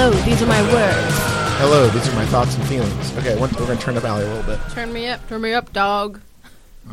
Hello, 0.03 0.11
these 0.25 0.43
are 0.43 0.47
my 0.47 0.61
words. 0.73 1.15
Hello, 1.61 1.89
these 1.91 2.09
are 2.09 2.15
my 2.17 2.27
thoughts 2.27 2.57
and 2.57 2.67
feelings. 2.67 3.17
Okay, 3.19 3.37
we're, 3.37 3.43
we're 3.43 3.67
going 3.67 3.79
to 3.79 3.85
turn 3.85 3.97
up 3.97 4.03
Allie 4.03 4.25
a 4.25 4.35
little 4.35 4.43
bit. 4.43 4.59
Turn 4.73 4.93
me 4.93 5.07
up, 5.07 5.25
turn 5.29 5.41
me 5.41 5.53
up, 5.53 5.73
dog. 5.73 6.21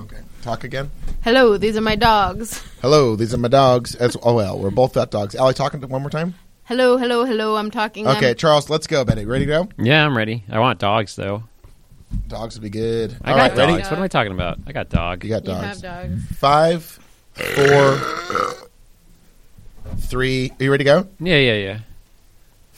Okay, 0.02 0.20
talk 0.44 0.64
again. 0.64 0.92
Hello, 1.24 1.58
these 1.58 1.76
are 1.76 1.82
my 1.82 1.96
dogs. 1.96 2.64
Hello, 2.84 3.16
these 3.16 3.34
are 3.34 3.40
my 3.40 3.48
dogs. 3.48 3.96
As 3.96 4.16
oh 4.22 4.36
well, 4.36 4.60
we're 4.60 4.70
both 4.70 4.94
got 4.94 5.10
dogs. 5.10 5.34
Allie, 5.34 5.56
talking 5.56 5.82
one 5.90 6.02
more 6.04 6.12
time. 6.12 6.36
Hello, 6.66 6.98
hello, 6.98 7.26
hello. 7.26 7.56
I'm 7.56 7.72
talking. 7.72 8.06
um, 8.06 8.16
Okay, 8.18 8.36
Charles, 8.36 8.70
let's 8.70 8.86
go, 8.86 9.04
Betty. 9.04 9.26
Ready 9.26 9.48
to 9.48 9.52
go? 9.54 9.70
Yeah, 9.80 10.06
I'm 10.06 10.16
ready. 10.16 10.44
I 10.48 10.60
want 10.60 10.78
dogs, 10.78 11.16
though. 11.16 11.46
Dogs 12.28 12.58
would 12.58 12.62
be 12.64 12.70
good. 12.70 13.18
I 13.24 13.32
All 13.32 13.38
got 13.38 13.42
right, 13.42 13.48
dogs. 13.56 13.58
ready? 13.58 13.74
What 13.86 13.94
am 13.94 14.02
I 14.04 14.08
talking 14.08 14.34
about? 14.34 14.60
I 14.68 14.72
got 14.72 14.90
dog. 14.90 15.24
You 15.24 15.32
got 15.32 15.46
You 15.46 15.54
dogs. 15.54 15.82
have 15.82 15.82
dogs. 15.82 16.26
Five, 16.38 16.84
four, 17.34 17.98
three. 19.98 20.52
Are 20.60 20.64
you 20.64 20.70
ready 20.70 20.84
to 20.84 20.92
go? 20.92 21.08
Yeah, 21.20 21.38
yeah, 21.38 21.54
yeah. 21.56 21.80